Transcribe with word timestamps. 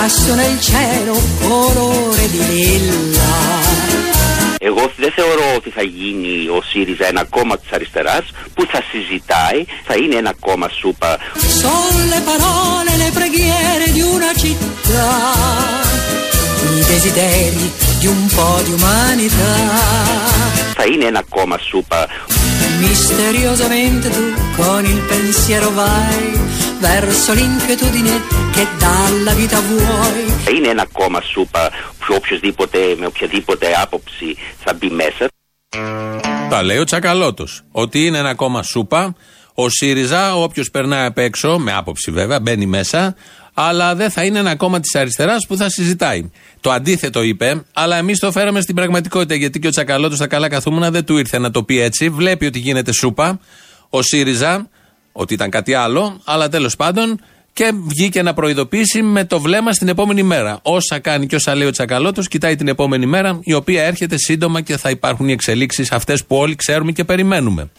lassù 0.00 0.34
nel 0.34 0.60
cielo 0.60 1.14
colore 1.42 2.24
di 2.30 2.42
lilla. 2.52 3.34
Εγώ 4.58 4.90
δεν 4.96 5.12
θεωρώ 5.14 5.54
ότι 5.56 5.70
θα 5.70 5.82
γίνει 5.82 6.48
ο 6.48 6.62
ΣΥΡΙΖΑ 6.70 7.06
ένα 7.06 7.24
κόμμα 7.24 7.58
της 7.58 7.70
αριστεράς 7.72 8.24
που 8.54 8.66
θα 8.72 8.80
συζητάει, 8.90 9.64
θα 9.86 9.94
είναι 9.94 10.14
ένα 10.14 10.32
κόμμα 10.40 10.68
σούπα. 10.68 11.18
Sono 11.60 12.02
le 12.14 12.20
parole, 12.30 12.92
le 13.02 13.10
preghiere 13.18 13.86
di 13.96 14.02
una 14.16 14.30
città, 14.42 15.10
i 16.78 16.82
desideri 16.90 17.66
di 18.00 18.06
un 18.06 18.22
po' 18.36 18.60
di 18.66 18.72
umanità. 18.78 19.54
Θα 20.78 20.84
είναι 20.84 21.04
ένα 21.04 21.22
κόμμα 21.28 21.58
σούπα. 21.68 22.00
Misteriosamente 22.88 24.06
tu 24.16 24.24
con 24.58 24.82
il 24.94 25.00
pensiero 25.12 25.68
vai 25.80 26.24
verso 26.89 27.29
l'inquietudine 27.39 28.13
che 28.55 28.63
dalla 28.83 29.33
vita 29.41 29.59
vuoi. 29.69 30.25
Θα 30.45 30.51
είναι 30.51 30.67
ένα 30.67 30.85
κόμμα 30.91 31.21
σούπα 31.21 31.69
που 31.99 32.13
οποιοδήποτε 32.17 32.77
με 32.99 33.05
οποιαδήποτε 33.05 33.67
άποψη 33.81 34.35
θα 34.63 34.73
μπει 34.73 34.89
μέσα. 34.89 35.27
Τα 36.49 36.63
λέει 36.63 36.77
ο 36.77 36.83
Τσακαλώτος. 36.83 37.61
Ότι 37.71 38.05
είναι 38.05 38.17
ένα 38.17 38.33
κόμμα 38.33 38.63
σούπα. 38.63 39.15
Ο 39.53 39.69
ΣΥΡΙΖΑ, 39.69 40.35
όποιος 40.35 40.71
περνάει 40.71 41.05
απ' 41.05 41.17
έξω, 41.17 41.57
με 41.59 41.73
άποψη 41.73 42.11
βέβαια, 42.11 42.39
μπαίνει 42.39 42.65
μέσα, 42.65 43.15
αλλά 43.53 43.95
δεν 43.95 44.09
θα 44.09 44.23
είναι 44.23 44.39
ένα 44.39 44.55
κόμμα 44.55 44.79
της 44.79 44.95
αριστεράς 44.95 45.45
που 45.47 45.57
θα 45.57 45.69
συζητάει. 45.69 46.31
Το 46.59 46.71
αντίθετο 46.71 47.21
είπε, 47.21 47.63
αλλά 47.73 47.97
εμείς 47.97 48.19
το 48.19 48.31
φέραμε 48.31 48.61
στην 48.61 48.75
πραγματικότητα 48.75 49.35
γιατί 49.35 49.59
και 49.59 49.67
ο 49.67 49.69
Τσακαλώτος 49.69 50.17
στα 50.17 50.27
καλά 50.27 50.49
καθούμενα 50.49 50.91
δεν 50.91 51.05
του 51.05 51.17
ήρθε 51.17 51.37
να 51.37 51.51
το 51.51 51.63
πει 51.63 51.79
έτσι. 51.79 52.09
Βλέπει 52.09 52.45
ότι 52.45 52.59
γίνεται 52.59 52.91
σούπα. 52.93 53.39
Ο 53.89 54.01
ΣΥΡΙΖΑ, 54.01 54.69
ότι 55.11 55.33
ήταν 55.33 55.49
κάτι 55.49 55.73
άλλο, 55.73 56.21
αλλά 56.23 56.49
τέλος 56.49 56.75
πάντων 56.75 57.19
και 57.53 57.71
βγήκε 57.87 58.21
να 58.21 58.33
προειδοποιήσει 58.33 59.01
με 59.01 59.25
το 59.25 59.39
βλέμμα 59.39 59.73
στην 59.73 59.87
επόμενη 59.87 60.23
μέρα. 60.23 60.59
Όσα 60.61 60.99
κάνει 60.99 61.25
και 61.27 61.35
όσα 61.35 61.55
λέει 61.55 61.67
ο 61.67 61.71
Τσακαλώτος, 61.71 62.27
κοιτάει 62.27 62.55
την 62.55 62.67
επόμενη 62.67 63.05
μέρα, 63.05 63.39
η 63.43 63.53
οποία 63.53 63.83
έρχεται 63.83 64.17
σύντομα 64.17 64.61
και 64.61 64.77
θα 64.77 64.89
υπάρχουν 64.89 65.27
οι 65.27 65.31
εξελίξεις 65.31 65.91
αυτές 65.91 66.25
που 66.25 66.35
όλοι 66.35 66.55
ξέρουμε 66.55 66.91
και 66.91 67.03
περιμένουμε. 67.03 67.69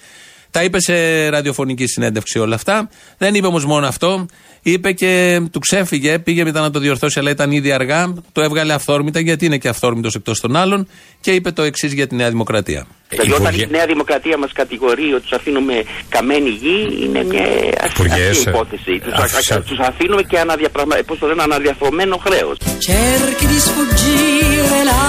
Τα 0.52 0.62
είπε 0.62 0.80
σε 0.80 1.28
ραδιοφωνική 1.28 1.86
συνέντευξη 1.86 2.38
όλα 2.38 2.54
αυτά. 2.54 2.88
Δεν 3.18 3.34
είπε 3.34 3.46
όμως 3.46 3.64
μόνο 3.64 3.86
αυτό. 3.86 4.26
Είπε 4.62 4.92
και 4.92 5.40
του 5.52 5.58
ξέφυγε, 5.58 6.18
πήγε 6.18 6.44
μετά 6.44 6.60
να 6.60 6.70
το 6.70 6.78
διορθώσει, 6.78 7.18
αλλά 7.18 7.30
ήταν 7.30 7.50
ήδη 7.50 7.72
αργά. 7.72 8.14
Το 8.32 8.42
έβγαλε 8.42 8.72
αυθόρμητα, 8.72 9.20
γιατί 9.20 9.46
είναι 9.46 9.58
και 9.58 9.68
αυθόρμητος 9.68 10.14
εκτός 10.14 10.40
των 10.40 10.56
άλλων. 10.56 10.88
Και 11.20 11.30
είπε 11.30 11.50
το 11.50 11.62
εξής 11.62 11.92
για 11.92 12.06
τη 12.06 12.14
Νέα 12.14 12.28
Δημοκρατία. 12.28 12.86
Δηλαδή 13.08 13.32
όταν 13.32 13.54
η 13.54 13.66
Νέα 13.70 13.86
Δημοκρατία 13.86 14.38
μας 14.38 14.52
κατηγορεί 14.52 15.12
ότι 15.12 15.22
τους 15.22 15.32
αφήνουμε 15.32 15.84
καμένη 16.08 16.48
γη 16.48 16.88
είναι 17.02 17.24
μια 17.24 17.46
Υπουργέ, 17.90 18.12
αστεία 18.12 18.42
ε, 18.46 18.50
υπόθεση. 18.50 18.98
Τους, 19.04 19.12
άφησε. 19.12 19.54
α- 19.54 19.60
τους 19.62 19.78
αφήνουμε 19.78 20.22
και 20.22 20.38
αναδιαπραγμα... 20.38 20.96
πώς 21.06 21.18
το 21.18 21.26
λένε, 21.26 21.42
αναδιαθρωμένο 21.42 22.16
χρέος. 22.16 22.56
Cerchi 22.86 23.46
di 23.52 23.58
sfuggire 23.66 24.80
la 24.90 25.04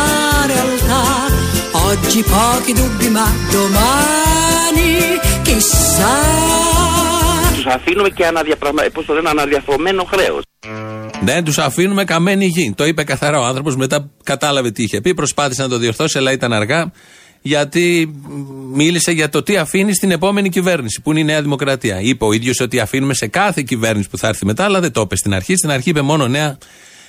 realtà, 0.51 1.03
oggi 1.87 2.21
pochi 2.33 2.71
dubbi 2.79 3.07
ma 3.15 3.25
domani 3.51 4.42
chissà. 5.43 6.13
Τους 7.55 7.65
αφήνουμε 7.65 8.09
και 8.09 8.25
αναδιαπραγμα... 8.25 8.83
πώς 8.93 9.05
το 9.05 9.13
λένε, 9.13 9.29
αναδιαθρωμένο 9.29 10.03
χρέος. 10.03 10.43
Δεν 11.21 11.43
τους 11.43 11.57
αφήνουμε 11.57 12.03
καμένη 12.03 12.45
γη. 12.45 12.73
Το 12.77 12.85
είπε 12.85 13.03
καθαρά 13.03 13.39
ο 13.39 13.43
άνθρωπος, 13.43 13.75
μετά 13.75 14.09
κατάλαβε 14.23 14.71
τι 14.71 14.83
είχε 14.83 15.01
πει, 15.01 15.13
προσπάθησε 15.13 15.61
να 15.61 15.69
το 15.69 15.77
διορθώσει, 15.77 16.17
αλλά 16.17 16.31
ήταν 16.31 16.53
αργά. 16.53 16.91
Γιατί 17.41 18.13
μ, 18.23 18.75
μίλησε 18.75 19.11
για 19.11 19.29
το 19.29 19.43
τι 19.43 19.57
αφήνει 19.57 19.93
στην 19.93 20.11
επόμενη 20.11 20.49
κυβέρνηση, 20.49 21.01
που 21.01 21.11
είναι 21.11 21.19
η 21.19 21.23
Νέα 21.23 21.41
Δημοκρατία. 21.41 21.99
Είπε 21.99 22.25
ο 22.25 22.31
ίδιος 22.31 22.59
ότι 22.59 22.79
αφήνουμε 22.79 23.13
σε 23.13 23.27
κάθε 23.27 23.61
κυβέρνηση 23.61 24.09
που 24.09 24.17
θα 24.17 24.27
έρθει 24.27 24.45
μετά, 24.45 24.63
αλλά 24.63 24.79
δεν 24.79 24.91
το 24.91 25.01
είπε 25.01 25.15
στην 25.15 25.33
αρχή. 25.33 25.55
Στην 25.55 25.71
αρχή 25.71 25.89
είπε 25.89 26.01
μόνο 26.01 26.27
Νέα 26.27 26.57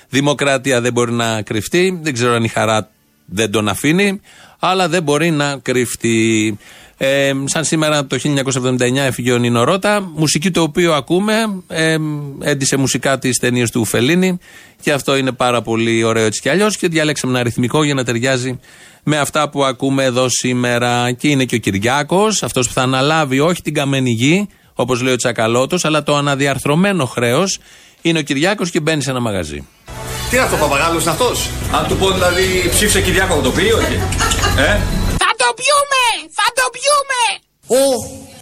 Δημοκρατία. 0.09 0.81
Δεν 0.81 0.93
μπορεί 0.93 1.11
να 1.11 1.41
κρυφτεί. 1.41 1.99
Δεν 2.01 2.13
ξέρω 2.13 2.33
αν 2.33 2.43
η 2.43 2.47
χαρά 2.47 2.89
δεν 3.25 3.51
τον 3.51 3.67
αφήνει, 3.67 4.21
αλλά 4.59 4.89
δεν 4.89 5.03
μπορεί 5.03 5.31
να 5.31 5.57
κρυφτεί. 5.57 6.57
Ε, 6.97 7.31
σαν 7.45 7.63
σήμερα 7.63 8.05
το 8.05 8.17
1979 8.19 8.79
έφυγε 8.95 9.31
ο 9.31 9.37
Νίνο 9.37 9.63
Ρώτα, 9.63 10.11
μουσική 10.15 10.51
το 10.51 10.61
οποίο 10.61 10.93
ακούμε, 10.93 11.33
ε, 11.67 11.97
έντυσε 12.39 12.77
μουσικά 12.77 13.19
τη 13.19 13.29
ταινίες 13.39 13.71
του 13.71 13.85
Φελίνη 13.85 14.37
και 14.81 14.91
αυτό 14.91 15.15
είναι 15.17 15.31
πάρα 15.31 15.61
πολύ 15.61 16.03
ωραίο 16.03 16.25
έτσι 16.25 16.41
κι 16.41 16.49
αλλιώς 16.49 16.77
και 16.77 16.87
διαλέξαμε 16.87 17.31
ένα 17.31 17.41
αριθμικό 17.41 17.83
για 17.83 17.93
να 17.93 18.03
ταιριάζει 18.03 18.59
με 19.03 19.17
αυτά 19.17 19.49
που 19.49 19.65
ακούμε 19.65 20.03
εδώ 20.03 20.25
σήμερα. 20.29 21.11
Και 21.11 21.27
είναι 21.27 21.45
και 21.45 21.55
ο 21.55 21.57
Κυριάκος, 21.57 22.43
αυτός 22.43 22.67
που 22.67 22.73
θα 22.73 22.81
αναλάβει 22.81 23.39
όχι 23.39 23.61
την 23.61 23.73
καμένη 23.73 24.09
γη, 24.09 24.47
όπως 24.73 25.01
λέει 25.01 25.13
ο 25.13 25.15
Τσακαλώτος, 25.15 25.85
αλλά 25.85 26.03
το 26.03 26.15
αναδιαρθρωμένο 26.15 27.05
χρέος. 27.05 27.59
Είναι 28.01 28.19
ο 28.19 28.21
Κυριάκος 28.21 28.69
και 28.69 28.79
μπαίνει 28.79 29.01
σε 29.01 29.09
ένα 29.09 29.19
μαγαζί. 29.19 29.67
Τι 30.29 30.35
είναι 30.35 30.45
αυτό, 30.45 30.57
παπαγάλος 30.57 31.01
είναι 31.01 31.11
αυτός; 31.11 31.49
Αν 31.71 31.87
του 31.87 31.95
πω 31.95 32.11
δηλαδή 32.11 32.69
ψήφισε 32.69 33.01
Κυριάκο, 33.01 33.35
θα 33.35 33.41
το 33.41 33.51
πει 33.51 33.63
ή 33.63 33.71
όχι. 33.71 33.99
Ε; 34.69 35.04
Θα 35.57 35.61
το 35.61 35.63
πιούμε! 35.63 36.05
Θα 36.39 36.47
το 36.57 36.65
πιούμε! 36.75 37.23
Ω, 37.81 37.85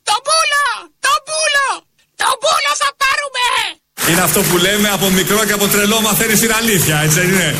Το 0.09 0.16
πούλο! 0.28 0.66
Το 1.06 1.13
πούλο! 1.28 1.68
Το 2.16 2.29
πούλο 2.41 2.72
θα 2.81 2.90
πάρουμε! 3.01 3.46
Είναι 4.09 4.22
αυτό 4.22 4.41
που 4.41 4.57
λέμε 4.57 4.90
από 4.90 5.09
μικρό 5.09 5.46
και 5.46 5.53
από 5.53 5.68
τρελό 5.68 6.01
μαθαίνεις 6.01 6.40
την 6.40 6.53
αλήθεια, 6.53 7.00
έτσι 7.00 7.19
δεν 7.19 7.29
είναι; 7.29 7.56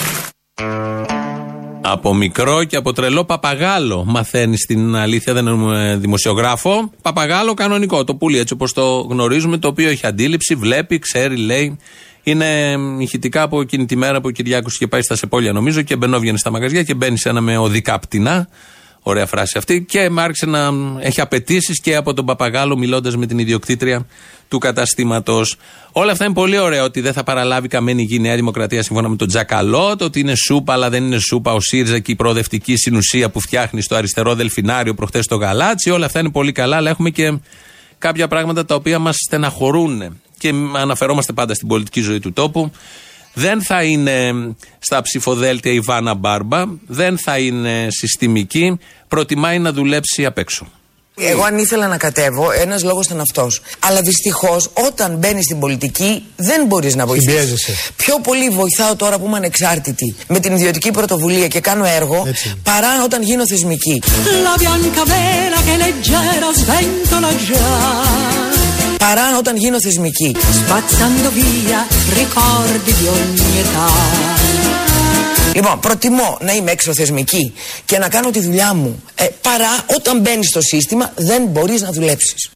Από 1.82 2.14
μικρό 2.14 2.64
και 2.64 2.76
από 2.76 2.94
τρελό 2.94 3.26
παπαγάλο 3.26 4.04
μαθαίνεις 4.06 4.66
την 4.66 4.96
αλήθεια, 4.96 5.34
δεν 5.34 5.46
είναι 5.46 5.96
δημοσιογράφο. 5.96 6.92
Παπαγάλο 7.02 7.54
κανονικό, 7.54 8.04
το 8.04 8.16
πουλί 8.16 8.38
έτσι 8.38 8.54
όπως 8.54 8.74
το 8.74 9.00
γνωρίζουμε, 9.10 9.58
το 9.58 9.68
οποίο 9.68 9.90
έχει 9.90 10.06
αντίληψη, 10.08 10.56
βλέπει, 10.56 11.00
ξέρει, 11.00 11.38
λέει. 11.38 11.80
Είναι 12.24 12.76
ηχητικά 13.00 13.42
από 13.42 13.62
εκείνη 13.62 13.86
τη 13.86 13.96
μέρα 13.96 14.18
που 14.22 14.28
ο 14.28 14.32
Κυριάκος 14.32 14.74
είχε 14.74 14.88
πάει 14.88 15.02
στα 15.02 15.16
Σεπόλια, 15.16 15.52
νομίζω, 15.52 15.82
και 15.82 15.96
μπαινόβγαινε 15.96 16.38
στα 16.38 16.52
μαγαζιά 16.52 16.84
και 16.84 16.94
μπαίνει 16.94 17.18
σε 17.18 17.30
ένα 17.30 17.42
με 17.42 17.58
οδικά 17.58 18.00
πτηνά. 18.00 18.48
Ωραία 19.06 19.26
φράση 19.26 19.58
αυτή. 19.58 19.84
Και 19.84 20.10
μ' 20.10 20.20
άρχισε 20.20 20.46
να 20.46 20.70
έχει 21.00 21.22
απαιτήσεις 21.22 21.82
και 21.82 21.96
από 21.96 22.14
τον 22.14 22.26
Παπαγάλο, 22.26 22.78
μιλώντας 22.78 23.16
με 23.16 23.26
την 23.26 23.40
ιδιοκτήτρια 23.40 24.06
του 24.48 24.58
καταστήματος. 24.58 25.58
Όλα 25.92 26.12
αυτά 26.12 26.26
είναι 26.26 26.34
πολύ 26.34 26.58
ωραία. 26.58 26.84
Ότι 26.84 27.02
δεν 27.02 27.14
θα 27.14 27.24
παραλάβει 27.24 27.68
καμένη 27.68 28.04
γη 28.04 28.16
η 28.16 28.20
Νέα 28.20 28.36
Δημοκρατία 28.36 28.84
σύμφωνα 28.84 29.10
με 29.10 29.16
τον 29.16 29.28
Τζακαλώτ. 29.28 30.02
Ότι 30.02 30.20
είναι 30.20 30.34
σούπα, 30.36 30.74
αλλά 30.74 30.90
δεν 30.90 31.04
είναι 31.04 31.20
σούπα 31.20 31.54
ο 31.54 31.60
ΣΥΡΙΖΑ 31.60 32.00
και 32.00 32.12
η 32.12 32.16
προοδευτική 32.16 32.76
συνουσία 32.76 33.30
που 33.30 33.40
φτιάχνει 33.40 33.82
στο 33.82 33.96
αριστερό 33.96 34.36
Δελφινάριο 34.36 34.94
προχθές 34.94 35.26
στο 35.26 35.36
Γαλάτσι. 35.36 35.90
Όλα 35.90 36.06
αυτά 36.06 36.20
είναι 36.20 36.32
πολύ 36.32 36.52
καλά, 36.52 36.76
αλλά 36.76 36.90
έχουμε 36.90 37.10
και 37.10 37.38
κάποια 37.98 38.28
πράγματα 38.28 38.66
τα 38.66 38.76
οποία 38.76 39.00
μας 39.00 39.16
στεναχωρούν. 39.28 40.22
Και 40.38 40.54
αναφερόμαστε 40.76 41.34
πάντα 41.34 41.54
στην 41.54 41.68
πολιτική 41.68 42.02
ζωή 42.02 42.20
του 42.20 42.34
τόπου. 42.34 42.72
Δεν 43.34 43.64
θα 43.64 43.84
είναι 43.84 44.32
στα 44.80 45.02
ψηφοδέλτια 45.02 45.72
η 45.72 45.80
Βάνα 45.80 46.14
Μπάρμπα, 46.14 46.64
δεν 46.88 47.18
θα 47.18 47.38
είναι 47.38 47.88
συστημική, 47.90 48.80
προτιμάει 49.08 49.60
να 49.60 49.72
δουλέψει 49.72 50.26
απ' 50.26 50.38
έξω. 50.38 50.68
Εγώ 51.18 51.44
αν 51.44 51.58
ήθελα 51.58 51.88
να 51.88 51.98
κατέβω, 51.98 52.52
ένας 52.52 52.84
λόγος 52.84 53.06
ήταν 53.06 53.20
αυτός. 53.20 53.62
Αλλά 53.80 54.02
δυστυχώς, 54.02 54.70
όταν 54.74 55.16
μπαίνεις 55.18 55.44
στην 55.44 55.60
πολιτική, 55.60 56.24
δεν 56.36 56.66
μπορείς 56.66 56.96
να 56.96 57.06
βοηθήσεις. 57.06 57.32
Συμπιέζεσαι. 57.34 57.74
Πιο 57.96 58.20
πολύ 58.24 58.50
βοηθάω 58.50 58.96
τώρα 58.96 59.20
που 59.20 59.26
είμαι 59.26 59.38
ανεξάρτητη 59.38 60.16
με 60.28 60.40
την 60.40 60.54
ιδιωτική 60.54 60.92
πρωτοβουλία 60.92 61.48
και 61.48 61.60
κάνω 61.60 61.86
έργο, 61.86 62.24
Έτσι. 62.28 62.54
παρά 62.64 63.04
όταν 63.04 63.22
γίνω 63.22 63.48
θεσμική. 63.48 64.02
la 64.48 64.56
bianca 64.62 65.04
vela 65.14 65.60
che 65.68 65.76
leggera 65.84 66.50
sventola 66.62 67.32
già. 67.48 68.63
Παρά 69.06 69.38
όταν 69.38 69.56
γίνω 69.56 69.82
θεσμική. 69.82 70.36
Spazzando 70.40 71.30
via 71.40 71.80
ricordi 72.20 72.92
di 73.00 73.06
ogni 73.08 73.60
età. 73.64 73.88
Λοιπόν, 75.56 75.80
προτιμώ 75.80 76.38
να 76.42 76.52
είμαι 76.54 76.72
εξωθεσμική 76.72 77.54
και 77.86 77.98
να 77.98 78.10
κάνω 78.10 78.30
τη 78.30 78.40
δουλειά 78.40 78.74
μου. 78.74 79.04
Ε, 79.16 79.26
παρά 79.42 79.86
όταν 79.96 80.20
μπαίνεις 80.20 80.48
στο 80.48 80.62
σύστημα, 80.62 81.12
δεν 81.16 81.44
μπορείς 81.46 81.82
να 81.82 81.92
δουλέψεις. 81.92 82.50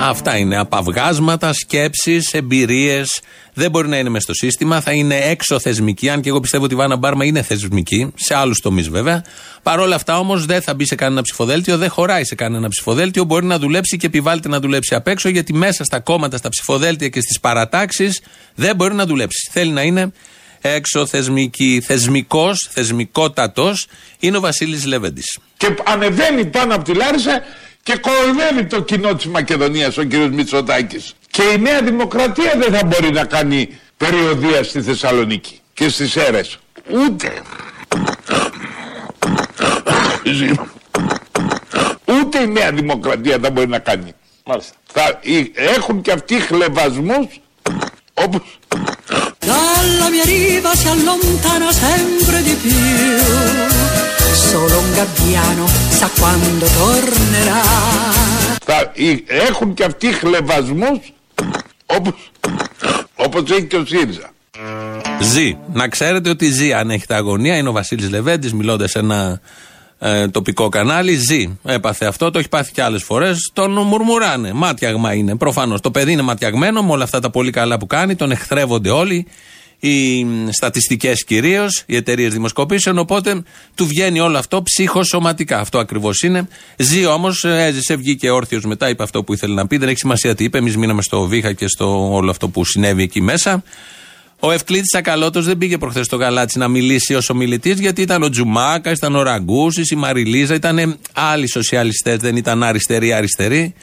Αυτά 0.00 0.36
είναι 0.36 0.58
απαυγάσματα, 0.58 1.52
σκέψεις, 1.52 2.32
εμπειρίες. 2.32 3.20
Δεν 3.54 3.70
μπορεί 3.70 3.88
να 3.88 3.98
είναι 3.98 4.08
μέσα 4.08 4.24
στο 4.24 4.34
σύστημα, 4.34 4.80
θα 4.80 4.92
είναι 4.92 5.14
έξω 5.14 5.58
θεσμική. 5.60 6.08
Αν 6.08 6.20
και 6.20 6.28
εγώ 6.28 6.40
πιστεύω 6.40 6.64
ότι 6.64 6.74
η 6.74 6.76
Βάνα 6.76 6.96
Μπάρμα 6.96 7.24
είναι 7.24 7.42
θεσμική, 7.42 8.12
σε 8.14 8.34
άλλους 8.34 8.60
τομείς 8.60 8.88
βέβαια. 8.88 9.24
Παρ' 9.62 9.80
όλα 9.80 9.94
αυτά 9.94 10.18
όμως 10.18 10.46
δεν 10.46 10.62
θα 10.62 10.74
μπει 10.74 10.86
σε 10.86 10.94
κανένα 10.94 11.22
ψηφοδέλτιο, 11.22 11.76
δεν 11.76 11.90
χωράει 11.90 12.24
σε 12.24 12.34
κανένα 12.34 12.68
ψηφοδέλτιο. 12.68 13.24
Μπορεί 13.24 13.46
να 13.46 13.58
δουλέψει 13.58 13.96
και 13.96 14.06
επιβάλλεται 14.06 14.48
να 14.48 14.60
δουλέψει 14.60 14.94
απ' 14.94 15.08
έξω, 15.08 15.28
γιατί 15.28 15.52
μέσα 15.52 15.84
στα 15.84 16.00
κόμματα, 16.00 16.36
στα 16.36 16.48
ψηφοδέλτια 16.48 17.08
και 17.08 17.20
στις 17.20 17.40
παρατάξεις 17.40 18.20
δεν 18.54 18.76
μπορεί 18.76 18.94
να 18.94 19.06
δουλέψει. 19.06 19.50
Θέλει 19.52 19.70
να 19.70 19.82
είναι 19.82 20.12
έξω 20.60 21.06
θεσμική. 21.06 21.82
Θεσμικός, 21.86 22.68
θεσμικότατος 22.70 23.86
είναι 24.18 24.36
ο 24.36 24.40
Βασίλης 24.40 24.84
Λεβέντης. 24.86 25.38
και 25.56 25.74
ανεβαίνει 25.84 26.44
πάνω 26.44 26.74
από 26.74 26.84
τη 26.84 26.94
Λάρισα 26.94 27.42
και 27.88 27.96
κοροϊδεύει 27.96 28.64
το 28.64 28.80
κοινό 28.82 29.14
της 29.14 29.26
Μακεδονίας 29.26 29.96
ο 29.98 30.02
κύριος 30.02 30.30
Μητσοτάκης. 30.30 31.14
Και 31.30 31.42
η 31.42 31.58
Νέα 31.58 31.82
Δημοκρατία 31.82 32.54
δεν 32.58 32.72
θα 32.74 32.84
μπορεί 32.86 33.10
να 33.12 33.24
κάνει 33.24 33.78
περιοδία 33.96 34.62
στη 34.64 34.82
Θεσσαλονίκη 34.82 35.60
και 35.74 35.88
στις 35.88 36.16
αίρες. 36.16 36.58
Ούτε. 36.90 37.32
Ούτε 42.04 42.38
η 42.42 42.46
Νέα 42.46 42.72
Δημοκρατία 42.72 43.38
θα 43.42 43.50
μπορεί 43.50 43.68
να 43.68 43.78
κάνει. 43.78 44.12
Μάλιστα. 44.44 44.72
Θα, 44.92 45.18
οι- 45.22 45.52
έχουν 45.54 46.00
και 46.02 46.12
αυτοί 46.12 46.34
χλεβασμούς 46.40 47.26
όπως 48.14 48.58
dalla 49.50 50.06
mia 50.14 50.24
riva 50.32 50.72
si 50.80 50.86
allontana 50.94 51.70
sempre 51.84 52.38
di 52.46 52.54
più. 52.62 54.07
Solo 54.34 54.78
un 54.78 54.90
gabbiano 54.94 55.66
sa 55.98 56.08
quando 56.20 56.66
tornerà. 56.78 57.60
Θα, 58.64 58.90
οι- 58.94 59.24
έχουν 59.26 59.74
και 59.74 59.84
αυτοί 59.84 60.06
χλεβασμούς 60.12 60.98
όπως, 61.86 62.30
όπως 63.14 63.42
έχει 63.50 63.62
και 63.64 63.76
ο 63.76 63.84
ΣΥΡΙΖΑ. 63.86 64.30
Ζει. 65.20 65.56
Να 65.72 65.88
ξέρετε 65.88 66.30
ότι 66.30 66.46
ζει. 66.50 66.72
Αν 66.72 66.90
έχετε 66.90 67.14
αγωνία, 67.14 67.56
είναι 67.56 67.68
ο 67.68 67.72
Βασίλης 67.72 68.10
Λεβέντης, 68.10 68.52
μιλώντας 68.52 68.90
σε 68.90 68.98
ένα 68.98 69.40
ε, 69.98 70.28
τοπικό 70.28 70.68
κανάλι. 70.68 71.14
Ζει. 71.14 71.58
Έπαθε 71.64 72.06
αυτό, 72.06 72.30
το 72.30 72.38
έχει 72.38 72.48
πάθει 72.48 72.72
και 72.72 72.82
άλλες 72.82 73.02
φορές. 73.02 73.50
Τον 73.52 73.72
μουρμουράνε. 73.72 74.52
Μάτιαγμα 74.52 75.12
είναι. 75.14 75.36
Προφανώς. 75.36 75.80
Το 75.80 75.90
παιδί 75.90 76.12
είναι 76.12 76.22
ματιαγμένο 76.22 76.82
με 76.82 76.92
όλα 76.92 77.04
αυτά 77.04 77.20
τα 77.20 77.30
πολύ 77.30 77.50
καλά 77.50 77.78
που 77.78 77.86
κάνει. 77.86 78.14
Τον 78.16 78.30
εχθρεύονται 78.30 78.90
όλοι. 78.90 79.26
Οι 79.80 80.26
στατιστικές 80.50 81.24
κυρίως, 81.24 81.82
οι 81.86 81.96
εταιρείες 81.96 82.32
δημοσκοπήσεων. 82.32 82.98
Οπότε 82.98 83.42
του 83.74 83.86
βγαίνει 83.86 84.20
όλο 84.20 84.38
αυτό 84.38 84.62
ψυχοσωματικά. 84.62 85.58
Αυτό 85.58 85.78
ακριβώς 85.78 86.22
είναι. 86.22 86.48
Ζει 86.76 87.06
όμως, 87.06 87.44
έζησε, 87.44 87.96
βγήκε 87.96 88.30
όρθιος 88.30 88.64
μετά, 88.64 88.88
είπε 88.88 89.02
αυτό 89.02 89.24
που 89.24 89.32
ήθελε 89.32 89.54
να 89.54 89.66
πει. 89.66 89.76
Δεν 89.76 89.88
έχει 89.88 89.98
σημασία 89.98 90.34
τι 90.34 90.44
είπε. 90.44 90.58
Εμείς 90.58 90.76
μείναμε 90.76 91.02
στο 91.02 91.26
Βίχα 91.26 91.52
και 91.52 91.68
στο 91.68 92.12
όλο 92.12 92.30
αυτό 92.30 92.48
που 92.48 92.64
συνέβη 92.64 93.02
εκεί 93.02 93.20
μέσα. 93.20 93.62
Ο 94.40 94.50
Ευκλήτης 94.50 94.94
Ακαλώτος 94.94 95.44
δεν 95.44 95.58
πήγε 95.58 95.78
προχθές 95.78 96.06
στο 96.06 96.16
γαλάτσι 96.16 96.58
να 96.58 96.68
μιλήσει 96.68 97.14
ως 97.14 97.28
ομιλητής, 97.30 97.80
γιατί 97.80 98.02
ήταν 98.02 98.22
ο 98.22 98.28
Τζουμάκα, 98.28 98.90
ήταν 98.90 99.16
ο 99.16 99.22
Ραγκούσης, 99.22 99.90
η 99.90 99.96
Μαριλίζα, 99.96 100.54
ήταν 100.54 100.98
άλλοι 101.12 101.48
σοσιαλιστές, 101.48 102.16
δεν 102.16 102.36
ήταν 102.36 102.62
αριστεροί-αριστεροί. 102.62 103.74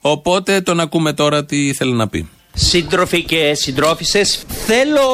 Οπότε 0.00 0.60
τον 0.60 0.80
ακούμε 0.80 1.12
τώρα 1.12 1.44
τι 1.44 1.66
ήθελε 1.66 1.94
να 1.94 2.08
πει. 2.08 2.28
Σύντροφοι 2.54 3.22
και 3.22 3.54
συντρόφισσες, 3.54 4.44
θέλω 4.66 5.10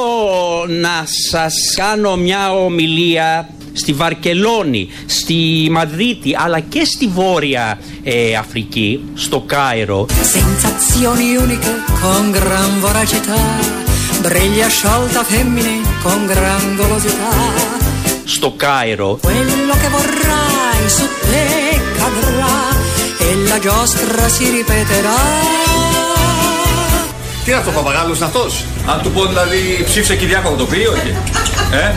να 0.69 1.05
σας 1.31 1.55
κάνω 1.77 2.17
μια 2.17 2.53
ομιλία 2.53 3.49
στη 3.73 3.93
Βαρκελόνη, 3.93 4.89
στη 5.07 5.69
Μαδρίτη, 5.71 6.37
αλλά 6.39 6.61
και 6.61 6.85
στη 6.85 7.07
Βόρεια 7.07 7.79
ε, 8.03 8.35
Αφρική, 8.35 9.01
στο 9.15 9.41
Κάιρο. 9.41 10.07
Sensazioni 10.11 11.37
uniche 11.37 11.73
con 12.03 12.31
gran 12.31 12.71
voracità, 12.81 13.41
briglia 14.23 14.69
sciolta 14.69 15.23
femmine 15.25 15.75
con 16.03 16.27
gran 16.27 16.77
golosità. 16.77 17.33
Στο 18.27 18.51
Κάιρο 18.57 19.19
Quello 19.23 19.75
che 19.83 19.89
vorrai 19.97 20.83
su 20.97 21.07
te 21.31 21.47
cadrà 21.99 22.57
e 23.27 23.49
la 23.49 23.59
giostra 23.59 24.29
si 24.29 24.51
ripeterà. 24.51 25.94
Τι 27.45 27.51
είναι 27.51 27.59
αυτό, 27.61 27.71
παπαγάλος 27.71 28.17
είναι 28.17 28.27
αυτός; 28.27 28.65
Αν 28.87 29.03
του 29.03 29.11
πω 29.11 29.27
δηλαδή 29.27 29.85
ψήφισε 29.89 30.17
Κυριάκο 30.17 30.49
θα 30.51 30.57
το 30.57 30.65
πει, 30.65 30.77
όχι. 30.95 31.11
Ε, 31.73 31.95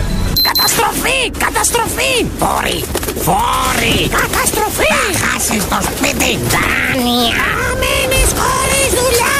Καταστροφή! 0.49 1.19
Καταστροφή! 1.45 2.13
Φόρη! 2.41 2.77
Φόρη! 3.25 3.97
Καταστροφή! 4.21 4.94
Θα 4.94 5.27
χάσεις 5.27 5.63
το 5.71 5.79
σπίτι! 5.89 6.31
Δάνεια! 6.53 7.47
Μένεις 7.81 8.29
χωρίς 8.39 8.89
δουλειά! 8.99 9.38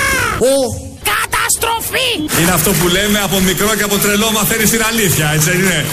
Καταστροφή! 1.14 2.10
είναι 2.42 2.52
αυτό 2.52 2.72
που 2.72 2.88
λέμε 2.88 3.20
από 3.20 3.40
μικρό 3.40 3.76
και 3.78 3.84
από 3.84 3.98
τρελό 3.98 4.32
μαθαίνεις 4.32 4.70
την 4.70 4.84
αλήθεια, 4.92 5.32
έτσι 5.34 5.50
δεν 5.50 5.60
είναι; 5.60 5.86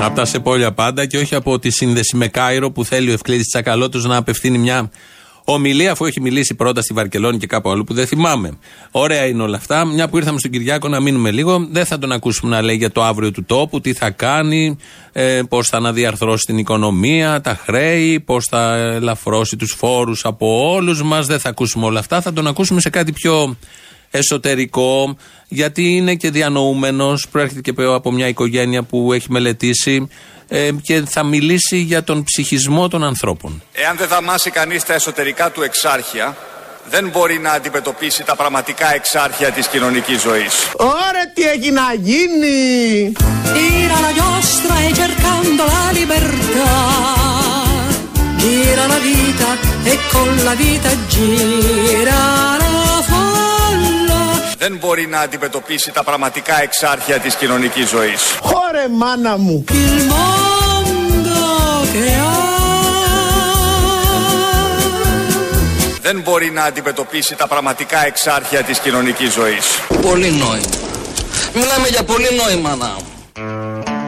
Από 0.00 0.14
τα 0.14 0.24
σεπόλια 0.24 0.72
πάντα 0.72 1.06
και 1.06 1.18
όχι 1.18 1.34
από 1.34 1.58
τη 1.58 1.70
σύνδεση 1.70 2.16
με 2.16 2.28
Κάιρο 2.28 2.70
που 2.70 2.84
θέλει 2.84 3.10
ο 3.10 3.12
Ευκλήτη 3.12 3.46
Τσακαλώτος 3.46 4.04
να 4.04 4.16
απευθύνει 4.16 4.58
μια 4.58 4.90
ομιλία, 5.52 5.92
αφού 5.92 6.04
έχει 6.04 6.20
μιλήσει 6.20 6.54
πρώτα 6.54 6.82
στη 6.82 6.94
Βαρκελόνη 6.94 7.38
και 7.38 7.46
κάπου 7.46 7.70
αλλού 7.70 7.84
που 7.84 7.94
δεν 7.94 8.06
θυμάμαι. 8.06 8.58
Ωραία 8.90 9.26
είναι 9.26 9.42
όλα 9.42 9.56
αυτά. 9.56 9.84
Μια 9.84 10.08
που 10.08 10.16
ήρθαμε 10.16 10.38
στον 10.38 10.50
Κυριάκο 10.50 10.88
να 10.88 11.00
μείνουμε 11.00 11.30
λίγο, 11.30 11.68
δεν 11.70 11.84
θα 11.84 11.98
τον 11.98 12.12
ακούσουμε 12.12 12.56
να 12.56 12.62
λέει 12.62 12.76
για 12.76 12.90
το 12.90 13.02
αύριο 13.02 13.30
του 13.30 13.44
τόπου, 13.44 13.80
τι 13.80 13.92
θα 13.92 14.10
κάνει, 14.10 14.76
ε, 15.12 15.40
πώς 15.48 15.68
θα 15.68 15.76
αναδιαρθρώσει 15.76 16.44
την 16.46 16.58
οικονομία, 16.58 17.40
τα 17.40 17.60
χρέη, 17.64 18.20
πώς 18.20 18.46
θα 18.50 18.76
ελαφρώσει 18.76 19.56
τους 19.56 19.74
φόρους 19.78 20.24
από 20.24 20.72
όλους 20.72 21.02
μας. 21.02 21.26
Δεν 21.26 21.38
θα 21.38 21.48
ακούσουμε 21.48 21.86
όλα 21.86 21.98
αυτά. 21.98 22.20
Θα 22.20 22.32
τον 22.32 22.46
ακούσουμε 22.46 22.80
σε 22.80 22.90
κάτι 22.90 23.12
πιο 23.12 23.56
εσωτερικό, 24.10 25.16
γιατί 25.48 25.96
είναι 25.96 26.14
και 26.14 26.30
διανοούμενος, 26.30 27.28
προέρχεται 27.30 27.60
και 27.60 27.82
από 27.82 28.12
μια 28.12 28.28
οικογένεια 28.28 28.82
που 28.82 29.12
έχει 29.12 29.26
μελετήσει 29.30 30.08
ε, 30.52 30.70
και 30.82 31.02
θα 31.06 31.22
μιλήσει 31.22 31.76
για 31.76 32.04
τον 32.04 32.24
ψυχισμό 32.24 32.88
των 32.88 33.04
ανθρώπων. 33.04 33.62
Εάν 33.72 33.96
δεν 33.96 34.08
δαμάσει 34.08 34.50
κανείς 34.50 34.84
τα 34.84 34.94
εσωτερικά 34.94 35.50
του 35.50 35.62
εξάρχεια, 35.62 36.36
δεν 36.90 37.08
μπορεί 37.08 37.38
να 37.38 37.50
αντιμετωπίσει 37.50 38.24
τα 38.24 38.36
πραγματικά 38.36 38.94
εξάρχεια 38.94 39.50
της 39.50 39.66
κοινωνικής 39.66 40.20
ζωής. 40.20 40.54
Ωραία 40.76 41.32
τι 41.34 41.42
έχει 41.42 41.70
να 41.70 41.94
γίνει! 41.94 43.12
Tira 43.54 43.98
la 44.06 44.12
giostra 44.18 44.74
e 44.86 44.88
cercando 45.02 45.62
la 45.74 45.84
libertà. 45.98 46.70
Gira 48.42 48.84
la 48.86 48.98
vita 49.08 49.48
e 49.92 49.94
con 50.12 50.28
la 50.48 50.54
vita 50.54 50.90
gira 51.12 52.20
la 52.62 53.02
folla. 53.08 53.39
Δεν 54.62 54.76
μπορεί 54.76 55.06
να 55.06 55.20
αντιμετωπίσει 55.20 55.92
τα 55.92 56.04
πραγματικά 56.04 56.62
εξάρχεια 56.62 57.18
της 57.18 57.34
κοινωνικής 57.34 57.88
ζωής. 57.88 58.20
Ωρε 58.42 58.88
μάνα 58.88 59.36
μου! 59.36 59.64
Il 59.68 59.98
mondo 60.12 61.42
che 61.92 62.06
ha. 62.20 62.38
Δεν 66.02 66.20
μπορεί 66.20 66.50
να 66.50 66.62
αντιμετωπίσει 66.62 67.34
τα 67.36 67.46
πραγματικά 67.48 68.06
εξάρχεια 68.06 68.62
της 68.62 68.78
κοινωνικής 68.78 69.32
ζωής. 69.32 69.66
Πολύ 70.02 70.30
νόημα. 70.30 70.66
Μιλάμε 71.54 71.88
για 71.88 72.04
πολύ 72.04 72.28
νόημα 72.44 72.74
να. 72.76 72.96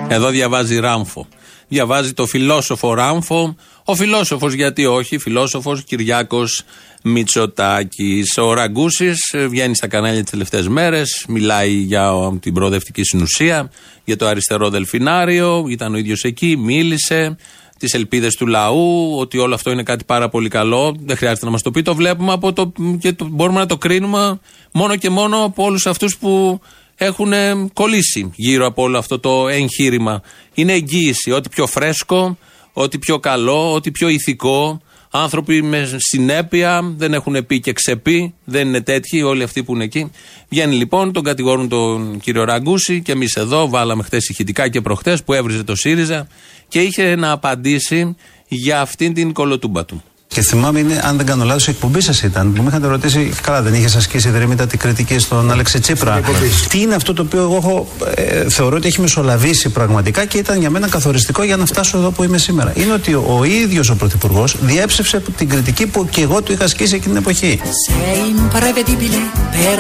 Εδώ 0.09 0.29
διαβάζει 0.29 0.79
Ράμφο. 0.81 1.27
Διαβάζει 1.69 2.13
το 2.13 2.27
φιλόσοφο 2.27 2.95
Ράμφο. 2.95 3.57
Ο 3.85 3.95
φιλόσοφος, 3.95 4.53
γιατί 4.53 4.87
όχι, 4.87 5.19
φιλόσοφος 5.19 5.85
Κυριάκος 5.85 6.63
Μητσοτάκης. 7.03 8.39
Ο 8.39 8.53
Ραγκούσης 8.53 9.35
βγαίνει 9.49 9.77
στα 9.77 9.87
κανάλια 9.87 10.21
τις 10.23 10.31
τελευταίες 10.31 10.69
μέρες, 10.69 11.25
μιλάει 11.29 11.73
για 11.73 12.13
ε, 12.33 12.39
την 12.39 12.55
προοδευτική 12.55 13.03
συνουσία, 13.05 13.71
για 14.05 14.17
το 14.17 14.27
αριστερό 14.27 14.71
δελφινάριο. 14.71 15.65
Ήταν 15.69 15.95
ο 15.95 15.97
ίδιος 15.97 16.23
εκεί, 16.23 16.57
μίλησε. 16.57 17.37
Τις 17.79 17.95
ελπίδες 17.95 18.35
του 18.35 18.47
λαού, 18.47 19.17
ότι 19.19 19.39
όλο 19.39 19.55
αυτό 19.55 19.71
είναι 19.71 19.83
κάτι 19.83 20.05
πάρα 20.05 20.29
πολύ 20.29 20.49
καλό. 20.49 20.97
Δεν 21.05 21.17
χρειάζεται 21.17 21.45
να 21.45 21.51
μας 21.51 21.63
το 21.63 21.71
πει. 21.71 21.83
Το 21.83 21.95
βλέπουμε 21.95 22.33
από 22.33 22.53
το, 22.53 22.73
και 22.99 23.13
το, 23.13 23.29
μπορούμε 23.31 23.59
να 23.59 23.67
το 23.67 23.77
κρίνουμε 23.77 24.41
μόνο 24.73 24.97
και 24.97 25.11
μόνο 25.11 25.45
από 25.45 25.65
όλους 25.65 25.87
αυτούς 25.87 26.17
που 26.17 26.61
έχουν 26.97 27.33
ε, 27.33 27.69
κολλήσει 27.73 28.33
γύρω 28.35 28.67
από 28.67 28.83
όλο 28.83 28.99
αυτό 28.99 29.19
το 29.19 29.49
εγχείρημα. 29.49 30.23
Είναι 30.55 30.73
εγγύηση. 30.73 31.31
Ό,τι 31.31 31.49
πιο 31.49 31.67
φρέσκο, 31.67 32.39
ό,τι 32.73 32.99
πιο 32.99 33.19
καλό, 33.19 33.73
ό,τι 33.75 33.91
πιο 33.91 34.09
ηθικό. 34.09 34.81
Άνθρωποι 35.15 35.63
με 35.63 35.91
συνέπεια, 35.97 36.95
δεν 36.97 37.15
έχουν 37.15 37.47
πει 37.47 37.61
και 37.61 37.73
ξεπεί, 37.73 38.35
δεν 38.45 38.69
είναι 38.69 38.81
τέτοιοι 38.81 39.23
όλοι 39.23 39.43
αυτοί 39.43 39.63
που 39.63 39.75
είναι 39.75 39.85
εκεί. 39.85 40.11
Βγαίνει 40.49 40.75
λοιπόν, 40.75 41.13
τον 41.13 41.23
κατηγορούν 41.23 41.69
τον 41.69 42.21
κύριο 42.21 42.45
Ραγκούση 42.45 43.03
και 43.03 43.13
εμείς 43.13 43.35
εδώ 43.35 43.69
βάλαμε 43.69 44.03
χθε 44.03 44.17
ηχητικά 44.17 44.69
και 44.69 44.81
προχτές 44.81 45.25
που 45.25 45.33
έβριζε 45.33 45.65
το 45.65 45.77
ΣΥΡΙΖΑ 45.77 46.27
και 46.69 46.81
είχε 46.81 47.17
να 47.17 47.31
απαντήσει 47.31 48.17
για 48.49 48.81
αυτήν 48.81 49.15
την 49.15 49.33
κολοτούμπα 49.33 49.85
του. 49.85 50.03
Και 50.33 50.43
θυμάμαι, 50.43 50.79
είναι, 50.79 51.01
αν 51.05 51.17
δεν 51.17 51.27
κάνω 51.27 51.45
λάθος, 51.45 51.67
η 51.67 51.71
εκπομπή 51.71 52.01
σας 52.01 52.23
ήταν 52.23 52.53
που 52.53 52.63
με 52.63 52.69
είχατε 52.69 52.87
ρωτήσει, 52.87 53.33
καλά, 53.43 53.63
δεν 53.63 53.75
είχε 53.75 53.97
ασκήσει 53.97 54.29
δρυμύτα 54.29 54.67
την 54.67 54.79
κριτική 54.79 55.19
στον 55.19 55.51
Αλέξη 55.51 55.81
Τσίπρα. 55.81 56.21
Τι 56.69 56.81
είναι 56.81 56.95
αυτό 56.95 57.13
το 57.13 57.23
οποίο 57.23 57.43
εγώ 57.43 57.57
έχω, 57.57 57.87
ε, 58.15 58.49
θεωρώ 58.49 58.77
ότι 58.77 58.87
έχει 58.87 59.01
μεσολαβήσει 59.01 59.69
πραγματικά 59.69 60.25
και 60.25 60.39
ήταν 60.39 60.61
για 60.61 60.71
μένα 60.71 60.89
καθοριστικό 60.89 61.43
για 61.43 61.57
να 61.57 61.67
φτάσω 61.67 61.99
εδώ 61.99 62.11
που 62.11 62.23
είμαι 62.25 62.39
σήμερα. 62.39 62.73
Είναι 62.77 62.93
ότι 62.93 63.15
ο, 63.15 63.37
ο 63.41 63.45
ίδιος 63.45 63.91
ο 63.91 63.97
Πρωθυπουργός 63.97 64.57
διέψευσε 64.61 65.23
την 65.37 65.49
κριτική 65.49 65.87
που 65.87 66.07
και 66.11 66.21
εγώ 66.21 66.43
του 66.43 66.53
είχα 66.53 66.65
ασκήσει 66.65 66.95
εκείνη 66.95 67.15
την 67.15 67.23
εποχή. 67.23 67.61
Sei 67.89 68.21
imprevedibile 68.35 69.21
per 69.57 69.79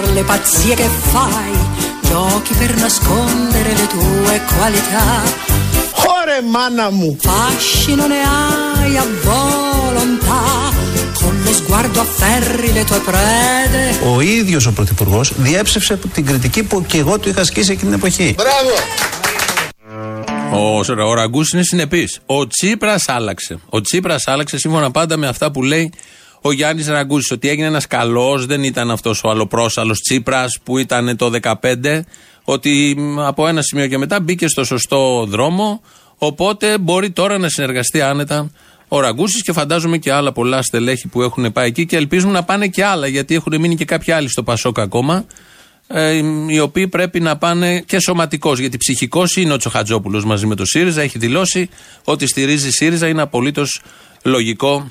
le 6.03 6.11
pazzie 6.11 6.11
che 6.11 6.11
fai, 6.11 6.11
giochi 6.11 6.11
per 6.11 6.11
nascondere 6.11 6.11
le 6.11 6.11
tue 6.11 6.11
qualità. 6.11 6.11
Ωρε 6.23 6.41
μάνα 6.51 6.91
μου! 6.91 7.17
Fascino 7.21 8.07
ne 8.07 8.23
hai 8.23 8.97
a 8.97 9.07
volontà, 9.23 10.43
con 11.21 11.43
lo 11.45 11.53
sguardo 11.53 12.01
afferri 12.01 12.73
le 12.73 12.85
tue 12.85 13.01
prede. 13.01 14.15
Ο 14.15 14.21
ίδιος 14.21 14.67
ο 14.67 14.73
Πρωθυπουργός 14.73 15.33
διέψευσε 15.37 15.99
την 16.15 16.27
κριτική 16.27 16.63
που 16.63 16.85
και 16.87 16.99
εγώ 16.99 17.19
του 17.19 17.29
είχα 17.29 17.41
ασκήσει 17.41 17.73
εκείνη 17.73 17.91
την 17.91 17.99
εποχή. 17.99 18.35
Μπράβο! 18.37 18.71
Ο, 20.55 20.79
ο 21.09 21.15
Ραγκούς 21.15 21.51
είναι 21.51 21.63
συνεπής. 21.63 22.21
Ο 22.27 22.47
Τσίπρας 22.47 23.09
άλλαξε. 23.09 23.59
Ο 23.69 23.81
Τσίπρας 23.81 24.27
άλλαξε 24.27 24.59
σύμφωνα 24.59 24.91
πάντα 24.91 25.17
με 25.17 25.27
αυτά 25.27 25.51
που 25.51 25.63
λέει 25.63 25.93
ο 26.41 26.53
Γιάννης 26.53 26.89
Ραγκούση. 26.89 27.33
Ότι 27.33 27.49
έγινε 27.49 27.67
ένας 27.67 27.87
καλός, 27.87 28.47
δεν 28.47 28.63
ήταν 28.63 28.91
αυτός 28.91 29.25
ο 29.25 29.31
αλλοπρόσαλος 29.31 30.01
Τσίπρας 30.01 30.59
που 30.65 30.79
ήταν 30.79 31.17
το 31.17 31.31
2015. 31.43 32.05
Ότι 32.45 32.95
μ, 32.99 33.21
από 33.21 33.49
ένα 33.49 33.63
σημείο 33.63 33.87
και 33.87 33.99
μετά 33.99 34.21
μπήκε 34.21 34.49
στο 34.49 34.65
σωστό 34.65 35.25
δρόμο. 35.29 35.83
Οπότε 36.19 36.79
μπορεί 36.79 37.11
τώρα 37.11 37.39
να 37.39 37.49
συνεργαστεί 37.49 38.01
άνετα 38.01 38.51
ο 38.89 39.01
Ραγκούσης 39.01 39.43
και 39.43 39.53
φαντάζομαι 39.53 39.99
και 39.99 40.13
άλλα 40.13 40.33
πολλά 40.33 40.63
στελέχη 40.63 41.09
που 41.09 41.23
έχουν 41.23 41.53
πάει 41.53 41.67
εκεί 41.69 41.87
και 41.87 41.97
ελπίζουμε 41.97 42.33
να 42.33 42.43
πάνε 42.45 42.67
και 42.69 42.85
άλλα 42.85 43.07
γιατί 43.07 43.35
έχουν 43.35 43.61
μείνει 43.61 43.75
και 43.77 43.85
κάποιοι 43.85 44.13
άλλοι 44.13 44.29
στο 44.29 44.43
Πασόκ 44.43 44.81
ακόμα. 44.81 45.25
ε, 45.87 46.23
οι 46.49 46.59
οποίοι 46.59 46.89
πρέπει 46.89 47.21
να 47.21 47.37
πάνε 47.37 47.81
και 47.81 48.01
σωματικός. 48.01 48.59
Γιατί 48.59 48.77
ψυχικός 48.77 49.37
είναι 49.37 49.53
ο 49.53 49.57
Τσοχατζόπουλος 49.57 50.25
μαζί 50.25 50.47
με 50.47 50.55
το 50.55 50.65
ΣΥΡΙΖΑ. 50.65 51.03
Έχει 51.03 51.19
δηλώσει 51.19 51.69
ότι 52.05 52.27
στηρίζει 52.27 52.71
ΣΥΡΙΖΑ. 52.71 53.09
Είναι 53.09 53.23
απολύτως 53.23 53.81
λογικό 54.23 54.91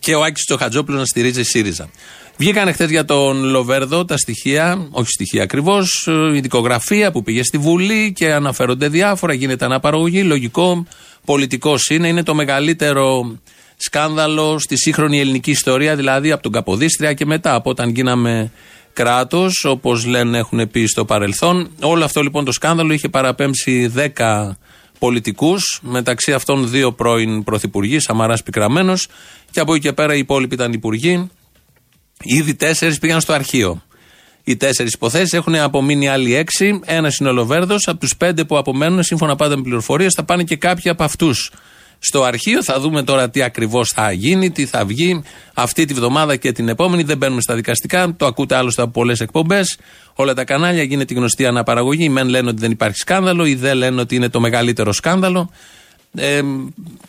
και 0.00 0.14
ο 0.14 0.22
Άκης 0.22 0.44
Τσοχατζόπουλος 0.44 1.00
να 1.00 1.06
στηρίζει 1.06 1.42
ΣΥΡΙΖΑ. 1.42 1.90
Βγήκαν 2.36 2.72
χθες 2.72 2.90
για 2.90 3.04
τον 3.04 3.44
Λοβέρδο 3.44 4.04
τα 4.04 4.16
στοιχεία, 4.16 4.88
όχι 4.90 5.08
στοιχεία 5.08 5.42
ακριβώς, 5.42 6.08
η 6.34 6.40
δικογραφία 6.40 7.12
που 7.12 7.22
πήγε 7.22 7.42
στη 7.42 7.58
Βουλή 7.58 8.12
και 8.12 8.32
αναφέρονται 8.32 8.88
διάφορα. 8.88 9.32
Γίνεται 9.32 9.64
αναπαραγωγή. 9.64 10.22
Λογικό, 10.22 10.86
πολιτικός 11.24 11.88
είναι. 11.88 12.08
Είναι 12.08 12.22
το 12.22 12.34
μεγαλύτερο 12.34 13.36
σκάνδαλο 13.76 14.58
στη 14.58 14.76
σύγχρονη 14.76 15.20
ελληνική 15.20 15.50
ιστορία, 15.50 15.96
δηλαδή 15.96 16.32
από 16.32 16.42
τον 16.42 16.52
Καποδίστρια 16.52 17.12
και 17.12 17.26
μετά, 17.26 17.54
από 17.54 17.70
όταν 17.70 17.90
γίναμε 17.90 18.52
κράτος, 18.92 19.64
όπως 19.64 20.04
λένε 20.04 20.38
έχουν 20.38 20.70
πει 20.70 20.86
στο 20.86 21.04
παρελθόν. 21.04 21.70
Όλο 21.80 22.04
αυτό 22.04 22.22
λοιπόν 22.22 22.44
το 22.44 22.52
σκάνδαλο 22.52 22.92
είχε 22.92 23.08
παραπέμψει 23.08 23.92
10 24.16 24.56
πολιτικούς, 24.98 25.80
μεταξύ 25.82 26.32
αυτών 26.32 26.70
δύο 26.70 26.92
πρώην 26.92 27.44
πρωθυπουργοί, 27.44 28.00
Σαμαράς 28.00 28.42
Πικραμένος, 28.42 29.08
και 29.50 29.60
από 29.60 29.74
εκεί 29.74 29.82
και 29.82 29.92
πέρα 29.92 30.14
οι 30.14 30.18
υπόλοιποι 30.18 30.54
ήταν 30.54 30.72
υπουργοί. 30.72 31.30
Ήδη 32.22 32.54
τέσσερις 32.54 32.98
πήγαν 32.98 33.20
στο 33.20 33.32
αρχείο. 33.32 33.82
Οι 34.44 34.56
τέσσερις 34.56 34.92
υποθέσεις 34.92 35.32
έχουν 35.32 35.54
απομείνει 35.54 36.08
άλλοι 36.08 36.34
έξι. 36.34 36.80
Ένας 36.84 37.16
είναι 37.16 37.28
ο 37.28 37.32
Λοβέρδο. 37.32 37.76
Από 37.84 37.98
τους 37.98 38.16
πέντε 38.16 38.44
που 38.44 38.58
απομένουν, 38.58 39.02
σύμφωνα 39.02 39.36
πάντα 39.36 39.56
με 39.56 39.62
πληροφορίες, 39.62 40.12
θα 40.16 40.24
πάνε 40.24 40.42
και 40.42 40.56
κάποιοι 40.56 40.90
από 40.90 41.04
αυτούς 41.04 41.50
στο 41.98 42.22
αρχείο. 42.22 42.62
Θα 42.62 42.80
δούμε 42.80 43.02
τώρα 43.02 43.30
τι 43.30 43.42
ακριβώς 43.42 43.92
θα 43.94 44.12
γίνει, 44.12 44.50
τι 44.50 44.66
θα 44.66 44.84
βγει 44.84 45.22
αυτή 45.54 45.84
τη 45.84 45.94
βδομάδα 45.94 46.36
και 46.36 46.52
την 46.52 46.68
επόμενη. 46.68 47.02
Δεν 47.02 47.16
μπαίνουμε 47.16 47.40
στα 47.40 47.54
δικαστικά. 47.54 48.14
Το 48.16 48.26
ακούτε 48.26 48.54
άλλωστε 48.56 48.82
από 48.82 48.90
πολλές 48.90 49.20
εκπομπές. 49.20 49.78
Όλα 50.14 50.34
τα 50.34 50.44
κανάλια 50.44 50.82
γίνεται 50.82 51.14
γνωστή 51.14 51.46
αναπαραγωγή. 51.46 52.04
Οι 52.04 52.08
μεν 52.08 52.28
λένε 52.28 52.48
ότι 52.48 52.60
δεν 52.60 52.70
υπάρχει 52.70 52.96
σκάνδαλο, 52.96 53.46
οι 53.46 53.54
δε 53.54 53.74
λένε 53.74 54.00
ότι 54.00 54.14
είναι 54.14 54.28
το 54.28 54.40
μεγαλύτερο 54.40 54.92
σκάνδαλο. 54.92 55.50
Ε, 56.16 56.42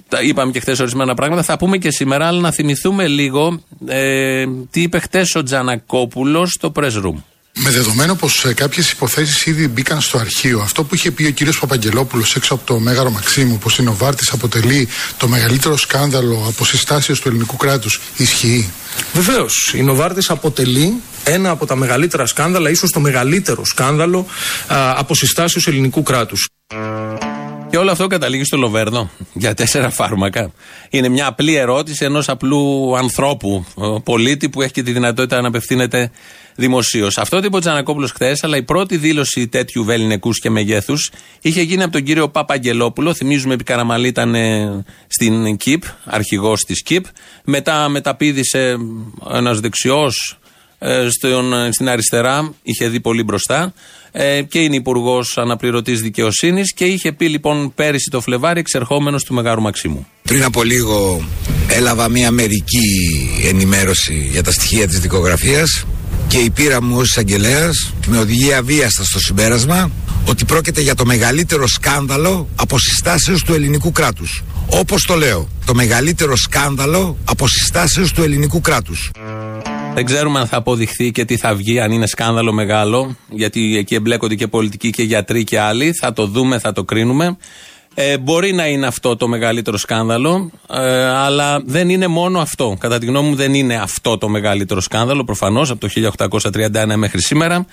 τα 0.08 0.22
είπαμε 0.22 0.52
και 0.52 0.60
χθες 0.60 0.80
ορισμένα 0.80 1.14
πράγματα. 1.14 1.44
Θα 1.44 1.58
πούμε 1.58 1.78
και 1.78 1.92
σήμερα, 1.92 2.28
αλλά 2.28 2.40
να 2.40 2.52
θυμηθούμε 2.52 3.08
λίγο 3.08 3.64
ε, 3.88 4.46
τι 4.70 4.82
είπε 4.82 5.00
χθες 5.00 5.36
ο 5.36 5.44
Τζανακόπουλος 5.44 6.52
στο 6.52 6.72
press 6.76 7.04
room. 7.04 7.16
Με 7.56 7.70
δεδομένο 7.70 8.16
πως 8.16 8.46
ε, 8.46 8.54
κάποιες 8.54 8.92
υποθέσεις 8.92 9.46
ήδη 9.46 9.68
μπήκαν 9.68 10.02
στο 10.02 10.18
αρχείο, 10.18 10.60
αυτό 10.60 10.84
που 10.84 10.96
είχε 10.96 11.12
πει 11.12 11.26
ο 11.26 11.32
κύριος 11.32 11.60
Παπαγγελόπουλος 11.60 12.36
έξω 12.36 12.54
από 12.54 12.66
το 12.66 12.80
Μέγαρο 12.80 13.10
Μαξίμου, 13.10 13.58
πως 13.58 13.78
η 13.78 13.84
Νοβάρτης 13.84 14.32
αποτελεί 14.32 14.88
το 15.18 15.28
μεγαλύτερο 15.28 15.78
σκάνδαλο 15.78 16.46
αποσυστάσεω 16.48 17.16
του 17.16 17.28
ελληνικού 17.28 17.56
κράτους, 17.56 18.00
ισχύει; 18.18 18.70
Βεβαίως. 19.14 19.74
Η 19.76 19.82
Νοβάρτης 19.82 20.30
αποτελεί 20.30 20.94
ένα 21.24 21.50
από 21.50 21.66
τα 21.66 21.76
μεγαλύτερα 21.76 22.26
σκάνδαλα, 22.26 22.70
ίσως 22.70 22.90
το 22.92 23.00
μεγαλύτερο 23.00 23.66
σκάνδαλο 23.66 24.26
αποσυστάσεω 24.96 25.62
ελληνικού 25.66 26.04
κράτους. 26.04 26.48
Και 27.74 27.80
όλο 27.80 27.92
αυτό 27.92 28.08
καταλήγει 28.08 28.44
στο 28.44 28.58
Λοβέρδο 28.58 29.10
για 29.34 29.54
τέσσερα 29.54 29.90
φάρμακα. 29.90 30.52
Είναι 30.90 31.10
μια 31.10 31.28
απλή 31.28 31.56
ερώτηση 31.56 32.06
ενός 32.06 32.30
απλού 32.30 32.94
ανθρώπου, 32.98 33.66
πολίτη 34.04 34.50
που 34.50 34.62
έχει 34.62 34.72
και 34.72 34.84
τη 34.84 34.92
δυνατότητα 34.92 35.42
να 35.42 35.48
απευθύνεται 35.48 36.12
δημοσίως. 36.56 37.18
Αυτό 37.18 37.40
το 37.40 37.46
είπε 37.46 37.56
ο 37.56 37.60
Τζανακόπουλος 37.60 38.12
χθες, 38.12 38.44
αλλά 38.44 38.58
η 38.58 38.64
πρώτη 38.64 38.98
δήλωση 38.98 39.48
τέτοιου 39.48 39.84
βεληνικούς 39.84 40.40
και 40.40 40.50
μεγέθους 40.50 41.12
είχε 41.42 41.62
γίνει 41.62 41.84
από 41.84 41.92
τον 41.92 42.04
κύριο 42.04 42.30
Παπαγγελόπουλο. 42.30 43.14
Θυμίζουμε 43.14 43.54
επί 43.54 43.64
Καραμαλή 43.64 44.08
ήταν 44.08 44.36
στην 45.08 45.58
ΚΙΠ, 45.58 45.84
αρχηγός 46.06 46.62
της 46.62 46.84
ΚΙΠ. 46.84 47.06
Μετά 47.44 47.90
μεταπίδησε 47.90 48.78
ένας 49.34 49.60
δεξιός 49.60 50.38
ε, 50.86 51.08
στην 51.72 51.90
αριστερά, 51.90 52.54
είχε 52.64 52.88
δει 52.88 53.00
πολύ 53.00 53.24
μπροστά 53.24 53.74
ε, 54.12 54.42
και 54.42 54.60
είναι 54.60 54.76
υπουργός 54.76 55.38
αναπληρωτής 55.38 56.02
δικαιοσύνης 56.02 56.74
και 56.74 56.86
είχε 56.86 57.12
πει 57.12 57.30
λοιπόν 57.30 57.74
πέρυσι 57.76 58.10
το 58.10 58.22
Φλεβάρι 58.22 58.60
εξερχόμενος 58.60 59.24
του 59.24 59.34
Μεγάρου 59.34 59.62
Μαξίμου. 59.62 60.08
Πριν 60.24 60.44
από 60.44 60.64
λίγο 60.64 61.26
έλαβα 61.68 62.10
μια 62.10 62.32
μερική 62.32 63.30
ενημέρωση 63.48 64.30
για 64.32 64.44
τα 64.44 64.52
στοιχεία 64.52 64.88
της 64.88 65.00
δικογραφίας 65.00 65.86
και 66.28 66.38
η 66.38 66.50
πείρα 66.50 66.84
μου 66.84 66.98
ως 66.98 67.10
εισαγγελέας 67.10 67.94
με 68.08 68.18
οδηγεί 68.18 68.54
αβίαστα 68.54 69.04
στο 69.04 69.20
συμπέρασμα 69.20 69.92
ότι 70.26 70.46
πρόκειται 70.46 70.82
για 70.82 70.96
το 70.96 71.06
μεγαλύτερο 71.06 71.68
σκάνδαλο 71.68 72.48
αποσυστάσεως 72.56 73.44
του 73.44 73.54
ελληνικού 73.54 73.92
κράτους. 73.92 74.44
Όπως 74.68 75.04
το 75.04 75.16
λέω, 75.16 75.50
το 75.66 75.74
μεγαλύτερο 75.74 76.38
σκάνδαλο 76.38 77.18
αποσυστάσεως 77.26 78.12
του 78.12 78.24
ελληνικού 78.24 78.62
κράτους. 78.62 79.12
Δεν 79.94 80.06
ξέρουμε 80.06 80.40
αν 80.40 80.48
θα 80.48 80.58
αποδειχθεί 80.58 81.12
και 81.12 81.26
τι 81.26 81.38
θα 81.38 81.56
βγει, 81.56 81.80
αν 81.80 81.92
είναι 81.92 82.08
σκάνδαλο 82.08 82.52
μεγάλο, 82.52 83.16
γιατί 83.30 83.78
εκεί 83.78 83.96
εμπλέκονται 83.96 84.36
και 84.36 84.48
πολιτικοί 84.48 84.90
και 84.90 85.04
γιατροί 85.04 85.44
και 85.44 85.60
άλλοι. 85.60 85.94
Θα 85.94 86.14
το 86.14 86.26
δούμε, 86.26 86.60
θα 86.60 86.72
το 86.72 86.84
κρίνουμε. 86.84 87.38
Ε, 87.94 88.18
μπορεί 88.18 88.54
να 88.54 88.68
είναι 88.68 88.88
αυτό 88.88 89.16
το 89.16 89.28
μεγαλύτερο 89.28 89.78
σκάνδαλο, 89.78 90.52
ε, 90.70 91.06
αλλά 91.06 91.62
δεν 91.66 91.90
είναι 91.90 92.08
μόνο 92.08 92.40
αυτό. 92.40 92.78
Κατά 92.80 93.00
τη 93.00 93.06
γνώμη 93.06 93.30
μου, 93.30 93.36
δεν 93.36 93.54
είναι 93.54 93.76
αυτό 93.76 94.18
το 94.18 94.30
μεγαλύτερο 94.30 94.82
σκάνδαλο, 94.82 95.24
προφανώς 95.24 95.70
από 95.70 95.80
το 95.80 95.88
1831 95.88 96.96
μέχρι 96.96 97.22
σήμερα. 97.22 97.66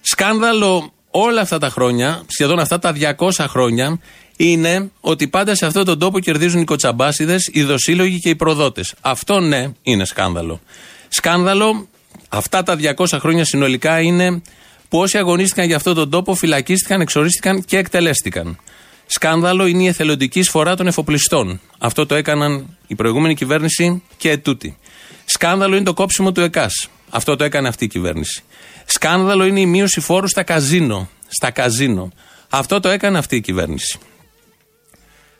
Σκάνδαλο 0.00 0.92
όλα 1.10 1.40
αυτά 1.40 1.58
τα 1.58 1.68
χρόνια, 1.68 2.22
σχεδόν 2.26 2.58
αυτά 2.58 2.78
τα 2.78 2.92
200 3.18 3.30
χρόνια, 3.48 4.00
είναι 4.36 4.90
ότι 5.00 5.28
πάντα 5.28 5.54
σε 5.54 5.66
αυτόν 5.66 5.84
τον 5.84 5.98
τόπο 5.98 6.18
κερδίζουν 6.18 6.60
οι 6.60 6.64
κοτσαμπάσιδες, 6.64 7.50
οι 7.52 7.62
δοσύλλογοι 7.62 8.18
και 8.18 8.28
οι 8.28 8.36
προδότες. 8.36 8.94
Αυτό 9.00 9.40
ναι, 9.40 9.72
είναι 9.82 10.04
σκάνδαλο. 10.04 10.60
Σκάνδαλο 11.08 11.88
αυτά 12.28 12.62
τα 12.62 12.76
200 12.96 13.06
χρόνια 13.18 13.44
συνολικά 13.44 14.00
είναι 14.00 14.42
που 14.88 14.98
όσοι 14.98 15.18
αγωνίστηκαν 15.18 15.66
για 15.66 15.76
αυτόν 15.76 15.94
τον 15.94 16.10
τόπο 16.10 16.34
φυλακίστηκαν, 16.34 17.00
εξορίστηκαν 17.00 17.64
και 17.64 17.78
εκτελέστηκαν. 17.78 18.58
Σκάνδαλο 19.06 19.66
είναι 19.66 19.82
η 19.82 19.86
εθελοντική 19.86 20.42
σφορά 20.42 20.76
των 20.76 20.86
εφοπλιστών. 20.86 21.60
Αυτό 21.78 22.06
το 22.06 22.14
έκαναν 22.14 22.76
η 22.86 22.94
προηγούμενη 22.94 23.34
κυβέρνηση 23.34 24.02
και 24.16 24.30
ετούτη. 24.30 24.76
Σκάνδαλο 25.24 25.74
είναι 25.74 25.84
το 25.84 25.94
κόψιμο 25.94 26.32
του 26.32 26.40
ΕΚΑΣ. 26.40 26.88
Αυτό 27.10 27.36
το 27.36 27.44
έκανε 27.44 27.68
αυτή 27.68 27.84
η 27.84 27.88
κυβέρνηση. 27.88 28.42
Σκάνδαλο 28.84 29.44
είναι 29.44 29.60
η 29.60 29.66
μείωση 29.66 30.00
φόρου 30.00 30.28
στα 30.28 30.42
καζίνο. 30.42 31.08
Στα 31.28 31.50
καζίνο. 31.50 32.12
Αυτό 32.48 32.80
το 32.80 32.88
έκανε 32.88 33.18
αυτή 33.18 33.36
η 33.36 33.40
κυβέρνηση. 33.40 33.98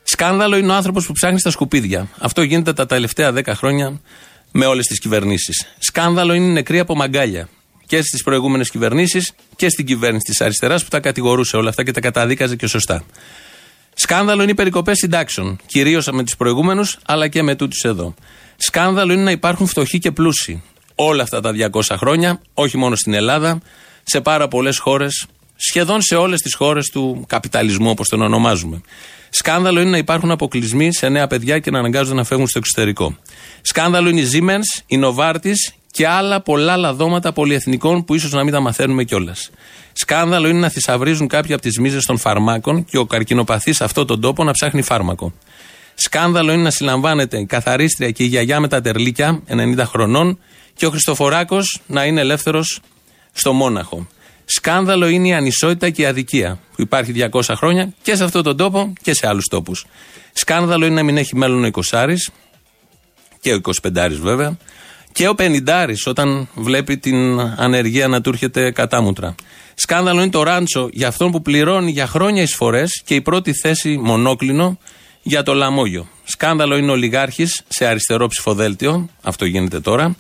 Σκάνδαλο 0.02 0.56
είναι 0.56 0.72
ο 0.72 0.74
άνθρωπος 0.74 1.06
που 1.06 1.12
ψάχνει 1.12 1.38
στα 1.38 1.50
σκουπίδια. 1.50 2.08
Αυτό 2.18 2.42
γίνεται 2.42 2.72
τα 2.72 2.86
τελευταία 2.86 3.32
10 3.32 3.42
χρόνια 3.46 4.00
με 4.52 4.66
όλες 4.66 4.86
τις 4.86 5.00
κυβερνήσεις. 5.00 5.66
Σκάνδαλο 5.78 6.32
είναι 6.32 6.46
νεκροί 6.46 6.78
από 6.78 6.94
μαγκάλια. 6.94 7.48
Και 7.86 8.02
στις 8.02 8.22
προηγούμενες 8.22 8.70
κυβερνήσεις 8.70 9.32
και 9.56 9.68
στην 9.68 9.86
κυβέρνηση 9.86 10.24
της 10.24 10.40
αριστεράς 10.40 10.82
που 10.82 10.88
τα 10.88 11.00
κατηγορούσε 11.00 11.56
όλα 11.56 11.68
αυτά 11.68 11.84
και 11.84 11.90
τα 11.90 12.00
καταδίκαζε 12.00 12.56
και 12.56 12.66
σωστά. 12.66 13.04
Σκάνδαλο 13.94 14.42
είναι 14.42 14.50
οι 14.50 14.54
περικοπές 14.54 14.98
συντάξεων. 14.98 15.58
Κυρίως 15.66 16.06
με 16.06 16.24
τους 16.24 16.36
προηγούμενους, 16.36 16.98
αλλά 17.06 17.28
και 17.28 17.42
με 17.42 17.54
τούτους 17.54 17.82
εδώ. 17.82 18.14
Σκάνδαλο 18.56 19.12
είναι 19.12 19.22
να 19.22 19.30
υπάρχουν 19.30 19.66
φτωχοί 19.66 19.98
και 19.98 20.10
πλούσιοι. 20.10 20.62
Όλα 20.94 21.22
αυτά 21.22 21.40
τα 21.40 21.52
200 21.52 21.96
χρόνια, 21.96 22.40
όχι 22.54 22.76
μόνο 22.76 22.96
στην 22.96 23.14
Ελλάδα, 23.14 23.60
σε 24.02 24.20
πάρα 24.20 24.48
πολλές 24.48 24.78
χώρες, 24.78 25.26
σχεδόν 25.56 26.02
σε 26.02 26.16
όλες 26.16 26.40
τις 26.40 26.54
χώρες 26.54 26.86
του 26.86 27.24
καπιταλισμού, 27.28 27.90
όπως 27.90 28.08
τον 28.08 28.22
ονομάζουμε. 28.22 28.80
Σκάνδαλο 29.30 29.80
είναι 29.80 29.90
να 29.90 29.98
υπάρχουν 29.98 30.30
αποκλεισμοί 30.30 30.94
σε 30.94 31.08
νέα 31.08 31.26
παιδιά 31.26 31.58
και 31.58 31.70
να 31.70 31.78
αναγκάζονται 31.78 32.16
να 32.16 32.24
φεύγουν 32.24 32.48
στο 32.48 32.58
εξωτερικό. 32.58 33.16
Σκάνδαλο 33.62 34.08
είναι 34.08 34.20
η 34.20 34.28
Siemens, 34.32 34.82
η 34.86 35.00
Novartis 35.04 35.72
και 35.90 36.06
άλλα 36.06 36.40
πολλά 36.40 36.76
λαδώματα 36.76 37.32
πολυεθνικών 37.32 38.04
που 38.04 38.14
ίσως 38.14 38.32
να 38.32 38.44
μην 38.44 38.52
τα 38.52 38.60
μαθαίνουμε 38.60 39.04
κιόλας. 39.04 39.50
Σκάνδαλο 39.92 40.48
είναι 40.48 40.58
να 40.58 40.68
θησαυρίζουν 40.68 41.28
κάποια 41.28 41.54
από 41.54 41.64
τις 41.64 41.78
μίζες 41.78 42.04
των 42.04 42.18
φαρμάκων 42.18 42.84
και 42.84 42.98
ο 42.98 43.06
καρκινοπαθής 43.06 43.76
σε 43.76 43.84
αυτόν 43.84 44.06
τον 44.06 44.20
τόπο 44.20 44.44
να 44.44 44.52
ψάχνει 44.52 44.82
φάρμακο. 44.82 45.32
Σκάνδαλο 45.94 46.52
είναι 46.52 46.62
να 46.62 46.70
συλλαμβάνεται 46.70 47.38
η 47.38 47.46
καθαρίστρια 47.46 48.10
και 48.10 48.22
η 48.22 48.26
γιαγιά 48.26 48.60
με 48.60 48.68
τα 48.68 48.80
τερλίκια 48.80 49.42
90 49.48 49.82
χρονών 49.84 50.38
και 50.74 50.86
ο 50.86 50.90
Χριστοφοράκος 50.90 51.80
να 51.86 52.04
είναι 52.04 52.20
ελεύθερος 52.20 52.80
στο 53.32 53.52
Μόναχο. 53.52 54.06
Σκάνδαλο 54.50 55.08
είναι 55.08 55.28
η 55.28 55.32
ανισότητα 55.32 55.90
και 55.90 56.02
η 56.02 56.06
αδικία 56.06 56.58
που 56.74 56.82
υπάρχει 56.82 57.12
200 57.32 57.42
χρόνια 57.56 57.92
και 58.02 58.14
σε 58.14 58.24
αυτόν 58.24 58.42
τον 58.42 58.56
τόπο 58.56 58.92
και 59.02 59.14
σε 59.14 59.26
άλλους 59.26 59.44
τόπους. 59.44 59.86
Σκάνδαλο 60.32 60.86
είναι 60.86 60.94
να 60.94 61.02
μην 61.02 61.16
έχει 61.16 61.36
μέλλον 61.36 61.64
ο 61.64 61.68
20 61.90 62.14
και 63.40 63.54
ο 63.54 63.60
25 63.82 64.10
βέβαια 64.20 64.56
και 65.12 65.28
ο 65.28 65.34
50 65.38 65.94
όταν 66.06 66.48
βλέπει 66.54 66.98
την 66.98 67.40
ανεργία 67.40 68.08
να 68.08 68.20
του 68.20 68.28
έρχεται 68.28 68.70
κατάμουτρα. 68.70 69.34
Σκάνδαλο 69.74 70.20
είναι 70.20 70.30
το 70.30 70.42
ράντσο 70.42 70.88
για 70.92 71.08
αυτόν 71.08 71.30
που 71.30 71.42
πληρώνει 71.42 71.90
για 71.90 72.06
χρόνια 72.06 72.42
εισφορές 72.42 73.02
και 73.04 73.14
η 73.14 73.20
πρώτη 73.20 73.52
θέση 73.52 73.98
μονόκλινο 74.02 74.78
για 75.22 75.42
το 75.42 75.54
λαμόγιο. 75.54 76.08
Σκάνδαλο 76.24 76.76
είναι 76.76 76.90
ο 76.90 76.94
Λιγάρχης 76.94 77.62
σε 77.68 77.86
αριστερό 77.86 78.26
ψηφοδέλτιο, 78.26 79.08
αυτό 79.22 79.44
γίνεται 79.44 79.80
τώρα. 79.80 80.16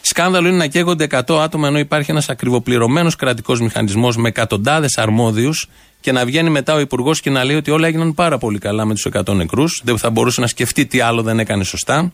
Σκάνδαλο 0.00 0.48
είναι 0.48 0.56
να 0.56 0.66
καίγονται 0.66 1.06
100 1.10 1.40
άτομα 1.40 1.68
ενώ 1.68 1.78
υπάρχει 1.78 2.10
ένας 2.10 2.28
ακριβοπληρωμένος 2.28 3.16
κρατικός 3.16 3.60
μηχανισμός 3.60 4.16
με 4.16 4.28
εκατοντάδες 4.28 4.98
αρμόδιους 4.98 5.68
και 6.00 6.12
να 6.12 6.24
βγαίνει 6.24 6.50
μετά 6.50 6.74
ο 6.74 6.80
Υπουργός 6.80 7.20
και 7.20 7.30
να 7.30 7.44
λέει 7.44 7.56
ότι 7.56 7.70
όλα 7.70 7.86
έγιναν 7.86 8.14
πάρα 8.14 8.38
πολύ 8.38 8.58
καλά 8.58 8.84
με 8.84 8.94
τους 8.94 9.06
100 9.12 9.34
νεκρούς. 9.34 9.80
Δεν 9.84 9.98
θα 9.98 10.10
μπορούσε 10.10 10.40
να 10.40 10.46
σκεφτεί 10.46 10.86
τι 10.86 11.00
άλλο 11.00 11.22
δεν 11.22 11.38
έκανε 11.38 11.64
σωστά. 11.64 12.12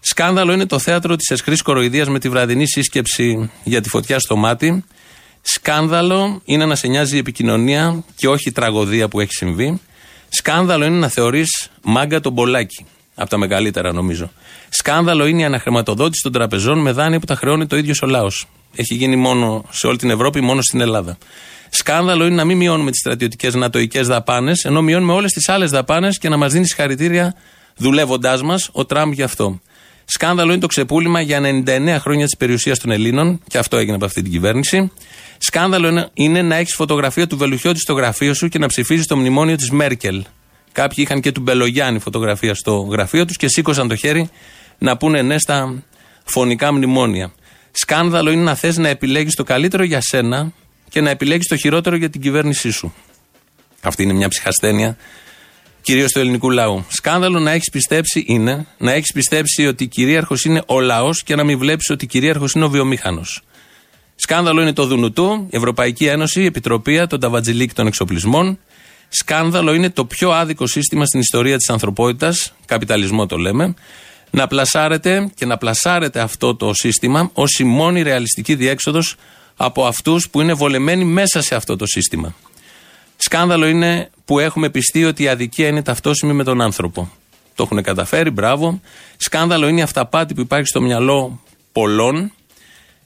Σκάνδαλο 0.00 0.52
είναι 0.52 0.66
το 0.66 0.78
θέατρο 0.78 1.16
της 1.16 1.30
εσχρής 1.30 1.62
κοροϊδίας 1.62 2.08
με 2.08 2.18
τη 2.18 2.28
βραδινή 2.28 2.66
σύσκεψη 2.66 3.50
για 3.64 3.80
τη 3.80 3.88
φωτιά 3.88 4.18
στο 4.18 4.36
μάτι. 4.36 4.84
Σκάνδαλο 5.42 6.40
είναι 6.44 6.66
να 6.66 6.74
σε 6.74 6.86
νοιάζει 6.86 7.16
η 7.16 7.18
επικοινωνία 7.18 8.04
και 8.16 8.28
όχι 8.28 8.48
η 8.48 8.52
τραγωδία 8.52 9.08
που 9.08 9.20
έχει 9.20 9.32
συμβεί. 9.32 9.80
Σκάνδαλο 10.28 10.84
είναι 10.84 10.98
να 10.98 11.08
θεωρείς 11.08 11.70
μάγκα 11.82 12.20
τον 12.20 12.34
Πολάκη. 12.34 12.86
Από 13.14 13.30
τα 13.30 13.36
μεγαλύτερα 13.36 13.92
νομίζω. 13.92 14.30
Σκάνδαλο 14.68 15.26
είναι 15.26 15.40
η 15.40 15.44
αναχρηματοδότηση 15.44 16.22
των 16.22 16.32
τραπεζών 16.32 16.78
με 16.78 16.92
δάνεια 16.92 17.18
που 17.20 17.26
τα 17.26 17.34
χρεώνει 17.34 17.66
το 17.66 17.76
ίδιος 17.76 18.02
ο 18.02 18.06
λαός. 18.06 18.46
Έχει 18.74 18.94
γίνει 18.94 19.16
μόνο 19.16 19.64
σε 19.70 19.86
όλη 19.86 19.96
την 19.96 20.10
Ευρώπη, 20.10 20.40
μόνο 20.40 20.62
στην 20.62 20.80
Ελλάδα. 20.80 21.18
Σκάνδαλο 21.70 22.26
είναι 22.26 22.34
να 22.34 22.44
μην 22.44 22.56
μειώνουμε 22.56 22.90
τις 22.90 23.00
στρατιωτικές 23.00 23.54
νατοικέ 23.54 24.02
δαπάνες, 24.02 24.64
ενώ 24.64 24.82
μειώνουμε 24.82 25.12
όλες 25.12 25.32
τις 25.32 25.48
άλλες 25.48 25.70
δαπάνες 25.70 26.18
και 26.18 26.28
να 26.28 26.36
μας 26.36 26.52
δίνει 26.52 26.66
συγχαρητήρια 26.66 27.34
δουλεύοντάς 27.76 28.42
μας 28.42 28.68
ο 28.72 28.84
Τραμπ 28.84 29.12
γι' 29.12 29.22
αυτό. 29.22 29.60
Σκάνδαλο 30.04 30.52
είναι 30.52 30.60
το 30.60 30.66
ξεπούλημα 30.66 31.20
για 31.20 31.40
99 31.40 31.98
χρόνια 32.00 32.24
της 32.24 32.36
περιουσίας 32.36 32.78
των 32.78 32.90
Ελλήνων, 32.90 33.40
και 33.48 33.58
αυτό 33.58 33.76
έγινε 33.76 33.96
από 33.96 34.04
αυτή 34.04 34.22
την 34.22 34.32
κυβέρνηση. 34.32 34.90
Σκάνδαλο 35.38 36.08
είναι 36.14 36.42
να 36.42 36.56
έχεις 36.56 36.74
φωτογραφία 36.74 37.26
του 37.26 37.36
Βελουχιώτη 37.36 37.80
στο 37.80 37.92
γραφείο 37.92 38.34
σου 38.34 38.48
και 38.48 38.58
να 38.58 38.66
ψηφίζεις 38.66 39.06
το 39.06 39.16
μνημόνιο 39.16 39.56
της 39.56 39.70
Μέρκελ. 39.70 40.24
Κάποιοι 40.72 41.04
είχαν 41.06 41.20
και 41.20 41.32
του 41.32 41.40
Μπελογιάννη 41.40 41.98
φωτογραφία 41.98 42.54
στο 42.54 42.76
γραφείο 42.76 43.24
τους 43.24 43.36
και 43.36 43.48
σήκωσαν 43.48 43.88
το 43.88 43.96
χέρι 43.96 44.30
να 44.78 44.96
πούνε 44.96 45.22
ναι 45.22 45.38
στα 45.38 45.82
φωνικά 46.24 46.72
μνημόνια. 46.72 47.32
Σκάνδαλο 47.70 48.30
είναι 48.30 48.42
να 48.42 48.54
θες 48.54 48.76
να 48.76 48.88
επιλέγεις 48.88 49.34
το 49.34 49.42
καλύτερο 49.42 49.84
για 49.84 50.00
σένα 50.00 50.52
και 50.88 51.00
να 51.00 51.10
επιλέγεις 51.10 51.46
το 51.46 51.56
χειρότερο 51.56 51.96
για 51.96 52.10
την 52.10 52.20
κυβέρνησή 52.20 52.70
σου. 52.70 52.94
Αυτή 53.82 54.02
είναι 54.02 54.12
μια 54.12 54.28
ψυχασθένεια 54.28 54.96
κυρίως 55.82 56.12
του 56.12 56.18
ελληνικού 56.18 56.50
λαού. 56.50 56.84
Σκάνδαλο 56.88 57.38
να 57.38 57.50
έχεις 57.50 57.70
πιστέψει 57.70 58.24
είναι 58.26 58.66
να 58.78 58.92
έχεις 58.92 59.12
πιστέψει 59.12 59.66
ότι 59.66 59.86
κυρίαρχος 59.86 60.44
είναι 60.44 60.62
ο 60.66 60.80
λαός 60.80 61.22
και 61.22 61.34
να 61.34 61.44
μην 61.44 61.58
βλέπεις 61.58 61.90
ότι 61.90 62.06
κυρίαρχος 62.06 62.52
είναι 62.52 62.64
ο 62.64 62.68
βιομήχανος. 62.68 63.42
Σκάνδαλο 64.14 64.62
είναι 64.62 64.72
το 64.72 64.86
Δουνουτού, 64.86 65.46
η 65.50 65.56
Ευρωπαϊκή 65.56 66.06
Ένωση, 66.06 66.42
η 66.42 66.44
Επιτροπή, 66.44 67.06
το 67.06 67.18
Ταβατζιλίκ 67.18 67.74
των 67.74 67.86
Εξοπλισμών. 67.86 68.58
Σκάνδαλο 69.14 69.74
είναι 69.74 69.90
το 69.90 70.04
πιο 70.04 70.30
άδικο 70.30 70.66
σύστημα 70.66 71.04
στην 71.06 71.20
ιστορία 71.20 71.56
της 71.56 71.70
ανθρωπότητας, 71.70 72.54
καπιταλισμό 72.66 73.26
το 73.26 73.36
λέμε, 73.36 73.74
να 74.30 74.46
πλασάρετε 74.46 75.30
και 75.34 75.46
να 75.46 75.58
πλασάρετε 75.58 76.20
αυτό 76.20 76.54
το 76.54 76.74
σύστημα 76.74 77.30
ως 77.32 77.58
η 77.58 77.64
μόνη 77.64 78.02
ρεαλιστική 78.02 78.54
διέξοδος 78.54 79.16
από 79.56 79.86
αυτούς 79.86 80.30
που 80.30 80.40
είναι 80.40 80.52
βολεμένοι 80.52 81.04
μέσα 81.04 81.42
σε 81.42 81.54
αυτό 81.54 81.76
το 81.76 81.86
σύστημα. 81.86 82.34
Σκάνδαλο 83.16 83.66
είναι 83.66 84.10
που 84.24 84.38
έχουμε 84.38 84.70
πιστεί 84.70 85.04
ότι 85.04 85.22
η 85.22 85.28
αδικία 85.28 85.68
είναι 85.68 85.82
ταυτόσιμη 85.82 86.32
με 86.32 86.44
τον 86.44 86.60
άνθρωπο. 86.60 87.10
Το 87.54 87.62
έχουν 87.62 87.82
καταφέρει, 87.82 88.30
μπράβο. 88.30 88.80
Σκάνδαλο 89.16 89.68
είναι 89.68 89.80
η 89.80 89.82
αυταπάτη 89.82 90.34
που 90.34 90.40
υπάρχει 90.40 90.66
στο 90.66 90.80
μυαλό 90.80 91.40
πολλών. 91.72 92.32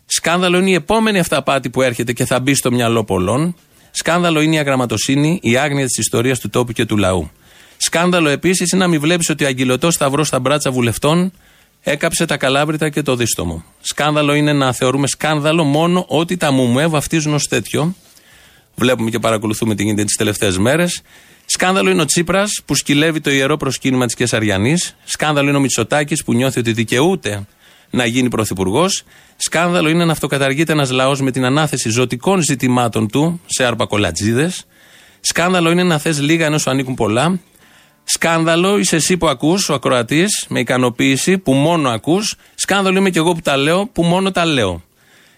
Σκάνδαλο 0.06 0.58
είναι 0.58 0.70
η 0.70 0.75
επόμενη 0.75 1.18
αυταπάτη 1.18 1.70
που 1.70 1.82
έρχεται 1.82 2.12
και 2.12 2.25
θα 2.25 2.40
μπει 2.40 2.54
στο 2.54 2.72
μυαλό 2.72 3.04
πολλών. 3.04 3.56
Σκάνδαλο 3.99 4.41
είναι 4.41 4.55
η 4.55 4.59
αγραμματοσύνη, 4.59 5.38
η 5.43 5.57
άγνοια 5.57 5.87
της 5.87 5.97
ιστορίας 5.99 6.38
του 6.38 6.50
τόπου 6.50 6.73
και 6.73 6.85
του 6.85 6.97
λαού. 6.97 7.31
Σκάνδαλο 7.76 8.29
επίσης 8.29 8.73
είναι 8.73 8.83
να 8.83 8.88
μην 8.88 9.00
βλέπεις 9.00 9.29
ότι 9.29 9.45
ο 9.45 9.47
αγγυλωτό 9.47 9.91
σταυρός 9.91 10.26
στα 10.26 10.38
μπράτσα 10.38 10.71
βουλευτών 10.71 11.33
έκαψε 11.83 12.26
τα 12.26 12.37
καλάβρητα 12.37 12.88
και 12.88 13.03
το 13.03 13.17
δίστομο. 13.17 13.65
Σκάνδαλο 13.81 14.35
είναι 14.35 14.53
να 14.53 14.73
θεωρούμε 14.73 15.07
σκάνδαλο 15.07 15.65
μόνο 15.65 16.05
ότι 16.09 16.37
τα 16.37 16.50
μουμουέ 16.50 16.87
βαφτίζουν 16.87 17.35
ως 17.35 17.49
τέτοιο. 17.49 17.95
Βλέπουμε 18.75 19.11
και 19.11 19.19
παρακολουθούμε 19.19 19.75
τι 19.75 19.83
γίνεται 19.83 20.05
τις 20.05 20.17
τελευταίες 20.17 20.59
μέρες. 20.59 21.03
Σκάνδαλο 21.45 21.91
είναι 21.91 22.03
ο 22.03 22.05
Τσίπρας 22.05 22.62
που 22.65 22.75
σκυλεύει 22.75 23.21
το 23.21 23.31
ιερό 23.31 23.57
προσκύνημα 23.57 24.07
της 24.07 24.15
Κεσαριανής. 24.15 24.97
Σκάνδαλο 25.05 25.49
είναι 25.49 25.59
ο 25.59 25.61
Μητσοτάκης 25.61 26.25
που 26.25 26.33
νιώθει 26.33 26.59
ότι 26.59 26.73
δικαιούται 26.73 27.47
να 27.90 28.07
γίνει 28.07 28.28
πρωθυπουργός. 28.28 29.02
Σκάνδαλο 29.37 29.88
είναι 29.88 30.05
να 30.05 30.12
αυτοκαταργείται 30.12 30.73
ένας 30.73 30.91
λαός 30.91 31.21
με 31.21 31.30
την 31.30 31.45
ανάθεση 31.45 31.89
ζωτικών 31.89 32.43
ζητημάτων 32.43 33.08
του 33.08 33.41
σε 33.47 33.65
αρπακολατζίδες. 33.65 34.67
Σκάνδαλο 35.21 35.71
είναι 35.71 35.82
να 35.82 35.99
θες 35.99 36.21
λίγα 36.21 36.47
ενώ 36.47 36.58
σου 36.58 36.71
ανήκουν 36.71 36.95
πολλά. 36.95 37.41
Σκάνδαλο 38.04 38.78
είσαι 38.78 38.97
εσύ 38.97 39.17
που 39.17 39.28
ακούς, 39.28 39.69
ο 39.69 39.75
ακροατής, 39.75 40.47
με 40.49 40.60
ικανοποίηση 40.60 41.39
που 41.39 41.52
μόνο 41.52 41.89
ακούς. 41.89 42.37
Σκάνδαλο 42.54 42.99
είμαι 42.99 43.10
και 43.10 43.19
εγώ 43.19 43.32
που 43.32 43.41
τα 43.41 43.56
λέω, 43.56 43.87
που 43.87 44.02
μόνο 44.02 44.30
τα 44.30 44.45
λέω. 44.45 44.82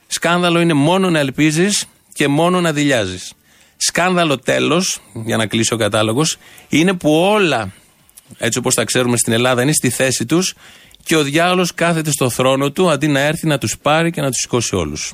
Σκάνδαλο 0.06 0.60
είναι 0.60 0.72
μόνο 0.72 1.10
να 1.10 1.18
ελπίζεις 1.18 1.86
και 2.12 2.28
μόνο 2.28 2.60
να 2.60 2.72
δηλιάζεις. 2.72 3.32
Σκάνδαλο 3.76 4.38
τέλος, 4.38 5.00
για 5.24 5.36
να 5.36 5.46
κλείσει 5.46 5.74
ο 5.74 5.76
κατάλογος, 5.76 6.36
είναι 6.68 6.92
που 6.92 7.12
όλα, 7.12 7.72
έτσι 8.38 8.58
όπως 8.58 8.74
τα 8.74 8.84
ξέρουμε 8.84 9.16
στην 9.16 9.32
Ελλάδα, 9.32 9.62
είναι 9.62 9.72
στη 9.72 9.90
θέση 9.90 10.26
τους 10.26 10.54
και 11.04 11.16
ο 11.16 11.22
διάολος 11.22 11.74
κάθεται 11.74 12.10
στο 12.10 12.30
θρόνο 12.30 12.70
του 12.70 12.90
αντί 12.90 13.08
να 13.08 13.20
έρθει 13.20 13.46
να 13.46 13.58
τους 13.58 13.78
πάρει 13.82 14.10
και 14.10 14.20
να 14.20 14.30
τους 14.30 14.40
σηκώσει 14.40 14.76
όλους. 14.76 15.12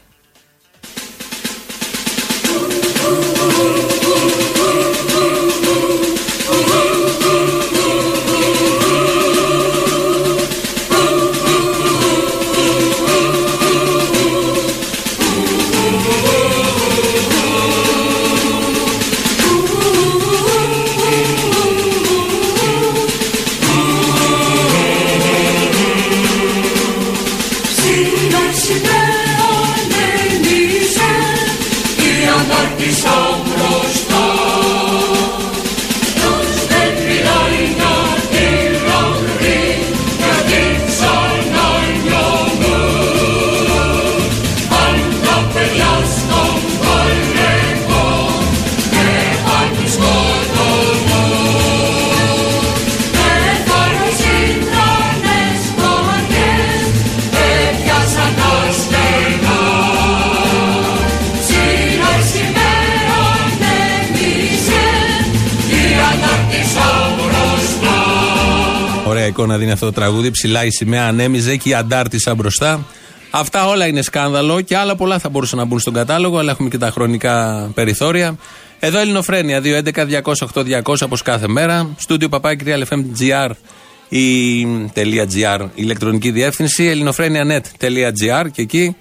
Εικόνα 69.65 69.73
δίνει 69.73 69.73
αυτό 69.73 69.87
το 69.87 69.93
τραγούδι. 69.93 70.31
Ψηλά 70.31 70.65
η 70.65 70.71
σημαία 70.71 71.07
ανέμιζε 71.07 71.57
και 71.57 71.69
η 71.69 71.75
αντάρτησα 71.75 72.35
μπροστά. 72.35 72.87
Αυτά 73.31 73.67
όλα 73.67 73.87
είναι 73.87 74.03
σκάνδαλο 74.03 74.61
και 74.61 74.77
άλλα 74.77 74.97
πολλά 74.97 75.19
θα 75.19 75.29
μπορούσαν 75.29 75.59
να 75.59 75.65
μπουν 75.65 75.79
στον 75.79 75.93
κατάλογο, 75.93 76.39
αλλά 76.39 76.51
έχουμε 76.51 76.69
και 76.69 76.79
τα 76.79 76.91
χρονικά 76.91 77.71
περιθώρια. 77.75 78.37
Εδώ 78.79 78.99
Ελληνοφρένια 78.99 79.61
2.11.208.200 79.65 80.95
όπως 81.05 81.23
κάθε 81.23 81.49
μέρα. 81.49 81.95
Στούντιο 81.99 82.29
παπάκι 82.29 82.65
realfm.gr 82.67 83.51
η 84.09 84.67
.gr, 84.95 85.61
η 85.61 85.83
ηλεκτρονική 85.83 86.31
διεύθυνση. 86.31 86.85
ελληνοφρένια.net.gr 86.85 88.47
και 88.53 88.63
εκεί 88.63 88.97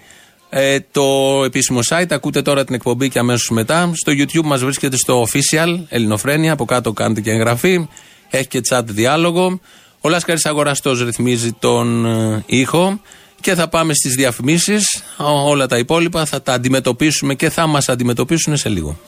ε, 0.49 0.77
το 0.91 1.03
επίσημο 1.45 1.79
site. 1.89 2.05
Ακούτε 2.09 2.41
τώρα 2.41 2.63
την 2.63 2.75
εκπομπή 2.75 3.09
και 3.09 3.19
αμέσως 3.19 3.49
μετά. 3.49 3.91
Στο 3.93 4.11
YouTube 4.15 4.45
μας 4.45 4.63
βρίσκεται 4.63 4.97
στο 4.97 5.27
official 5.27 5.79
Ελληνοφρένια. 5.89 6.51
Από 6.51 6.65
κάτω 6.65 6.93
κάνετε 6.93 7.21
και 7.21 7.31
εγγραφή. 7.31 7.87
Έχει 8.29 8.47
και 8.47 8.61
chat 8.69 8.83
διάλογο. 8.85 9.59
Ο 10.05 10.09
Λάσκαρης 10.09 10.45
Αγοραστός 10.45 11.03
ρυθμίζει 11.03 11.51
τον 11.51 12.05
ε, 12.05 12.43
ήχο 12.45 12.99
και 13.41 13.55
θα 13.55 13.67
πάμε 13.67 13.93
στις 13.93 14.15
διαφημίσεις. 14.15 15.03
Όλα 15.45 15.67
τα 15.67 15.77
υπόλοιπα 15.77 16.25
θα 16.25 16.41
τα 16.41 16.53
αντιμετωπίσουμε 16.53 17.35
και 17.35 17.49
θα 17.49 17.67
μας 17.67 17.89
αντιμετωπίσουν 17.89 18.57
σε 18.57 18.69
λίγο. 18.69 18.99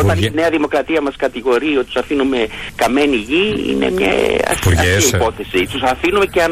Δηλαδή, 0.00 0.18
όταν 0.18 0.32
η 0.32 0.34
Νέα 0.34 0.50
Δημοκρατία 0.50 1.00
μας 1.02 1.16
κατηγορεί 1.16 1.76
ότι 1.76 1.86
τους 1.86 1.96
αφήνουμε 1.96 2.46
καμένη 2.74 3.16
γη, 3.16 3.44
είναι 3.70 3.90
μια 3.90 4.12
αστεία 4.46 5.18
υπόθεση. 5.18 5.66
Τους 5.72 5.82
αφήνουμε 5.82 6.26
και 6.26 6.42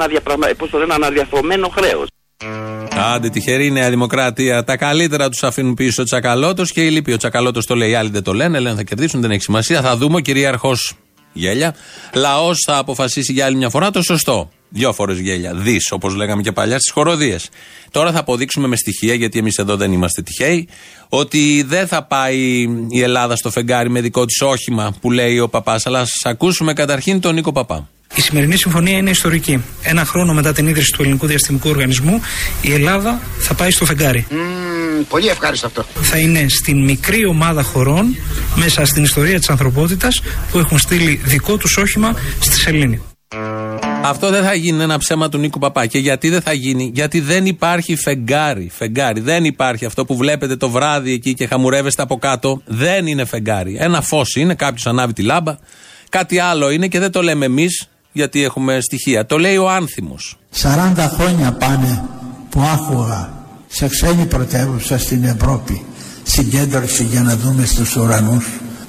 αναδιαθρωμένο 0.90 1.68
χρέος. 1.68 2.06
Άντε 3.14 3.28
τυχερή 3.28 3.66
η 3.66 3.70
Νέα 3.70 3.90
Δημοκρατία. 3.90 4.64
Τα 4.64 4.76
καλύτερα 4.76 5.28
τους 5.28 5.42
αφήνουν 5.42 5.74
πίσω 5.74 6.02
ο 6.02 6.04
Τσακαλώτος 6.04 6.72
και 6.72 6.84
η 6.86 6.90
Λύπη. 6.90 7.12
Ο 7.12 7.16
Τσακαλώτος 7.16 7.66
το 7.66 7.74
λέει, 7.74 7.90
οι 7.90 7.94
άλλοι 7.94 8.10
δεν 8.10 8.22
το 8.22 8.32
λένε. 8.32 8.58
Λένε 8.58 8.76
θα 8.76 8.82
κερδίσουν, 8.82 9.20
δεν 9.20 9.30
έχει 9.30 9.42
σημασία. 9.42 9.80
Θα 9.80 9.96
δούμε 9.96 10.16
ο 10.16 10.20
κυρίαρχο 10.20 10.72
γέλια. 11.32 11.74
Λαός 12.14 12.62
θα 12.66 12.76
αποφασίσει 12.76 13.32
για 13.32 13.44
άλλη 13.44 13.56
μια 13.56 13.68
φορά 13.68 13.90
το 13.90 14.02
σωστό. 14.02 14.50
Δύο 14.72 14.92
φορές 14.92 15.18
γέλια. 15.18 15.54
Δις, 15.54 15.90
όπως 15.90 16.14
λέγαμε 16.14 16.42
και 16.42 16.52
παλιά, 16.52 16.78
στις 16.78 16.92
χοροδίες. 16.92 17.48
Τώρα 17.90 18.12
θα 18.12 18.18
αποδείξουμε 18.18 18.68
με 18.68 18.76
στοιχεία, 18.76 19.14
γιατί 19.14 19.38
εμείς 19.38 19.56
εδώ 19.56 19.76
δεν 19.76 19.92
είμαστε 19.92 20.22
τυχαίοι, 20.22 20.68
ότι 21.08 21.64
δεν 21.66 21.86
θα 21.86 22.02
πάει 22.02 22.68
η 22.88 23.02
Ελλάδα 23.02 23.36
στο 23.36 23.50
φεγγάρι 23.50 23.90
με 23.90 24.00
δικό 24.00 24.24
της 24.24 24.40
όχημα 24.40 24.94
που 25.00 25.10
λέει 25.10 25.38
ο 25.38 25.48
παπάς. 25.48 25.86
Αλλά 25.86 26.04
σα 26.04 26.30
ακούσουμε 26.30 26.72
καταρχήν 26.72 27.20
τον 27.20 27.34
Νίκο 27.34 27.52
Παπά. 27.52 27.88
Η 28.14 28.20
σημερινή 28.20 28.56
συμφωνία 28.56 28.96
είναι 28.96 29.10
ιστορική. 29.10 29.62
Ένα 29.82 30.04
χρόνο 30.04 30.34
μετά 30.34 30.52
την 30.52 30.66
ίδρυση 30.66 30.92
του 30.92 31.02
Ελληνικού 31.02 31.26
Διαστημικού 31.26 31.68
Οργανισμού, 31.68 32.20
η 32.62 32.72
Ελλάδα 32.72 33.20
θα 33.38 33.54
πάει 33.54 33.70
στο 33.70 33.84
φεγγάρι. 33.84 34.26
Mm, 34.30 35.04
πολύ 35.08 35.28
ευχάριστο 35.28 35.66
αυτό. 35.66 35.84
Θα 36.02 36.18
είναι 36.18 36.48
στην 36.48 36.84
μικρή 36.84 37.26
ομάδα 37.26 37.62
χωρών 37.62 38.16
μέσα 38.54 38.84
στην 38.84 39.02
ιστορία 39.02 39.38
της 39.38 39.50
ανθρωπότητας 39.50 40.22
που 40.50 40.58
έχουν 40.58 40.78
στείλει 40.78 41.20
δικό 41.24 41.56
τους 41.56 41.76
όχημα 41.76 42.14
στη 42.40 42.60
Σελήνη. 42.60 43.00
Αυτό 44.02 44.30
δεν 44.30 44.44
θα 44.44 44.54
γίνει 44.54 44.82
ένα 44.82 44.98
ψέμα 44.98 45.28
του 45.28 45.38
Νίκου 45.38 45.58
Παπά. 45.58 45.86
Και 45.86 45.98
γιατί 45.98 46.28
δεν 46.28 46.40
θα 46.42 46.52
γίνει, 46.52 46.90
Γιατί 46.94 47.20
δεν 47.20 47.46
υπάρχει 47.46 47.96
φεγγάρι. 47.96 48.70
Φεγγάρι. 48.72 49.20
Δεν 49.20 49.44
υπάρχει 49.44 49.84
αυτό 49.84 50.04
που 50.04 50.16
βλέπετε 50.16 50.56
το 50.56 50.70
βράδυ 50.70 51.12
εκεί 51.12 51.34
και 51.34 51.46
χαμουρεύεστε 51.46 52.02
από 52.02 52.16
κάτω. 52.16 52.62
Δεν 52.64 53.06
είναι 53.06 53.24
φεγγάρι. 53.24 53.76
Ένα 53.80 54.00
φως 54.00 54.34
είναι, 54.34 54.54
κάποιος 54.54 54.86
ανάβει 54.86 55.12
τη 55.12 55.22
λάμπα. 55.22 55.56
Κάτι 56.08 56.38
άλλο 56.38 56.70
είναι 56.70 56.86
και 56.86 56.98
δεν 56.98 57.10
το 57.10 57.22
λέμε 57.22 57.44
εμείς, 57.44 57.88
γιατί 58.12 58.44
έχουμε 58.44 58.80
στοιχεία. 58.80 59.26
Το 59.26 59.38
λέει 59.38 59.56
ο 59.56 59.70
άνθιμος. 59.70 60.36
40 60.62 61.10
χρόνια 61.14 61.52
πάνε 61.52 62.02
που 62.50 62.60
άκουγα 62.60 63.32
σε 63.66 63.88
ξένη 63.88 64.26
πρωτεύουσα 64.26 64.98
στην 64.98 65.24
Ευρώπη 65.24 65.84
συγκέντρωση 66.22 67.04
για 67.04 67.22
να 67.22 67.36
δούμε 67.36 67.64
στους 67.64 67.96
ουρανούς 67.96 68.46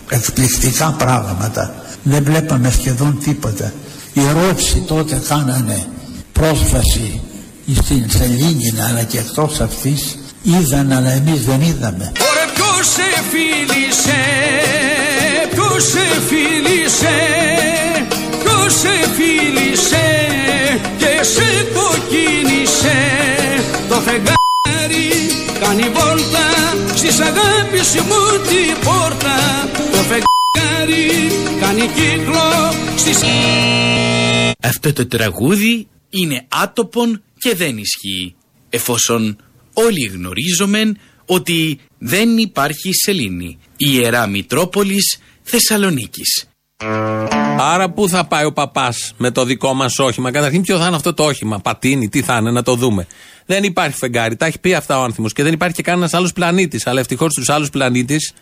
εκπληκτικά 0.10 0.92
πράγματα 0.92 1.74
δεν 2.04 2.24
βλέπαμε 2.24 2.72
σχεδόν 2.72 3.20
τίποτα 3.24 3.74
οι 4.14 4.22
Ρώσοι 4.34 4.84
τότε 4.88 5.22
κάνανε 5.28 5.88
πρόσβαση 6.34 7.22
στην 7.84 8.10
Σελήνη 8.10 8.74
αλλά 8.90 9.04
και 9.04 9.18
εκτός 9.18 9.60
αυτής 9.60 10.18
είδαν 10.44 10.92
αλλά 10.92 11.12
εμείς 11.12 11.42
δεν 11.46 11.62
είδαμε. 11.62 12.12
Ωραία 12.32 12.48
ποιος 12.54 12.88
σε 12.88 13.10
φίλησε 13.32 14.22
ποιος 15.52 15.84
σε 15.84 16.06
φίλησε 16.28 17.18
ποιος 18.44 18.74
σε 18.74 18.96
φίλησε 19.16 20.08
και 20.98 21.24
σε 21.34 21.50
κοκκίνησε 21.76 23.00
το 23.90 23.96
φεγγάρι 23.96 25.10
κάνει 25.60 25.84
βόλτα 25.96 26.48
στις 26.96 27.20
αγάπης 27.20 27.94
μου 28.08 28.24
την 28.48 28.76
πόρτα 28.84 29.38
το 30.62 30.68
φεγγάρι 30.68 31.08
κάνει 31.60 31.82
κύκλο 31.82 32.72
στις 32.96 33.20
αυτό 34.64 34.94
το 34.94 35.08
τραγούδι 35.08 35.88
είναι 36.10 36.46
άτοπον 36.48 37.24
και 37.38 37.56
δεν 37.56 37.78
ισχύει, 37.78 38.36
εφόσον 38.70 39.38
όλοι 39.74 40.06
γνωρίζομεν 40.06 40.98
ότι 41.26 41.80
δεν 41.98 42.38
υπάρχει 42.38 42.90
σελήνη, 42.94 43.58
η 43.78 43.88
Ιερά 43.92 44.28
Μητρόπολης 44.28 45.20
Θεσσαλονίκης. 45.42 46.51
Άρα 47.60 47.90
πού 47.90 48.10
θα 48.10 48.26
πάει 48.26 48.46
ο 48.46 48.54
παπάς 48.54 49.14
με 49.18 49.32
το 49.32 49.46
δικό 49.46 49.74
μας 49.74 50.00
όχημα; 50.00 50.32
Καταρχήν, 50.32 50.62
ποιο 50.62 50.78
θα 50.78 50.86
είναι 50.86 50.96
αυτό 50.96 51.14
το 51.14 51.24
όχημα; 51.24 51.60
Πατίνι, 51.60 52.10
τι 52.10 52.22
θα 52.22 52.38
είναι, 52.38 52.52
να 52.52 52.64
το 52.64 52.76
δούμε. 52.76 53.08
Δεν 53.46 53.64
υπάρχει 53.64 53.98
φεγγάρι. 53.98 54.36
Τα 54.36 54.46
έχει 54.46 54.60
πει 54.60 54.74
αυτά 54.74 55.00
ο 55.00 55.04
άνθρωπο. 55.04 55.30
Και 55.30 55.44
δεν 55.44 55.54
υπάρχει 55.54 55.76
και 55.76 55.82
κανένας 55.82 56.14
άλλος 56.14 56.34
πλανήτης. 56.34 56.88
Αλλά 56.88 57.00
ευτυχώς 57.00 57.32
στου 57.32 57.54
άλλους 57.54 57.70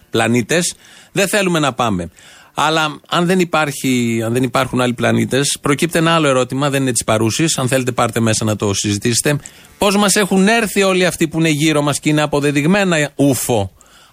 πλανήτες 0.10 0.74
δεν 1.12 1.28
θέλουμε 1.28 1.60
να 1.60 1.74
πάμε. 1.74 2.10
Αλλά 2.54 3.00
αν 3.10 3.26
δεν, 3.26 3.40
υπάρχει, 3.40 4.22
αν 4.26 4.34
δεν 4.34 4.44
υπάρχουν 4.44 4.82
άλλοι 4.82 4.94
πλανήτες, 4.94 5.58
προκύπτει 5.62 5.98
ένα 5.98 6.16
άλλο 6.16 6.28
ερώτημα, 6.28 6.70
δεν 6.70 6.82
είναι 6.82 6.92
της 6.92 7.04
παρούσης. 7.04 7.58
Αν 7.58 7.68
θέλετε, 7.68 7.92
πάρτε 7.92 8.20
μέσα 8.20 8.46
να 8.46 8.56
το 8.56 8.74
συζητήσετε. 8.74 9.40
Πώς 9.78 9.98
μας 9.98 10.16
έχουν 10.16 10.48
έρθει 10.48 10.84
όλοι 10.84 11.06
αυτοί 11.06 11.28
που 11.28 11.40
είναι 11.40 11.50
γύρω 11.50 11.82
μας 11.82 12.00
και 12.00 12.10
είναι 12.10 12.22
αποδεδειγμένα 12.22 13.12
ούφο; 13.16 13.72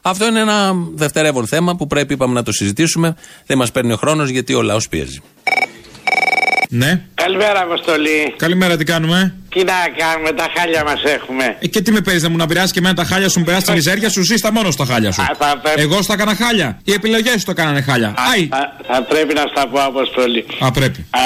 Αυτό 0.08 0.26
είναι 0.26 0.40
ένα 0.40 0.74
δευτερεύον 0.94 1.46
θέμα 1.46 1.76
που 1.76 1.86
πρέπει 1.86 2.12
είπαμε 2.12 2.34
να 2.34 2.42
το 2.42 2.52
συζητήσουμε. 2.52 3.16
Δεν 3.46 3.58
μας 3.58 3.72
παίρνει 3.72 3.92
ο 3.92 3.96
χρόνος 3.96 4.28
γιατί 4.28 4.54
ο 4.54 4.62
λαός 4.62 4.88
πιέζει. 4.88 5.20
Ναι. 6.68 7.02
Καλημέρα, 7.22 7.60
Αποστολή. 7.62 8.34
Καλημέρα, 8.36 8.76
τι 8.76 8.84
κάνουμε; 8.84 9.34
Τι 9.48 9.64
να 9.64 9.72
κάνουμε, 9.96 10.32
τα 10.32 10.46
χάλια 10.56 10.84
μας 10.84 11.02
έχουμε. 11.04 11.56
Ε, 11.60 11.66
και 11.66 11.80
τι 11.80 11.92
με 11.92 12.00
παίζει 12.00 12.22
να 12.22 12.28
μου 12.30 12.36
να 12.36 12.46
πειράσει 12.46 12.72
και 12.72 12.78
εμένα 12.78 12.94
τα 12.94 13.04
χάλια 13.04 13.28
σου, 13.28 13.38
μου 13.38 13.44
περάσει 13.44 13.64
τη 13.66 13.72
μιζέρια 13.72 14.08
σου, 14.10 14.22
ζεις 14.22 14.40
τα 14.40 14.52
μόνος 14.52 14.74
στα 14.74 14.84
χάλια 14.84 15.12
σου. 15.12 15.22
θα 15.38 15.58
πρέπει... 15.62 15.80
Εγώ 15.80 16.02
στα 16.02 16.12
έκανα 16.12 16.34
χάλια. 16.34 16.80
Οι 16.84 16.92
επιλογές 16.92 17.32
σου 17.40 17.46
το 17.46 17.52
κάνανε 17.52 17.80
χάλια. 17.80 18.08
Α, 18.08 18.14
θα, 18.50 18.76
θα, 18.86 19.02
πρέπει 19.02 19.34
να 19.34 19.44
στα 19.50 19.68
πω, 19.68 19.80
Αποστολή. 19.80 20.46
Α, 20.58 20.70
πρέπει. 20.70 21.06
Α, 21.10 21.20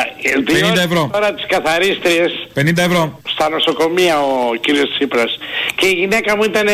50 0.75 0.77
ευρώ. 0.77 1.11
Τώρα 1.13 1.35
τις 1.35 1.47
καθαρίστριες. 1.49 2.33
50 2.55 2.77
ευρώ. 2.77 3.21
Στα 3.29 3.49
νοσοκομεία 3.49 4.21
ο 4.21 4.55
κύριος 4.61 4.89
Τσίπρας. 4.97 5.39
Και 5.75 5.87
η 5.87 5.93
γυναίκα 5.93 6.37
μου 6.37 6.43
ήταν 6.45 6.67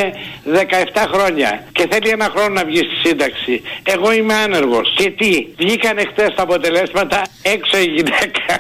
17 0.45 1.09
χρόνια 1.13 1.65
και 1.73 1.87
θέλει 1.91 2.09
ένα 2.09 2.29
χρόνο 2.35 2.49
να 2.49 2.65
βγει 2.65 2.77
στη 2.77 3.09
σύνταξη. 3.09 3.63
Εγώ 3.83 4.13
είμαι 4.13 4.35
άνεργος. 4.35 4.95
Και 4.97 5.11
τι, 5.11 5.31
βγήκαν 5.57 5.97
χτες 6.11 6.35
τα 6.37 6.43
αποτελέσματα 6.43 7.23
έξω 7.43 7.77
η 7.79 7.89
γυναίκα. 7.97 8.55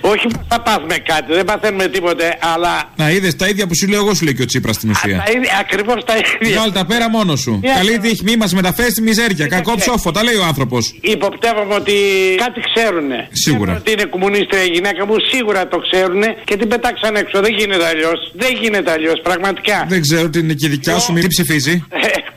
Όχι 0.00 0.26
που 0.26 0.40
θα 0.48 0.60
πάθουμε 0.60 0.96
κάτι, 0.98 1.32
δεν 1.32 1.44
παθαίνουμε 1.44 1.86
τίποτε, 1.88 2.38
αλλά. 2.54 2.92
Να 2.96 3.10
είδες 3.10 3.36
τα 3.36 3.48
ίδια 3.48 3.66
που 3.66 3.76
σου 3.76 3.88
λέω 3.88 4.00
εγώ, 4.00 4.14
σου 4.14 4.24
λέει 4.24 4.34
και 4.34 4.42
ο 4.42 4.44
Τσίπρας 4.44 4.76
στην 4.76 4.90
ουσία. 4.90 5.24
Ακριβώς 5.60 6.04
τα 6.04 6.14
ίδια. 6.16 6.56
Βγάλει 6.56 6.72
τα 6.72 6.84
πέρα 6.86 7.10
μόνος 7.10 7.40
σου. 7.40 7.60
Yeah. 7.62 7.66
Καλή 7.76 7.98
τύχη, 7.98 8.22
μη 8.24 8.36
μας 8.36 8.54
μεταφέρεις 8.54 8.94
τη 8.94 9.02
μιζέρια. 9.02 9.46
Κακό 9.46 9.74
ψόφο, 9.74 10.10
τα 10.10 10.22
λέει 10.22 10.34
ο 10.34 10.44
άνθρωπος. 10.44 10.98
Υποπτεύομαι 11.00 11.74
ότι 11.74 11.92
κάτι 12.36 12.60
ξέρουν. 12.74 13.08
Σίγουρα. 13.30 13.76
Ότι 13.76 13.92
είναι 13.92 14.04
κομμουνίστρια 14.04 14.62
η 14.62 14.68
γυναίκα 14.68 15.06
μου, 15.06 15.14
σίγουρα 15.32 15.68
το 15.68 15.78
ξέρουν 15.78 16.22
και 16.44 16.56
την 16.56 16.68
πετάξαν 16.68 17.16
έξω. 17.16 17.40
Δεν 17.40 17.52
γίνεται 17.58 17.86
αλλιώς. 17.86 18.32
Δεν 18.34 18.52
γίνεται 18.60 18.90
αλλιώς, 18.90 19.20
πραγματικά. 19.22 19.86
Δεν 19.88 20.00
ξέρω 20.00 20.28
τι 20.28 20.38
είναι 20.38 20.52
και 20.52 20.68
δικιά 20.68 20.98
σου, 20.98 21.12
τι 21.12 21.26
ψηφίζει. 21.26 21.84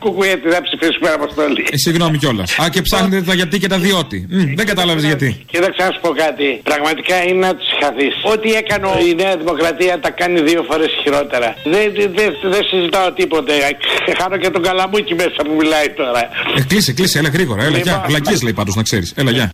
Ε, 0.04 0.08
Κουκουέτη, 0.08 0.48
δεν 0.48 0.62
ψηφίσουμε 0.62 1.08
αποστολή. 1.10 1.64
Ε, 1.70 1.76
συγγνώμη 1.76 2.16
κιόλας. 2.18 2.58
Α, 2.62 2.68
και 2.68 2.82
ψάχνετε 2.82 3.24
τα 3.24 3.34
γιατί 3.34 3.58
και 3.58 3.68
τα 3.68 3.78
διότι. 3.78 4.26
δεν 4.58 4.66
κατάλαβες 4.66 5.04
γιατί. 5.04 5.44
Και 5.50 5.58
δεν 5.60 5.72
να 5.78 5.98
πω 6.00 6.08
κάτι. 6.24 6.60
Πραγματικά 6.62 7.16
είναι 7.26 7.46
να 7.46 7.54
του 7.54 7.64
χαθείς. 7.80 8.14
Ό,τι 8.32 8.48
έκανε 8.52 8.86
η 9.08 9.14
Νέα 9.14 9.36
Δημοκρατία 9.36 10.00
τα 10.00 10.10
κάνει 10.10 10.40
δύο 10.40 10.62
φορές 10.70 10.90
χειρότερα. 11.02 11.54
Δεν 11.64 11.92
δε, 12.16 12.26
δε 12.52 12.60
συζητάω 12.70 13.12
τίποτε. 13.12 13.52
Χάνω 14.18 14.36
και 14.36 14.50
τον 14.50 14.62
καλαμούκι 14.62 15.14
μέσα 15.14 15.40
που 15.46 15.54
μιλάει 15.60 15.88
τώρα. 15.96 16.20
Ε, 16.58 16.62
κλείσε, 16.68 16.92
κλείσε, 16.92 17.18
έλα 17.18 17.28
γρήγορα. 17.28 17.62
Έλα, 17.62 17.78
γεια. 17.78 17.92
Λοιπόν. 17.92 18.08
Βλακίες 18.08 18.42
λέει 18.42 18.52
πάντως 18.52 18.74
να 18.74 18.82
ξέρεις. 18.82 19.12
Έλα, 19.16 19.30
γεια. 19.30 19.50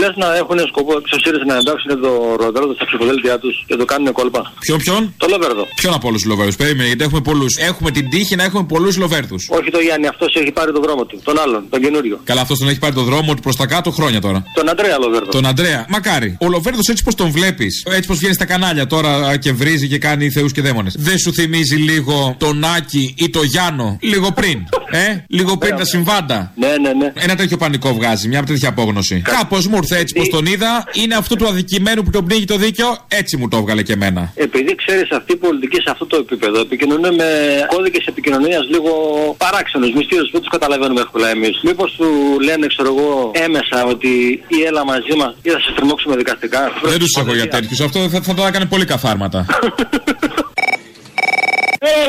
Λες 0.00 0.14
να 0.16 0.36
έχουν 0.36 0.58
σκοπό 0.72 0.92
εξ 1.00 1.08
να 1.46 1.56
εντάξουν 1.56 2.00
το 2.00 2.10
Ροδέρδο 2.40 2.74
στα 2.74 2.84
ψηφοδέλτια 2.84 3.38
τους 3.38 3.64
και 3.66 3.76
το 3.76 3.84
κάνουν 3.84 4.12
κόλπα. 4.12 4.52
Ποιον, 4.60 4.78
ποιον; 4.78 5.14
Το 5.16 5.26
Λοβέρδο. 5.30 5.66
Ποιον 5.80 5.94
από 5.94 6.08
όλους 6.08 6.20
τους 6.20 6.30
Λοβέρδους. 6.30 6.56
Περίμενε, 6.56 6.86
γιατί 6.86 7.04
έχουμε 7.04 7.20
πολλούς. 7.20 7.56
Έχουμε 7.56 7.90
την 7.90 8.10
τύχη 8.10 8.36
να 8.36 8.44
έχουμε 8.44 8.64
πολλούς 8.64 8.96
Λοβέρδους. 8.96 9.48
Όχι 9.50 9.70
το 9.70 9.78
Γιάννη, 9.78 10.06
αυτός 10.06 10.34
έχει 10.34 10.52
πάρει 10.52 10.72
το 10.72 10.80
δρόμο 10.80 11.04
του. 11.04 11.20
Τον 11.24 11.38
άλλον, 11.38 11.64
τον 11.70 11.80
καινούριο. 11.80 12.20
Καλά, 12.24 12.40
αυτός 12.40 12.58
τον 12.58 12.68
έχει 12.68 12.78
πάρει 12.78 12.94
το 12.94 13.02
δρόμο 13.02 13.34
του 13.34 13.42
προς 13.42 13.56
τα 13.56 13.66
κάτω 13.66 13.90
χρόνια 13.90 14.20
τώρα. 14.20 14.44
Τον 14.54 14.68
Αντρέα 14.68 14.98
Λοβέρδο. 14.98 15.30
Τον 15.30 15.46
Αντρέα, 15.46 15.86
μακάρι. 15.88 16.36
Ο 16.40 16.48
Λοβέρδος 16.48 16.86
έτσι 16.88 17.04
πως 17.04 17.14
τον 17.14 17.30
βλέπεις, 17.30 17.84
έτσι 17.86 18.08
πως 18.08 18.18
βγαίνεις 18.18 18.36
στα 18.36 18.44
κανάλια 18.44 18.86
τώρα 18.86 19.36
και 19.36 19.52
βρίζει 19.52 19.88
και 19.88 19.98
κάνει 19.98 20.30
θεούς 20.30 20.52
και 20.52 20.60
δαίμονες. 20.60 20.94
Δεν 20.98 21.18
σου 21.18 21.32
θυμίζει 21.32 21.76
λίγο 21.76 22.36
τον 22.38 22.64
Άκη 22.64 23.14
ή 23.18 23.30
το 23.30 23.42
Γιάννο 23.42 23.98
λίγο 24.00 24.32
πριν. 24.32 24.66
Ε, 24.90 25.24
λίγο 25.28 25.56
πριν 25.56 25.76
τα 25.76 25.84
συμβάντα. 25.84 26.52
Ναι, 26.54 26.76
ναι, 26.80 26.92
ναι. 26.92 27.12
Ένα 27.14 27.34
τέτοιο 27.34 27.56
πανικό 27.56 27.94
βγάζει, 27.94 28.28
μια 28.28 28.42
τέτοια 28.42 28.68
απόγνωση. 28.68 29.22
Κάπως 29.24 29.66
μου 29.66 29.76
ήρθε 29.76 29.98
έτσι 29.98 30.14
πως 30.14 30.28
τον 30.28 30.46
είδα 30.46 30.84
είναι 30.92 31.14
αυτού 31.14 31.36
του 31.36 31.46
αδικημένου 31.46 32.02
που 32.02 32.10
τον 32.10 32.24
πνίγει 32.24 32.44
το 32.44 32.56
δίκαιο, 32.56 32.96
έτσι 33.08 33.36
μου 33.36 33.48
το 33.48 33.56
έβγαλε 33.56 33.82
και 33.82 33.92
εμένα. 33.92 34.32
Επειδή 34.34 34.74
ξέρεις 34.74 35.10
αυτή 35.10 35.32
η 35.32 35.36
πολιτική 35.36 35.76
σε 35.76 35.90
αυτό 35.90 36.06
το 36.06 36.16
επίπεδο 36.16 36.60
επικοινωνούν 36.60 37.14
με 37.14 37.24
κώδικες 37.66 38.06
επικοινωνίας 38.06 38.68
λίγο 38.68 38.90
παράξενους, 39.38 39.92
μυστήρους, 39.94 40.30
δεν 40.30 40.40
τους 40.40 40.50
καταλαβαίνουμε 40.50 41.00
εύκολα 41.00 41.28
εμείς. 41.28 41.60
Μήπως 41.62 41.94
του 41.96 42.06
λένε, 42.40 42.66
ξέρω 42.66 42.94
εγώ, 42.98 43.30
έμεσα 43.34 43.84
ότι 43.84 44.08
ή 44.48 44.62
έλα 44.66 44.84
μαζί 44.84 45.14
μας 45.16 45.34
ή 45.42 45.50
θα 45.50 45.60
σε 45.60 45.72
τριμώξουμε 45.76 46.16
δικαστικά. 46.16 46.72
Δεν 46.84 46.98
τους 46.98 47.16
έχω 47.18 47.34
για 47.34 47.48
τέτοιου. 47.48 47.84
Αυτό 47.84 48.08
θα, 48.08 48.20
θα 48.20 48.34
το 48.34 48.46
έκανε 48.46 48.64
πολύ 48.64 48.84
καθάρματα. 48.84 49.46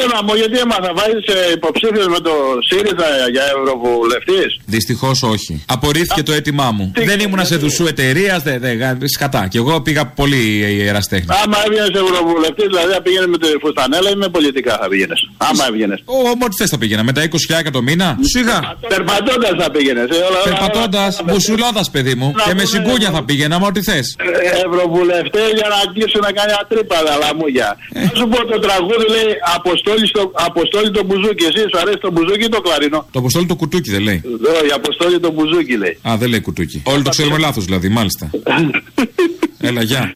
Έλα 0.04 0.24
μου, 0.26 0.34
γιατί 0.34 0.58
έμαθα, 0.58 0.92
βάζεις 0.94 1.26
υποψήφιος 1.54 2.08
με 2.08 2.20
το 2.20 2.34
ΣΥΡΙΖΑ 2.68 3.10
για 3.32 3.44
ευρωβουλευτής; 3.56 4.50
Δυστυχώς 4.66 5.24
όχι. 5.24 5.64
Απορρίφθηκε 5.68 6.24
το 6.24 6.34
αίτημά 6.34 6.72
μου. 6.72 6.92
Δεν 6.96 7.20
ήμουνα 7.20 7.44
σε 7.44 7.56
δουσού 7.56 7.86
εταιρείας, 7.86 8.44
δε, 8.44 8.58
δε, 8.58 9.08
σκατά. 9.08 9.48
Και 9.52 9.58
εγώ 9.58 9.82
πήγα 9.82 10.06
πολύ 10.06 10.42
ιεραστέχνη. 10.82 11.28
Άμα 11.44 11.58
έβγαινες 11.66 11.90
ευρωβουλευτής, 12.04 12.68
δηλαδή 12.68 12.92
θα 12.94 13.02
πήγαινε 13.02 13.28
με 13.28 13.38
τη 13.38 13.48
φουστανέλα 13.62 14.10
ή 14.10 14.16
με 14.16 14.28
πολιτικά 14.28 14.78
θα 14.82 14.88
πήγαινες. 14.88 15.30
Άμα 15.38 15.64
έβγαινες. 15.70 16.00
Ό,τι 16.44 16.56
θες 16.60 16.70
θα 16.70 16.78
πήγαινα. 16.78 17.04
Με 17.04 17.12
τα 17.12 17.22
20.000 17.22 17.72
το 17.72 17.82
μήνα; 17.82 18.18
Σιγά. 18.22 18.78
Περπατώντας 18.88 19.54
θα 19.64 19.72
πήγαινες. 19.72 20.08
Περπατώντας, 20.44 21.22
μπουσουλώντα 21.26 21.84
παιδί 21.92 22.16
μου. 22.16 22.34
Και 22.46 22.54
με 22.54 22.66
συγκούνια 22.66 23.10
θα 23.12 23.24
πήγαινα, 23.24 23.60
μα 23.60 23.68
ό,τι 23.68 23.82
θες. 23.84 24.16
Ευρωβουλευτέ 24.66 25.44
για 25.60 25.68
να 25.74 25.80
κλείσουν 25.94 26.22
να 26.28 26.32
κάνει 26.32 26.52
ατρύπα, 26.62 26.98
λαμούγια. 27.22 27.78
Θα 27.94 28.16
σου 28.18 28.28
πω 28.28 28.46
το 28.46 28.60
τραγούδι 28.60 29.06
λέει 29.16 29.30
Αποστόλη 29.56 29.69
Αποστόλη, 29.70 30.08
στο, 30.08 30.32
Αποστόλη 30.34 30.92
το 30.92 31.04
μπουζούκι. 31.06 31.44
Εσύ 31.46 31.62
σου 31.72 31.78
αρέσει 31.82 31.98
το 31.98 32.12
μπουζούκι 32.12 32.44
ή 32.44 32.50
το 32.50 32.62
κλαρινό. 32.62 33.08
Το 33.12 33.20
Αποστόλη 33.20 33.46
το 33.46 33.56
κουτούκι 33.56 33.90
δεν 33.92 34.02
λέει. 34.02 34.22
Όχι, 34.62 34.72
Αποστόλη 34.74 35.20
το 35.20 35.32
μπουζούκι 35.32 35.78
λέει. 35.78 35.98
Α, 36.10 36.18
δεν 36.18 36.30
λέει 36.30 36.42
κουτούκι. 36.42 36.82
Όλοι 36.86 37.04
το 37.04 37.10
ξέρουμε 37.10 37.38
λάθος 37.38 37.66
δηλαδή, 37.66 37.90
μάλιστα. 37.90 38.30
Έλα, 39.60 39.82
γεια. 39.82 40.14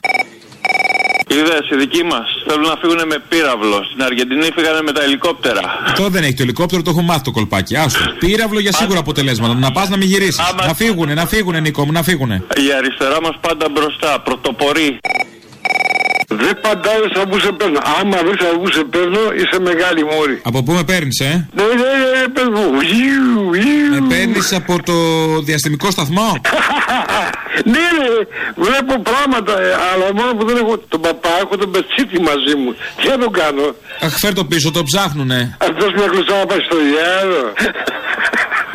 Είδες, 1.27 1.69
οι 1.71 1.75
δικοί 1.75 2.03
μας 2.03 2.27
θέλουν 2.47 2.67
να 2.67 2.75
φύγουν 2.81 3.07
με 3.07 3.17
πύραυλο. 3.29 3.83
Στην 3.89 4.03
Αργεντινή 4.03 4.47
φύγανε 4.55 4.81
με 4.81 4.91
τα 4.91 5.03
ελικόπτερα. 5.03 5.61
Αυτό 5.85 6.09
δεν 6.09 6.23
έχει 6.23 6.33
το 6.33 6.43
ελικόπτερο, 6.43 6.81
το 6.81 6.89
έχω 6.89 7.01
μάθει 7.01 7.21
το 7.21 7.31
κολπάκι. 7.31 7.75
Άστο. 7.75 7.99
Πύραυλο 8.19 8.59
για 8.59 8.73
σίγουρα 8.73 8.99
αποτελέσματα. 8.99 9.53
Να 9.53 9.71
πας 9.71 9.89
να 9.89 9.97
μην 9.97 10.07
γυρίσεις. 10.07 10.39
Να 10.67 10.73
φύγουνε, 10.73 11.13
να 11.13 11.25
φύγουνε, 11.27 11.59
Νίκο 11.59 11.85
μου, 11.85 11.91
να 11.91 12.03
φύγουνε. 12.03 12.43
Η 12.67 12.73
αριστερά 12.77 13.21
μας 13.21 13.35
πάντα 13.41 13.65
μπροστά, 13.69 14.19
πρωτοπορεί. 14.19 14.99
Δεν 16.35 16.59
παντάει 16.61 16.97
σαν 17.13 17.29
που 17.29 17.39
σε 17.39 17.51
παίρνω. 17.51 17.79
Άμα 17.99 18.17
βρει 18.25 18.37
σαν 18.41 18.61
που 18.61 18.71
σε 18.71 18.83
παίρνω, 18.83 19.19
είσαι 19.39 19.59
μεγάλη 19.69 20.03
μόρη. 20.03 20.41
Από 20.43 20.63
πού 20.63 20.71
με 20.71 20.83
παίρνεις, 20.83 21.19
ε; 21.19 21.47
Ναι, 21.53 21.63
ναι, 21.63 21.91
ναι, 22.13 22.27
πες 22.35 22.47
μου. 22.55 22.65
Ιου, 23.03 23.53
ιου. 23.53 24.01
Με 24.01 24.07
παίρνεις 24.15 24.53
από 24.53 24.73
το 24.83 24.93
διαστημικό 25.47 25.91
σταθμό; 25.91 26.29
ναι, 27.73 27.85
ναι, 27.97 28.07
βλέπω 28.55 28.93
πράγματα, 29.09 29.61
ε, 29.61 29.73
αλλά 29.91 30.13
μόνο 30.13 30.31
που 30.35 30.45
δεν 30.45 30.57
έχω 30.57 30.77
τον 30.77 31.01
παπά, 31.01 31.29
έχω 31.43 31.57
τον 31.57 31.71
πετσίτη 31.71 32.21
μαζί 32.21 32.55
μου. 32.55 32.75
Τι 33.01 33.07
θα 33.07 33.17
τον 33.17 33.31
κάνω; 33.31 33.75
Αχ, 34.01 34.13
φέρ 34.17 34.33
το 34.33 34.45
πίσω, 34.45 34.71
το 34.71 34.83
ψάχνουνε. 34.83 35.57
Αυτός 35.67 35.89
μια 35.95 36.07
κλωστά 36.07 36.37
να 36.39 36.45
πάει 36.45 36.59
στο 36.67 36.77
διάλογο. 36.87 37.51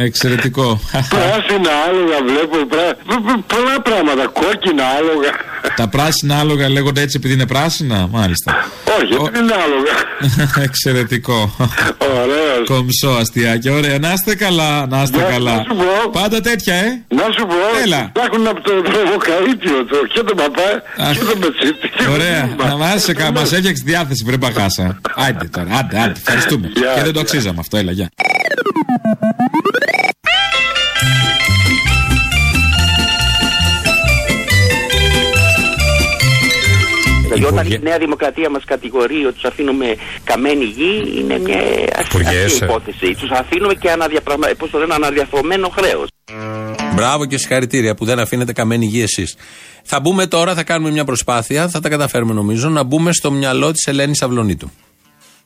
Εξαιρετικό. 0.01 0.81
Πράσινα 0.91 1.71
άλογα 1.89 2.19
βλέπω. 2.27 2.57
πρά- 2.67 2.95
π- 3.07 3.23
π- 3.27 3.55
Πολλά 3.55 3.81
πράγματα. 3.83 4.27
Κόκκινα 4.27 4.85
άλογα. 4.99 5.31
Τα 5.77 5.89
πράσινα 5.89 6.39
άλογα 6.39 6.69
λέγονται 6.69 7.01
έτσι 7.01 7.17
επειδή 7.21 7.35
είναι 7.35 7.47
πράσινα, 7.47 8.07
μάλιστα. 8.11 8.69
Όχι, 9.01 9.31
δεν 9.33 9.43
είναι 9.45 9.55
άλογα. 9.65 9.95
Εξαιρετικό. 10.67 11.55
Ωραίος. 11.99 12.67
Κομψό 12.69 13.09
αστιάκι. 13.09 13.69
Ωραία, 13.71 13.99
να 13.99 14.13
είστε 14.13 14.35
καλά, 14.35 14.87
να 14.87 15.03
είστε 15.03 15.17
Να- 15.17 15.23
καλά. 15.23 15.55
να 15.55 15.63
σου 15.63 15.75
πω. 15.77 16.11
Πάντα 16.11 16.41
τέτοια, 16.41 16.75
ε. 16.75 17.03
Να 17.09 17.23
σου 17.23 17.47
πω, 17.47 17.55
Έλα. 17.85 18.11
ψάχνουν 18.13 18.47
από 18.47 18.61
το 18.61 18.73
προβοκαΐτιο 18.73 19.85
το, 19.91 19.97
και 20.13 20.21
τον 20.23 20.37
παπά 20.37 20.83
και 21.13 21.25
τον 21.25 21.39
πετσίτη. 21.39 22.11
Ωραία, 22.13 22.49
να 22.59 22.77
μας 22.77 23.09
μας 23.35 23.53
έφτιαξες 23.53 23.83
τη 23.85 23.91
διάθεση, 23.91 24.25
βρε 24.27 24.37
μπαχάσα. 24.37 25.01
Άντε 25.17 25.45
τώρα, 25.45 25.69
άντε, 25.79 25.99
άντε, 26.01 26.13
ευχαριστούμε. 26.17 26.71
Γεια, 26.75 26.93
Και 26.95 27.01
δεν 27.01 27.05
το 27.05 27.11
γεια. 27.11 27.21
αξίζαμε 27.21 27.57
αυτό, 27.61 27.77
έλα, 27.77 27.93
γεια. 27.93 28.09
Δηλαδή 37.35 37.45
όταν 37.45 37.73
η 37.73 37.79
Νέα 37.83 37.99
Δημοκρατία 37.99 38.51
μας 38.51 38.65
κατηγορεί 38.65 39.25
ότι 39.25 39.35
τους 39.35 39.45
αφήνουμε 39.45 39.97
καμένη 40.25 40.65
γη 40.65 41.13
είναι 41.19 41.39
μια 41.39 41.63
Υπουργέ, 42.07 42.29
αστεία 42.29 42.67
ε. 42.67 42.71
υπόθεση. 42.71 43.15
Τους 43.21 43.31
αφήνουμε 43.31 43.75
και 43.75 43.91
αναδιαπραγμα... 43.91 44.47
πώς 44.59 44.71
το 44.71 44.79
λένε, 44.79 44.95
αναδιαθρωμένο 44.95 45.69
χρέος. 45.69 46.09
Μπράβο 46.95 47.27
και 47.27 47.39
συγχαρητήρια 47.39 47.95
που 47.95 48.05
δεν 48.05 48.19
αφήνετε 48.19 48.53
καμένη 48.53 48.87
γη 48.87 49.03
εσείς. 49.03 49.37
Θα 49.83 50.01
μπούμε 50.01 50.27
τώρα, 50.27 50.55
θα 50.55 50.63
κάνουμε 50.63 50.91
μια 50.91 51.05
προσπάθεια, 51.05 51.69
θα 51.69 51.81
τα 51.81 51.89
καταφέρουμε 51.89 52.33
νομίζω, 52.33 52.69
να 52.69 52.83
μπούμε 52.83 53.13
στο 53.13 53.31
μυαλό 53.31 53.73
της 53.73 53.87
Ελένης 53.87 54.23
Αυλονίτου. 54.23 54.71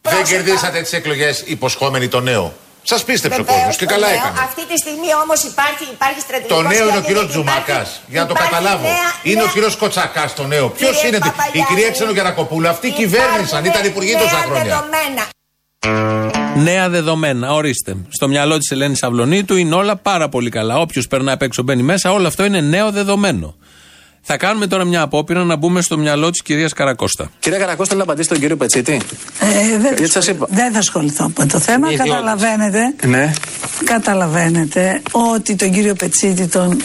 Δεν 0.00 0.24
κερδίσατε 0.24 0.80
τις 0.80 0.92
εκλογές 0.92 1.44
υποσχόμενοι 1.46 2.08
το 2.08 2.20
νέο. 2.20 2.52
Σας 2.82 3.04
πίστεψε 3.04 3.40
ο 3.40 3.44
κόσμος 3.44 3.76
και 3.76 3.86
καλά 3.86 4.08
έκανες. 4.08 4.40
Αυτή 4.48 4.62
τη 4.70 4.76
στιγμή 4.84 5.10
όμως 5.24 5.38
υπάρχει, 5.50 5.84
υπάρχει 5.96 6.20
στρατηγικός 6.26 6.56
Το 6.62 6.68
νέο 6.68 6.72
είναι 6.72 6.86
ο 6.86 6.88
σχέδιο, 6.90 7.06
κύριος 7.08 7.24
υπάρχει- 7.24 7.62
Τζουμάκα. 7.64 7.80
Για 8.12 8.20
να 8.22 8.26
το 8.28 8.32
υπάρχει 8.36 8.54
καταλάβω. 8.54 8.82
νέα- 8.88 9.12
Είναι 9.30 9.40
ο 9.40 9.44
νέα- 9.44 9.52
κύριος 9.54 9.74
Κοτσακάς 9.82 10.30
το 10.34 10.44
νέο. 10.52 10.66
Ποιος 10.68 10.90
Κύριε 10.96 11.06
είναι. 11.08 11.16
Η 11.16 11.20
Παπαγιάννη, 11.30 11.66
κυρία 11.70 11.90
Ξενογερακοπούλου. 11.96 12.68
Αυτοί 12.74 12.88
κυβέρνησαν. 13.00 13.60
Ήταν 13.70 13.84
υπουργοί 13.92 14.12
τόσα 14.12 14.24
νέα 14.36 14.42
χρόνια. 14.48 14.62
δεδομένα. 14.64 15.22
Νέα 16.56 16.88
δεδομένα, 16.88 17.52
ορίστε. 17.52 17.96
Στο 18.08 18.28
μυαλό 18.28 18.58
της 18.58 18.70
Ελένης 18.70 19.02
Αυλονίτου 19.02 19.56
είναι 19.56 19.74
όλα 19.74 19.96
πάρα 19.96 20.28
πολύ 20.28 20.50
καλά. 20.50 20.78
Όποιος 20.78 21.06
περνάει 21.06 21.34
απ' 21.34 21.42
έξω 21.42 21.62
μπαίνει 21.62 21.82
μέσα, 21.82 22.12
όλο 22.12 22.26
αυτό 22.26 22.44
είναι 22.44 22.60
νέο 22.60 22.90
δεδομένο. 22.90 23.54
Θα 24.24 24.36
κάνουμε 24.36 24.66
τώρα 24.66 24.84
μια 24.84 25.02
απόπειρα 25.02 25.44
να 25.44 25.56
μπούμε 25.56 25.80
στο 25.82 25.98
μυαλό 25.98 26.30
της 26.30 26.42
κυρίας 26.42 26.72
Καρακώστα. 26.72 27.30
Κυρία 27.38 27.58
Καρακώστα, 27.58 27.94
να 27.94 28.02
απαντήσει 28.02 28.28
τον 28.28 28.38
κύριο 28.38 28.56
Πετσίτη. 28.56 29.00
Ε, 29.40 29.68
δεν, 29.70 29.80
Γιατί 29.80 30.08
σας 30.08 30.26
είπα. 30.26 30.46
δεν 30.50 30.72
θα 30.72 30.78
ασχοληθώ 30.78 31.32
με 31.38 31.46
το 31.46 31.58
θέμα. 31.58 31.90
Είναι 31.92 32.02
ιδιώτης. 32.02 32.12
Καταλαβαίνετε, 32.12 32.94
Ναι. 33.06 33.32
καταλαβαίνετε 33.84 35.02
ότι 35.12 35.54
τον 35.56 35.72
κύριο 35.72 35.94
Πετσίτη 35.94 36.46
τον 36.46 36.80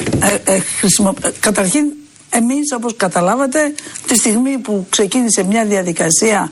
ε, 0.46 0.54
ε, 0.56 0.60
χρησιμο- 0.60 1.18
ε, 1.24 1.30
Καταρχήν, 1.40 1.86
εμείς 2.30 2.72
όπως 2.76 2.96
καταλάβατε, 2.96 3.60
τη 4.08 4.16
στιγμή 4.16 4.58
που 4.58 4.86
ξεκίνησε 4.90 5.44
μια 5.44 5.66
διαδικασία 5.66 6.52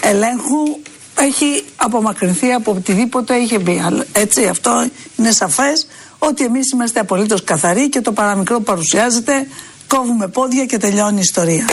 ελέγχου, 0.00 0.78
έχει 1.20 1.64
απομακρυνθεί 1.76 2.52
από 2.52 2.70
οτιδήποτε 2.72 3.34
είχε 3.36 3.58
μπει. 3.58 3.82
Αλλά, 3.86 4.04
Έτσι, 4.12 4.46
αυτό 4.46 4.86
είναι 5.16 5.30
σαφές 5.32 5.86
ότι 6.18 6.44
εμείς 6.44 6.70
είμαστε 6.72 7.00
απολύτως 7.00 7.44
καθαροί 7.44 7.88
και 7.88 8.00
το 8.00 8.12
παραμικρό 8.12 8.56
που 8.56 8.62
παρουσιάζεται, 8.62 9.46
κόβουμε 9.86 10.28
πόδια 10.28 10.64
και 10.64 10.76
τελειώνει 10.76 11.16
η 11.16 11.20
ιστορία. 11.20 11.64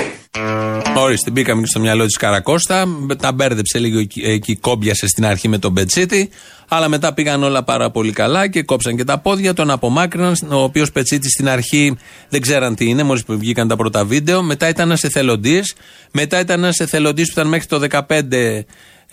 Ορίστε, 0.95 1.31
μπήκαμε 1.31 1.61
και 1.61 1.67
στο 1.67 1.79
μυαλό 1.79 2.05
της 2.05 2.17
Καρακώστα. 2.17 2.85
Τα 3.19 3.31
μπέρδεψε 3.31 3.79
λίγο 3.79 3.99
εκεί, 3.99 4.21
εκεί, 4.21 4.55
κόμπιασε 4.55 5.07
στην 5.07 5.25
αρχή 5.25 5.47
με 5.47 5.57
τον 5.57 5.73
Πετσίτη. 5.73 6.29
Αλλά 6.67 6.89
μετά 6.89 7.13
πήγαν 7.13 7.43
όλα 7.43 7.63
πάρα 7.63 7.91
πολύ 7.91 8.11
καλά 8.11 8.47
και 8.47 8.63
κόψαν 8.63 8.95
και 8.95 9.03
τα 9.03 9.19
πόδια, 9.19 9.53
τον 9.53 9.69
απομάκρυναν. 9.69 10.35
Ο 10.49 10.63
οποίος 10.63 10.91
Πετσίτη 10.91 11.29
στην 11.29 11.49
αρχή 11.49 11.97
δεν 12.29 12.41
ξέραν 12.41 12.75
τι 12.75 12.85
είναι, 12.85 13.03
μόλις 13.03 13.23
βγήκαν 13.27 13.67
τα 13.67 13.75
πρώτα 13.75 14.05
βίντεο. 14.05 14.43
Μετά 14.43 14.69
ήταν 14.69 14.85
ένας 14.87 15.03
εθελοντής. 15.03 15.75
Μετά 16.11 16.39
ήταν 16.39 16.63
ένας 16.63 16.79
εθελοντής 16.79 17.25
που 17.25 17.33
ήταν 17.39 17.47
μέχρι 17.47 17.67
το 17.67 17.79
15 17.89 18.63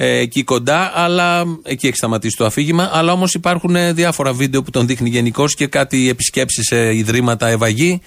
ε, 0.03 0.19
εκεί 0.19 0.43
κοντά, 0.45 0.93
αλλά 0.95 1.45
εκεί 1.63 1.87
έχει 1.87 1.97
σταματήσει 1.97 2.37
το 2.37 2.45
αφήγημα. 2.45 2.91
Αλλά 2.93 3.13
όμως 3.13 3.35
υπάρχουν 3.35 3.77
ε, 3.77 3.93
διάφορα 3.93 4.33
βίντεο 4.33 4.63
που 4.63 4.71
τον 4.71 4.87
δείχνει 4.87 5.09
γενικώς 5.09 5.55
και 5.55 5.67
κάτι 5.67 6.09
επισκέψεις 6.09 6.67
σε 6.67 6.95
ιδρύματα 6.95 7.49
ευαγή 7.49 8.01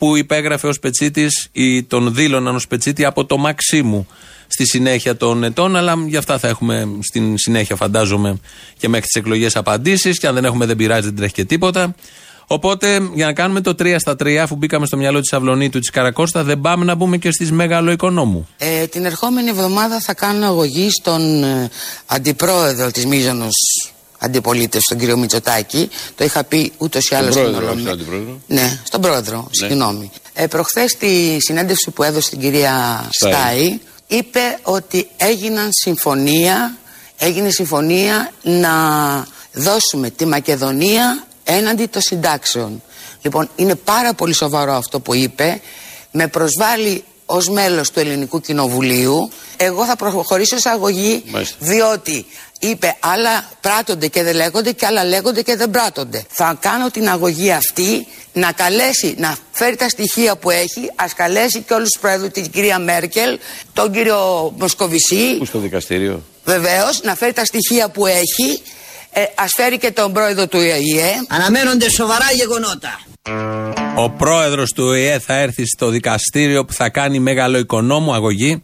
που 0.00 0.16
υπέγραφε 0.16 0.66
ω 0.66 0.72
Πετσίτη 0.80 1.26
ή 1.52 1.82
τον 1.82 2.14
δήλωναν 2.14 2.56
ω 2.56 2.60
Πετσίτη 2.68 3.04
από 3.04 3.24
το 3.24 3.36
Μαξίμου 3.36 4.06
στη 4.46 4.66
συνέχεια 4.66 5.16
των 5.16 5.44
ετών. 5.44 5.76
Αλλά 5.76 5.94
για 6.06 6.18
αυτά 6.18 6.38
θα 6.38 6.48
έχουμε 6.48 6.88
στην 7.00 7.38
συνέχεια, 7.38 7.76
φαντάζομαι, 7.76 8.40
και 8.78 8.88
μέχρι 8.88 9.06
τις 9.06 9.14
εκλογές 9.14 9.56
απαντήσεις. 9.56 10.18
Και 10.18 10.26
αν 10.26 10.34
δεν 10.34 10.44
έχουμε, 10.44 10.66
δεν 10.66 10.76
πειράζει, 10.76 11.06
δεν 11.06 11.16
τρέχει 11.16 11.32
και 11.32 11.44
τίποτα. 11.44 11.94
Οπότε, 12.46 13.10
για 13.14 13.26
να 13.26 13.32
κάνουμε 13.32 13.60
το 13.60 13.74
3 13.78 13.98
στα 13.98 14.12
3, 14.12 14.36
αφού 14.36 14.56
μπήκαμε 14.56 14.86
στο 14.86 14.96
μυαλό 14.96 15.20
της 15.20 15.32
Αυλονίτου 15.32 15.78
της 15.78 15.90
Καρακώστα, 15.90 16.44
δεν 16.44 16.60
πάμε 16.60 16.84
να 16.84 16.94
μπούμε 16.94 17.16
και 17.16 17.30
στις 17.30 17.52
μεγαλοοικονόμου. 17.52 18.48
Ε, 18.58 18.86
την 18.86 19.04
ερχόμενη 19.04 19.48
εβδομάδα 19.48 20.00
θα 20.00 20.14
κάνω 20.14 20.46
αγωγή 20.46 20.90
στον 20.90 21.44
ε, 21.44 21.70
αντιπρόεδρο 22.06 22.90
της 22.90 23.06
Μίζωνος 23.06 23.54
αντιπολίτευση, 24.20 24.86
τον 24.88 24.98
κύριο 24.98 25.16
Μητσοτάκη. 25.16 25.90
Το 26.14 26.24
είχα 26.24 26.44
πει 26.44 26.72
ούτως 26.78 27.08
ή 27.08 27.14
άλλως 27.14 27.34
στην 27.34 27.44
πρόεδρο, 27.44 27.70
όχι 27.70 27.80
Ολομέλεια. 27.80 27.92
στον 27.92 28.00
αντιπρόεδρο. 28.00 28.40
Ναι, 28.46 28.80
στον 28.84 29.00
πρόεδρο, 29.00 29.48
συγγνώμη. 29.50 30.10
Ε, 30.34 30.46
Προχθές 30.46 30.90
στη 30.90 31.36
συνέντευξη 31.40 31.90
που 31.90 32.02
έδωσε 32.02 32.30
την 32.30 32.40
κυρία 32.40 33.06
Στάι. 33.10 33.32
Στάι, 33.32 33.78
είπε 34.06 34.58
ότι 34.62 35.08
έγιναν 35.16 35.68
συμφωνία, 35.72 36.76
έγινε 37.18 37.50
συμφωνία 37.50 38.32
να 38.42 38.70
δώσουμε 39.52 40.10
τη 40.10 40.26
Μακεδονία 40.26 41.24
έναντι 41.44 41.86
των 41.86 42.02
συντάξεων. 42.02 42.82
Λοιπόν, 43.22 43.50
είναι 43.56 43.74
πάρα 43.74 44.14
πολύ 44.14 44.34
σοβαρό 44.34 44.72
αυτό 44.74 45.00
που 45.00 45.14
είπε. 45.14 45.60
Με 46.12 46.26
προσβάλλει 46.28 47.04
ως 47.26 47.48
μέλος 47.48 47.90
του 47.90 48.00
Ελληνικού 48.00 48.40
Κοινοβουλίου. 48.40 49.30
Εγώ 49.56 49.84
θα 49.84 49.96
προχωρήσω 49.96 50.58
σε 50.58 50.68
αγωγή 50.68 51.22
Μάλιστα. 51.26 51.56
διότι 51.58 52.26
είπε 52.60 52.96
άλλα 53.00 53.44
πράττονται 53.60 54.06
και 54.06 54.22
δεν 54.22 54.34
λέγονται 54.34 54.72
και 54.72 54.86
άλλα 54.86 55.04
λέγονται 55.04 55.42
και 55.42 55.56
δεν 55.56 55.70
πράττονται. 55.70 56.24
Θα 56.28 56.58
κάνω 56.60 56.90
την 56.90 57.08
αγωγή 57.08 57.52
αυτή 57.52 58.06
να 58.32 58.52
καλέσει, 58.52 59.14
να 59.18 59.36
φέρει 59.50 59.76
τα 59.76 59.88
στοιχεία 59.88 60.36
που 60.36 60.50
έχει, 60.50 60.90
ας 60.94 61.14
καλέσει 61.14 61.60
και 61.60 61.74
όλους 61.74 61.88
τους 61.88 62.00
πρόεδρους, 62.00 62.30
την 62.32 62.50
κυρία 62.50 62.78
Μέρκελ, 62.78 63.38
τον 63.72 63.92
κύριο 63.92 64.52
Μοσκοβισή, 64.58 65.36
Πού 65.38 65.44
στο 65.44 65.58
δικαστήριο; 65.58 66.22
βεβαίως, 66.44 67.00
να 67.02 67.14
φέρει 67.14 67.32
τα 67.32 67.44
στοιχεία 67.44 67.88
που 67.88 68.06
έχει, 68.06 68.62
ε, 69.12 69.24
ας 69.34 69.52
φέρει 69.56 69.78
και 69.78 69.90
τον 69.90 70.12
πρόεδρο 70.12 70.46
του 70.46 70.60
ΙΕ. 70.60 71.12
Αναμένονται 71.28 71.90
σοβαρά 71.90 72.26
γεγονότα. 72.34 73.00
Ο 73.96 74.10
πρόεδρος 74.10 74.72
του 74.72 74.84
ΟΗΕ 74.84 75.18
θα 75.18 75.34
έρθει 75.34 75.66
στο 75.66 75.88
δικαστήριο 75.88 76.64
που 76.64 76.72
θα 76.72 76.88
κάνει 76.88 77.18
μεγαλοοικονόμου 77.18 78.14
αγωγή 78.14 78.62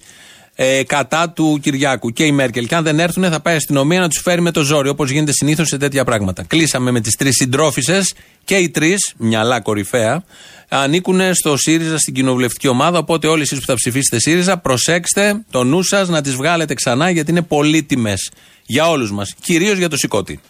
ε, 0.59 0.83
κατά 0.83 1.31
του 1.31 1.59
Κυριάκου 1.63 2.11
και 2.11 2.25
η 2.25 2.33
Μέρκελ. 2.33 2.67
Και 2.67 2.75
αν 2.75 2.85
δεν 2.85 3.01
έρθουν, 3.01 3.31
θα 3.31 3.41
πάει 3.41 3.55
η 3.55 3.57
αστυνομία 3.57 4.01
να 4.01 4.09
τους 4.09 4.21
φέρει 4.21 4.41
με 4.41 4.51
το 4.51 4.63
ζόρι, 4.63 4.89
όπως 4.89 5.11
γίνεται 5.11 5.33
συνήθως 5.33 5.69
σε 5.69 5.77
τέτοια 5.77 6.05
πράγματα. 6.05 6.45
Κλείσαμε 6.45 6.91
με 6.91 7.01
τις 7.01 7.15
τρεις 7.15 7.35
συντρόφισε 7.35 8.03
και 8.45 8.57
οι 8.57 8.69
τρεις, 8.71 9.15
μυαλά 9.17 9.61
κορυφαία, 9.61 10.25
ανήκουν 10.69 11.35
στο 11.35 11.57
ΣΥΡΙΖΑ 11.57 11.99
στην 11.99 12.15
κοινοβουλευτική 12.15 12.69
ομάδα. 12.69 12.99
Οπότε 12.99 13.27
όλοι 13.27 13.43
εσείς 13.43 13.59
που 13.59 13.67
θα 13.67 13.75
ψηφίσετε 13.75 14.21
ΣΥΡΙΖΑ, 14.21 14.59
προσέξτε 14.59 15.45
το 15.51 15.65
νου 15.65 15.83
σας 15.83 16.09
να 16.09 16.21
τις 16.21 16.35
βγάλετε 16.35 16.75
ξανά 16.75 17.11
γιατί 17.11 17.31
είναι 17.31 17.43
πολύτιμες 17.43 18.31
για 18.67 18.89
όλους 18.89 19.13
μας. 19.13 19.35
Κυρίως 19.41 19.79
για 19.79 19.89
το 19.89 19.97
σηκώτη. 19.97 20.41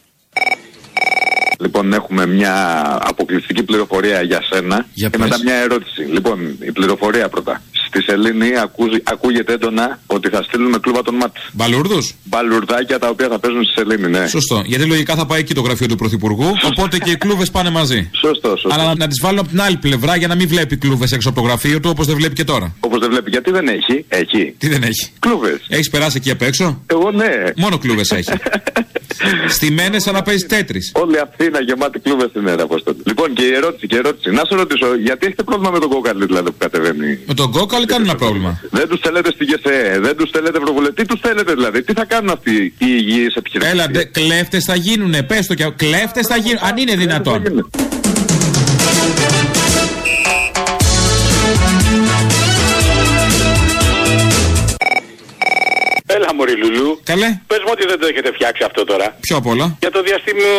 Λοιπόν, 1.61 1.92
έχουμε 1.92 2.27
μια 2.27 2.55
αποκλειστική 3.03 3.62
πληροφορία 3.62 4.23
για 4.23 4.40
σένα 4.53 4.87
Για 4.95 5.09
και 5.09 5.19
πες. 5.19 5.29
μετά 5.29 5.42
μια 5.45 5.55
ερώτηση. 5.55 6.03
Λοιπόν, 6.12 6.57
η 6.61 6.73
πληροφορία 6.73 7.29
πρώτα. 7.29 7.62
Στη 7.87 8.03
Σελήνη 8.03 8.59
ακούζει- 8.59 9.01
ακούγεται 9.05 9.53
έντονα 9.53 9.99
ότι 10.07 10.29
θα 10.29 10.42
στείλουμε 10.42 10.79
κλούβα 10.79 11.03
των 11.03 11.14
ΜΑΤ. 11.14 11.37
Μπαλούρδους; 11.53 12.14
Μπαλουρδάκια 12.25 12.99
τα 12.99 13.09
οποία 13.09 13.29
θα 13.29 13.38
παίζουν 13.38 13.64
στη 13.64 13.73
Σελήνη, 13.81 14.09
ναι. 14.11 14.27
Σωστό. 14.27 14.62
Γιατί 14.66 14.85
λογικά 14.85 15.14
θα 15.14 15.27
πάει 15.27 15.40
εκεί 15.40 15.55
το 15.55 15.61
γραφείο 15.61 15.87
του 15.87 15.97
Πρωθυπουργού. 15.97 16.53
Οπότε 16.64 16.99
και 16.99 17.11
οι 17.11 17.16
κλούβες 17.16 17.51
πάνε 17.51 17.71
μαζί. 17.71 18.11
Σωστό, 18.21 18.49
σωστό. 18.49 18.69
Αλλά 18.73 18.85
να, 18.85 18.95
να 18.95 19.07
τις 19.07 19.21
βάλω 19.21 19.40
από 19.40 19.49
την 19.49 19.61
άλλη 19.61 19.77
πλευρά 19.77 20.16
για 20.16 20.29
να 20.29 20.35
μην 20.35 20.49
βλέπει 20.49 20.77
κλούβες 20.77 21.12
έξω 21.12 21.29
από 21.29 21.40
το 21.40 21.47
γραφείο 21.47 21.81
του 21.81 21.88
όπως 21.92 22.07
δεν 22.07 22.16
βλέπει 22.16 22.35
και 22.35 22.45
τώρα. 22.45 22.75
Όπως 22.81 22.99
δεν 23.01 23.11
βλέπει, 23.11 23.31
γιατί 23.31 23.51
δεν 23.51 23.69
έχει; 23.69 24.05
Έχει. 24.09 24.55
Τι 24.59 24.69
δεν 24.69 24.83
έχει; 24.83 25.11
Κλούβες. 25.19 25.61
Έχεις 25.69 25.90
περάσει 25.90 26.16
εκεί 26.16 26.31
απ' 26.31 26.42
έξω; 26.42 26.83
Εγώ 26.87 27.11
ναι. 27.11 27.29
Μόνο 27.57 27.79
κλούβες 27.79 28.11
έχει. 28.11 28.31
Στημένες 29.49 30.03
σαν 30.03 30.14
να 30.14 30.23
παίζεις 30.23 30.47
τέτρι. 30.47 30.81
Όλη 30.92 31.19
Αθήνα 31.46 31.61
γεμάτη 31.68 31.98
κλούβε 31.98 32.26
στην 32.28 32.46
αίρα, 32.46 32.62
Αποστόλη. 32.62 32.98
Λοιπόν, 33.06 33.32
και 33.32 33.44
η 33.44 33.54
ερώτηση, 33.54 33.87
και 33.87 33.94
η 33.94 33.98
ερώτηση. 33.98 34.30
Να 34.30 34.42
σε 34.48 34.54
ρωτήσω, 34.54 34.87
γιατί 35.09 35.26
έχετε 35.26 35.42
πρόβλημα 35.42 35.70
με 35.70 35.78
τον 35.78 35.88
κόκαλη 35.88 36.24
δηλαδή 36.24 36.50
που 36.50 36.56
κατεβαίνει; 36.59 37.18
Με 37.26 37.35
τον 37.35 37.50
κόκαλ 37.50 37.85
κανένα 37.85 38.14
πρόβλημα. 38.14 38.61
Δεν 38.70 38.88
τους 38.88 39.00
θέλετε 39.00 39.30
στη 39.30 39.44
ΓΕΣΕ, 39.44 39.98
δεν 40.00 40.16
τους 40.16 40.30
θέλετε 40.30 40.59
ευρωβουλευτή. 40.59 40.94
Τι 41.02 41.09
τους 41.09 41.20
θέλετε 41.20 41.52
δηλαδή, 41.52 41.82
τι 41.82 41.92
θα 41.92 42.04
κάνουν 42.04 42.30
αυτοί 42.30 42.54
οι 42.54 42.72
υγιείς 42.78 43.35
επιχειρηματίες; 43.35 43.85
Έλα, 43.85 43.90
ντε, 43.90 44.04
κλέφτες 44.04 44.64
θα 44.64 44.74
γίνουνε. 44.74 45.22
Πες 45.22 45.46
το 45.46 45.54
και 45.54 45.72
κλέφτες 45.76 46.26
θα 46.26 46.37
γίνουν. 46.37 46.59
Αν 46.62 46.76
είναι 46.76 46.94
δυνατόν. 46.96 47.42
Μωρή 56.38 56.55
Λουλού. 56.62 57.01
Καλέ. 57.05 57.29
Πες 57.46 57.61
μου 57.64 57.70
ότι 57.77 57.85
δεν 57.90 57.99
το 58.01 58.07
έχετε 58.07 58.31
φτιάξει 58.37 58.62
αυτό 58.68 58.85
τώρα. 58.85 59.07
Ποιο 59.20 59.37
απ' 59.37 59.46
όλα. 59.46 59.66
Για 59.81 59.90
το 59.90 60.01
διαστήμιο 60.03 60.55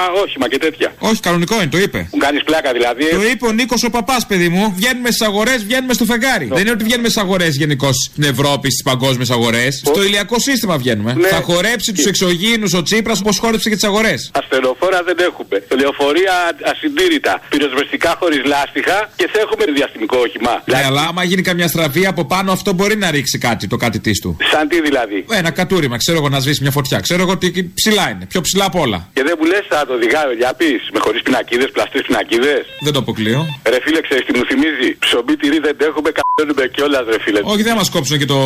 α, 0.00 0.02
όχημα 0.22 0.46
και 0.48 0.58
τέτοια. 0.58 0.88
Όχι, 0.98 1.20
κανονικό 1.20 1.54
είναι, 1.60 1.70
το 1.76 1.78
είπε. 1.78 2.08
Μου 2.12 2.18
κάνεις 2.18 2.42
πλάκα 2.44 2.72
δηλαδή. 2.72 3.04
Το 3.10 3.22
είπε 3.32 3.46
ο 3.46 3.52
Νίκος 3.52 3.82
ο 3.84 3.90
παπάς, 3.90 4.26
παιδί 4.26 4.48
μου. 4.48 4.72
Βγαίνουμε 4.76 5.10
στις 5.10 5.26
αγορές, 5.26 5.64
βγαίνουμε 5.64 5.92
στο 5.92 6.04
φεγγάρι. 6.04 6.46
Δεν 6.52 6.60
είναι 6.60 6.70
ότι 6.70 6.84
βγαίνουμε 6.84 7.08
στις 7.08 7.22
αγορές 7.22 7.56
γενικώ 7.56 7.90
στην 7.92 8.24
Ευρώπη, 8.24 8.70
στις 8.70 8.82
παγκόσμιες 8.82 9.30
αγορές. 9.30 9.82
Στο 9.84 10.02
ηλιακό 10.02 10.38
σύστημα 10.38 10.76
βγαίνουμε. 10.78 11.12
Ναι. 11.14 11.28
Θα 11.28 11.40
χορέψει 11.40 11.92
τους 11.92 12.06
εξωγήινους 12.06 12.72
ο 12.74 12.82
Τσίπρας 12.82 13.20
όπως 13.20 13.38
χόρεψε 13.38 13.68
και 13.68 13.74
τις 13.74 13.84
αγορές. 13.84 14.30
Ασθενοφόρα 14.34 15.02
δεν 15.02 15.16
έχουμε. 15.18 15.56
Λεωφορεία 15.80 16.34
ασυντήρητα. 16.62 17.40
Πυροσβεστικά 17.48 18.16
χωρίς 18.18 18.44
λάστιχα 18.44 19.10
και 19.16 19.28
θα 19.32 19.40
έχουμε 19.40 19.64
διαστημικό 19.74 20.16
όχημα. 20.18 20.62
Ναι, 20.64 20.82
αλλά 20.84 21.02
άμα 21.08 21.24
γίνει 21.24 21.42
καμιά 21.42 21.68
στραβή 21.68 22.06
από 22.06 22.24
πάνω, 22.24 22.52
αυτό 22.52 22.72
μπορεί 22.72 22.96
να 22.96 23.10
ρίξει 23.10 23.38
κάτι, 23.38 23.66
το 23.66 23.76
κάτι 23.76 23.98
της 24.00 24.20
του. 24.20 24.36
Σαν 24.52 24.68
τι 24.68 24.80
δηλαδή. 24.80 25.21
Ένα 25.30 25.50
κατούριμα, 25.50 25.96
ξέρω 25.96 26.18
εγώ 26.18 26.28
να 26.28 26.40
σβήσει 26.40 26.62
μια 26.62 26.70
φωτιά. 26.70 27.00
Ξέρω 27.00 27.22
εγώ 27.22 27.32
ότι 27.32 27.72
ψηλά 27.74 28.10
είναι. 28.10 28.26
Πιο 28.26 28.40
ψηλά 28.40 28.64
απ' 28.64 28.74
όλα. 28.74 29.08
Και 29.12 29.22
δεν 29.22 29.34
μου 29.38 29.44
λες, 29.46 29.64
θα 29.68 29.86
το 29.86 29.92
οδηγάω 29.92 30.32
για 30.32 30.54
πεις 30.54 30.82
με 30.92 30.98
χωρίς 31.04 31.22
πινακίδες, 31.22 31.70
πλαστές 31.70 32.02
πινακίδες. 32.06 32.64
Δεν 32.80 32.92
το 32.92 32.98
αποκλείω. 32.98 33.40
Ρε 33.72 33.78
φίλε, 33.84 34.00
ξέρεις 34.00 34.24
τι 34.26 34.32
μου 34.38 34.44
θυμίζει; 34.44 34.88
Ψωμί 34.98 35.36
τυρί 35.36 35.58
δεν 35.58 35.76
έχουμε, 35.88 36.10
κάνουμε 36.20 36.68
κιόλα, 36.74 36.98
ρε 37.10 37.20
φίλε. 37.24 37.40
Όχι, 37.42 37.62
δεν 37.62 37.74
μας 37.76 37.90
κόψουν 37.90 38.18
και 38.18 38.24
το 38.24 38.38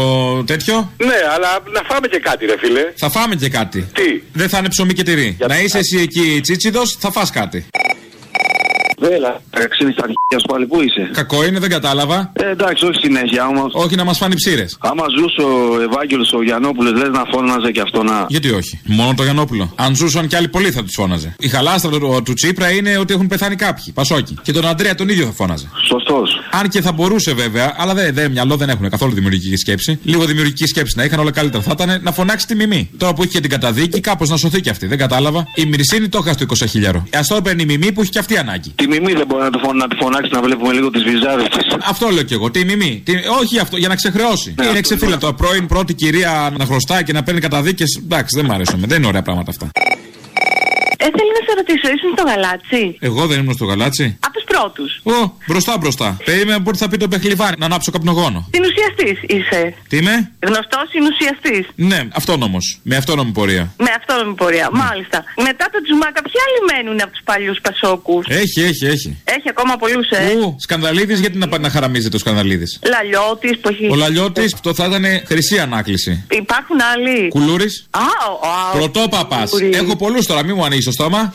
τέτοιο. 0.44 0.92
Ναι, 0.96 1.20
αλλά 1.34 1.50
να 1.76 1.82
φάμε 1.88 2.06
και 2.08 2.18
κάτι, 2.18 2.46
ρε 2.46 2.58
φίλε. 2.58 2.84
Θα 2.96 3.10
φάμε 3.10 3.34
και 3.34 3.48
κάτι. 3.48 3.80
Τι; 3.92 4.22
Δεν 4.32 4.48
θα 4.48 4.58
είναι 4.58 4.68
ψωμί 4.68 4.92
και 4.92 5.02
τυρί. 5.02 5.36
Να 5.48 5.60
είσαι 5.60 5.78
εσύ 5.78 5.98
εκεί 5.98 6.40
τσίτσιδος, 6.42 6.96
θα 7.00 7.10
φας 7.10 7.30
κάτι. 7.30 7.66
Έλα, 9.00 9.42
ξύνει 9.68 9.92
τα 9.94 10.02
αρχεία 10.02 10.38
σου 10.40 10.46
πάλι, 10.46 10.66
πού 10.66 10.82
είσαι; 10.82 11.10
Κακό 11.12 11.44
είναι, 11.44 11.58
δεν 11.58 11.70
κατάλαβα. 11.70 12.32
Ε, 12.32 12.50
εντάξει, 12.50 12.84
όχι 12.84 12.98
συνέχεια 13.02 13.46
όμω. 13.46 13.64
Όχι 13.72 13.96
να 13.96 14.04
μας 14.04 14.18
φάνει 14.18 14.34
ψήρες. 14.34 14.76
Άμα 14.80 15.04
ζούσε 15.18 15.42
ο 15.42 15.80
Ευάγγελος 15.80 16.32
ο 16.32 16.42
Γιαννόπουλος, 16.42 16.92
λες 16.92 17.08
να 17.08 17.24
φώναζε 17.32 17.70
και 17.70 17.80
αυτό 17.80 18.02
να. 18.02 18.26
Γιατί 18.28 18.50
όχι. 18.50 18.80
Μόνο 18.84 19.14
το 19.16 19.22
Γιαννόπουλο. 19.22 19.72
Αν 19.74 19.94
ζούσαν 19.96 20.26
κι 20.26 20.36
άλλοι 20.36 20.48
πολλοί 20.48 20.70
θα 20.70 20.82
τους 20.82 20.94
φώναζε. 20.94 21.34
Η 21.38 21.48
χαλάστρα 21.48 21.90
του, 21.90 22.22
του 22.24 22.32
Τσίπρα 22.32 22.70
είναι 22.70 22.98
ότι 22.98 23.14
έχουν 23.14 23.26
πεθάνει 23.26 23.56
κάποιοι. 23.56 23.92
Πασόκι. 23.92 24.38
Και 24.42 24.52
τον 24.52 24.66
Αντρέα 24.66 24.94
τον 24.94 25.08
ίδιο 25.08 25.24
θα 25.24 25.32
φώναζε. 25.32 25.70
Σωστός. 25.88 26.30
Αν 26.50 26.68
και 26.68 26.80
θα 26.80 26.92
μπορούσε 26.92 27.32
βέβαια, 27.32 27.74
αλλά 27.78 27.94
δεν 27.94 28.14
δε, 28.14 28.28
μυαλό 28.28 28.56
δεν 28.56 28.68
έχουν 28.68 28.90
καθόλου 28.90 29.12
δημιουργική 29.12 29.56
σκέψη. 29.56 29.98
Λίγο 30.02 30.24
δημιουργική 30.24 30.66
σκέψη 30.66 30.96
να 30.96 31.04
είχαν 31.04 31.20
όλα 31.20 31.30
καλύτερα. 31.30 31.62
Θα 31.62 31.72
ήταν 31.74 32.00
να 32.02 32.12
φωνάξει 32.12 32.46
τη 32.46 32.54
μιμή. 32.54 32.90
Τώρα 32.96 33.14
που 33.14 33.22
έχει 33.22 33.32
και 33.32 33.40
την 33.40 33.50
καταδίκη, 33.50 34.00
κάπως 34.00 34.28
να 34.28 34.36
σωθεί 34.36 34.60
κι 34.60 34.70
αυτή. 34.70 34.86
Δεν 34.86 34.98
κατάλαβα. 34.98 35.46
Η 35.54 35.64
Μυρισίνη 35.64 36.08
το 36.08 36.18
είχα 36.22 36.32
στο 36.32 36.46
20 36.48 36.66
χιλιάρο. 36.68 36.98
Α 36.98 37.20
το 37.28 37.34
έπαιρνε 37.36 37.62
η 37.62 37.64
μιμή 37.64 37.92
που 37.92 38.00
έχει 38.00 38.10
κι 38.10 38.18
αυτή 38.18 38.36
ανάγκη. 38.38 38.72
Τη 38.86 38.92
μιμή 38.92 39.12
δεν 39.12 39.26
μπορεί 39.26 39.42
να, 39.42 39.50
το 39.50 39.58
φων, 39.64 39.76
να 39.76 39.88
τη 39.88 39.96
φωνάξει 40.02 40.30
να 40.32 40.40
βλέπουμε 40.46 40.72
λίγο 40.72 40.90
τις 40.90 41.02
βυζάρε 41.08 41.42
της. 41.42 41.64
Αυτό 41.92 42.08
λέω 42.08 42.22
κι 42.22 42.34
εγώ. 42.34 42.50
Τι 42.50 42.64
μιμή. 42.64 43.02
Τι... 43.04 43.12
Όχι 43.40 43.58
αυτό, 43.58 43.76
για 43.76 43.88
να 43.88 43.94
ξεχρεώσει. 43.94 44.54
Ναι, 44.58 44.66
είναι 44.66 44.78
αυτό 44.78 44.80
ξεφύλατο. 44.80 45.32
Πρώην 45.32 45.66
πρώτη 45.66 45.94
κυρία 45.94 46.32
να 46.58 46.64
χρωστάει 46.64 47.02
και 47.04 47.12
να 47.12 47.22
παίρνει 47.22 47.40
καταδίκες. 47.40 48.00
Εντάξει, 48.04 48.32
δεν 48.38 48.44
μ' 48.48 48.52
αρέσουν. 48.52 48.80
Δεν 48.86 48.98
είναι 48.98 49.06
ωραία 49.06 49.22
πράγματα 49.22 49.50
αυτά. 49.50 49.66
Ε, 51.04 51.06
θέλω 51.16 51.32
να 51.38 51.42
σε 51.46 51.52
ρωτήσω, 51.60 51.86
ήσουν 51.96 52.10
στο 52.16 52.24
γαλάτσι; 52.30 52.82
Εγώ 53.08 53.26
δεν 53.26 53.38
ήμουν 53.40 53.54
στο 53.54 53.64
γαλάτσι. 53.64 54.06
Από 54.26 54.34
τους 54.36 54.45
πρώτους. 54.56 55.00
Ω, 55.02 55.32
μπροστά 55.46 55.78
μπροστά. 55.78 56.16
Περίμενα 56.24 56.62
πότε 56.62 56.76
θα 56.76 56.88
πει 56.88 56.96
το 56.96 57.08
παιχνλιβάρι 57.08 57.56
να 57.58 57.66
ανάψω 57.66 57.90
καπνογόνο. 57.90 58.48
Συνουσιαστής 58.54 59.18
είσαι. 59.36 59.74
Τι 59.88 59.96
είμαι; 59.96 60.30
Γνωστός 60.46 60.84
συνουσιαστής. 60.90 61.64
Ναι, 61.74 62.00
αυτόνομος. 62.12 62.78
Με 62.82 62.96
αυτόνομη 62.96 63.32
πορεία. 63.32 63.64
Με 63.78 63.90
αυτόνομη 63.98 64.34
πορεία. 64.34 64.68
Μάλιστα. 64.72 65.24
Μετά 65.36 65.64
το 65.72 65.78
Τζουμάκα, 65.82 66.22
ποιοι 66.22 66.38
άλλοι 66.46 66.60
μένουν 66.70 67.00
από 67.02 67.10
τους 67.10 67.20
παλιούς 67.24 67.58
Πασόκους; 67.60 68.26
Έχει, 68.28 68.60
έχει, 68.60 68.86
έχει. 68.86 69.10
Έχει 69.24 69.48
ακόμα 69.48 69.76
πολλούς, 69.76 70.08
ε. 70.10 70.34
Ου, 70.34 70.56
Σκανδαλίδης, 70.58 71.20
γιατί 71.20 71.38
να 71.38 71.48
πάει 71.48 71.60
να 71.60 71.70
χαραμίζεται 71.70 72.16
ο 72.16 72.18
Σκανδαλίδης; 72.18 72.78
Λαλιώτης 72.92 73.58
που 73.60 73.68
έχει. 73.68 73.88
Ο 73.90 73.94
Λαλιώτης, 73.94 74.54
το 74.62 74.74
θα 74.74 74.84
ήταν 74.86 75.04
χρυσή 75.26 75.58
ανάκληση. 75.58 76.24
Υπάρχουν 76.30 76.76
άλλοι. 76.92 77.28
Κουλούρης. 77.28 77.86
Α, 77.90 78.00
ο, 78.00 78.46
α, 78.46 78.72
Πρωτόπαπας. 78.76 79.50
Κουλούρης. 79.50 79.76
Έχω 79.76 79.96
πολλούς 79.96 80.26
τώρα, 80.26 80.44
μην 80.44 80.54
μου 80.56 80.64
ανοίξεις 80.64 80.84
το 80.84 80.92
στόμα. 80.92 81.34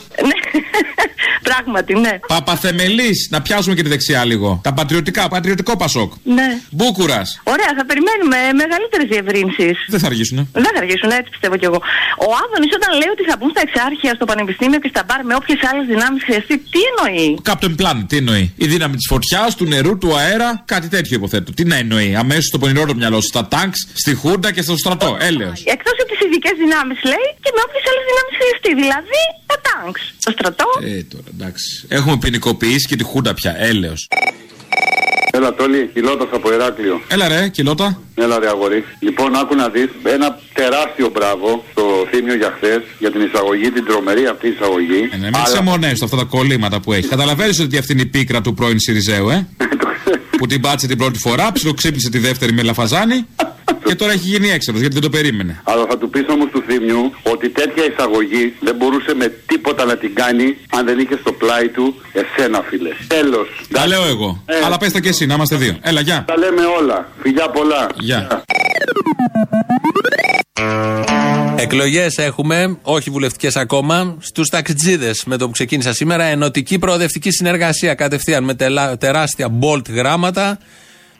Πράγματι, 1.48 1.92
ναι. 1.94 2.14
Παπαθεμελής, 2.34 3.28
να 3.30 3.42
πιάσουμε 3.42 3.74
και 3.74 3.82
τη 3.82 3.88
δεξιά 3.88 4.24
λίγο. 4.24 4.60
Τα 4.62 4.72
πατριωτικά, 4.72 5.28
πατριωτικό 5.28 5.76
Πασόκ. 5.76 6.12
Ναι. 6.36 6.48
Μπούκουρας. 6.70 7.40
Ωραία, 7.54 7.70
θα 7.78 7.84
περιμένουμε 7.90 8.38
μεγαλύτερες 8.62 9.06
διευρύνσεις. 9.12 9.76
Δεν 9.92 10.00
θα 10.02 10.06
αργήσουνε. 10.06 10.42
Δεν 10.52 10.70
θα 10.74 10.80
αργήσουν, 10.82 11.10
έτσι 11.18 11.30
πιστεύω 11.34 11.56
κι 11.60 11.64
εγώ. 11.70 11.80
Ο 12.26 12.28
Άδωνης 12.42 12.72
όταν 12.78 12.90
λέει 13.00 13.10
ότι 13.16 13.24
θα 13.30 13.36
μπουν 13.38 13.50
στα 13.54 13.62
εξάρχεια, 13.66 14.10
στο 14.18 14.24
πανεπιστήμιο 14.30 14.78
και 14.84 14.90
στα 14.94 15.02
μπαρ 15.06 15.20
με 15.30 15.34
όποιες 15.40 15.60
άλλες 15.70 15.86
δυνάμεις 15.92 16.20
χρειαστεί, 16.28 16.54
τι 16.72 16.80
εννοεί; 16.90 17.28
Captain 17.48 17.74
Planet, 17.80 18.04
τι 18.10 18.16
εννοεί; 18.22 18.44
Η 18.64 18.66
δύναμη 18.72 18.96
της 19.00 19.06
φωτιάς, 19.12 19.50
του 19.58 19.66
νερού, 19.72 19.92
του 20.02 20.10
αέρα, 20.20 20.50
κάτι 20.72 20.88
τέτοιο 20.94 21.14
υποθέτω. 21.20 21.48
Τι 21.58 21.64
να 21.72 21.76
εννοεί; 21.82 22.10
Αμέσως 22.22 22.46
στο 22.50 22.58
πονηρό 22.58 22.82
το 22.86 22.94
μυαλό 22.94 23.18
σου. 23.20 23.30
Στα 23.34 23.42
τάγκς, 23.54 23.78
στη 24.02 24.12
Χούντα 24.20 24.48
και 24.52 24.62
στο 24.62 24.74
στρατό. 24.82 25.10
Έλεος. 25.28 25.58
Εκτός 25.76 25.94
από 26.02 26.08
τις 26.10 26.20
ειδικές 26.24 26.54
δυνάμεις 26.62 26.98
λέει 27.12 27.26
και 27.42 27.50
με 27.56 27.60
όποιες 27.66 27.84
άλλες 27.90 28.04
δυνάμεις 28.10 28.34
χρειαστεί. 28.38 28.70
Δηλαδή 28.82 29.20
τα 29.50 29.56
τάγκς. 29.66 30.02
Το 30.24 30.30
στρατό. 30.36 30.68
Ε, 30.90 31.02
τώρα 31.12 31.28
εντάξει. 31.34 31.84
Έχουμε 31.88 32.16
ποινικοποιήσει 32.18 32.86
και 32.88 32.96
τη 32.96 33.04
Χούντα 33.04 33.34
πια. 33.34 33.54
Έλεος. 33.58 34.08
Έλα, 35.34 35.54
Τόλι, 35.54 35.90
κιλότα 35.94 36.28
από 36.32 36.52
Ηράκλειο. 36.52 37.00
Έλα 37.08 37.28
ρε, 37.28 37.48
κιλότα. 37.48 38.00
Έλα, 38.14 38.38
ρε 38.38 38.48
αγόρι. 38.48 38.84
Λοιπόν, 39.00 39.36
άκου 39.36 39.54
να 39.54 39.68
δεις 39.68 39.88
ένα 40.02 40.38
τεράστιο 40.62 41.08
μπράβο 41.08 41.64
στο 41.70 41.82
θύμιο 42.10 42.34
για 42.34 42.52
χθες 42.56 42.82
για 42.98 43.10
την 43.10 43.20
εισαγωγή, 43.20 43.70
την 43.70 43.84
τρομερή 43.84 44.26
αυτή 44.26 44.48
εισαγωγή. 44.48 45.08
Ε, 45.12 45.16
ναι, 45.16 45.28
μην 45.34 45.42
ξεμονέσει 45.44 46.00
αυτά 46.04 46.16
τα 46.16 46.24
κολλήματα 46.24 46.80
που 46.80 46.92
έχει. 46.92 47.08
Καταλαβαίνεις 47.08 47.60
ότι 47.60 47.78
αυτή 47.78 47.92
είναι 47.92 48.02
η 48.02 48.06
πίκρα 48.06 48.40
του 48.40 48.54
πρώην 48.54 48.78
Σιριζέου, 48.78 49.28
ε; 49.28 49.48
που 50.38 50.46
την 50.46 50.60
πάτησε 50.60 50.86
την 50.86 50.98
πρώτη 50.98 51.18
φορά, 51.18 51.52
ψιλοξύπνησε 51.52 52.10
τη 52.10 52.18
δεύτερη 52.18 52.52
με 52.52 52.62
λαφαζάνη 52.62 53.26
και 53.86 53.94
τώρα 53.94 54.12
έχει 54.12 54.28
γίνει 54.28 54.48
έξαλλος 54.50 54.80
γιατί 54.80 54.94
δεν 54.94 55.02
το 55.02 55.10
περίμενε. 55.16 55.60
Αλλά 55.64 55.84
θα 55.88 55.98
του 55.98 56.10
πεις 56.10 56.24
όμως 56.28 56.48
του 56.52 56.62
θύμιου 56.66 57.12
ότι 57.22 57.48
τέτοια 57.48 57.84
εισαγωγή 57.90 58.54
δεν 58.60 58.74
μπορούσε 58.74 59.14
με 59.14 59.32
τίποτα 59.46 59.84
να 59.84 59.96
την 59.96 60.14
κάνει 60.14 60.56
αν 60.70 60.86
δεν 60.86 60.98
είχε 60.98 61.16
στο 61.20 61.32
πλάι 61.32 61.68
του 61.68 61.94
εσένα, 62.12 62.62
φίλε. 62.68 62.90
Τέλος. 63.06 63.48
Τα 63.72 63.86
λέω 63.86 64.04
εγώ. 64.04 64.42
Ε. 64.46 64.64
Αλλά 64.64 64.78
πες 64.78 64.92
τα 64.92 65.00
και 65.00 65.08
εσύ, 65.08 65.26
να 65.26 65.34
είμαστε 65.34 65.56
δύο. 65.56 65.76
Έλα, 65.80 66.00
γεια. 66.00 66.24
Τα 66.26 66.36
λέμε 66.38 66.62
όλα. 66.80 67.08
Φιλιά 67.22 67.48
πολλά. 67.48 67.86
Γεια. 67.98 68.44
Εκλογές 71.56 72.18
έχουμε, 72.18 72.78
όχι 72.82 73.10
βουλευτικές 73.10 73.56
ακόμα, 73.56 74.16
στους 74.20 74.48
ταξιτζίδες 74.48 75.24
με 75.24 75.36
το 75.36 75.46
που 75.46 75.52
ξεκίνησα 75.52 75.92
σήμερα. 75.92 76.24
Ενωτική 76.24 76.78
προοδευτική 76.78 77.30
συνεργασία 77.30 77.94
κατευθείαν 77.94 78.44
με 78.44 78.54
τελα- 78.54 78.96
τεράστια 78.96 79.48
bolt 79.60 79.88
γράμματα. 79.90 80.58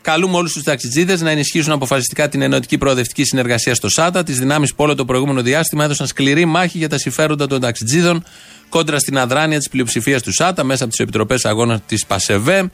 Καλούμε 0.02 0.36
όλους 0.36 0.52
τους 0.52 0.62
ταξιτζίδες 0.62 1.20
να 1.20 1.30
ενισχύσουν 1.30 1.72
αποφασιστικά 1.72 2.28
την 2.28 2.42
ενωτική 2.42 2.78
προοδευτική 2.78 3.24
συνεργασία 3.24 3.74
στο 3.74 3.88
ΣΑΤΑ. 3.88 4.22
Τις 4.22 4.38
δυνάμεις 4.38 4.70
που 4.70 4.84
όλο 4.84 4.94
το 4.94 5.04
προηγούμενο 5.04 5.42
διάστημα 5.42 5.84
έδωσαν 5.84 6.06
σκληρή 6.06 6.44
μάχη 6.44 6.78
για 6.78 6.88
τα 6.88 6.98
συμφέροντα 6.98 7.46
των 7.46 7.60
ταξιτζίδων 7.60 8.24
κόντρα 8.68 8.98
στην 8.98 9.18
αδράνεια 9.18 9.58
της 9.58 9.68
πλειοψηφίας 9.68 10.22
του 10.22 10.32
ΣΑΤΑ 10.32 10.64
μέσα 10.64 10.82
από 10.84 10.92
τις 10.92 11.00
επιτροπές 11.00 11.44
αγώνας 11.44 11.80
της 11.86 12.06
ΠΑΣΕΒΕ. 12.06 12.70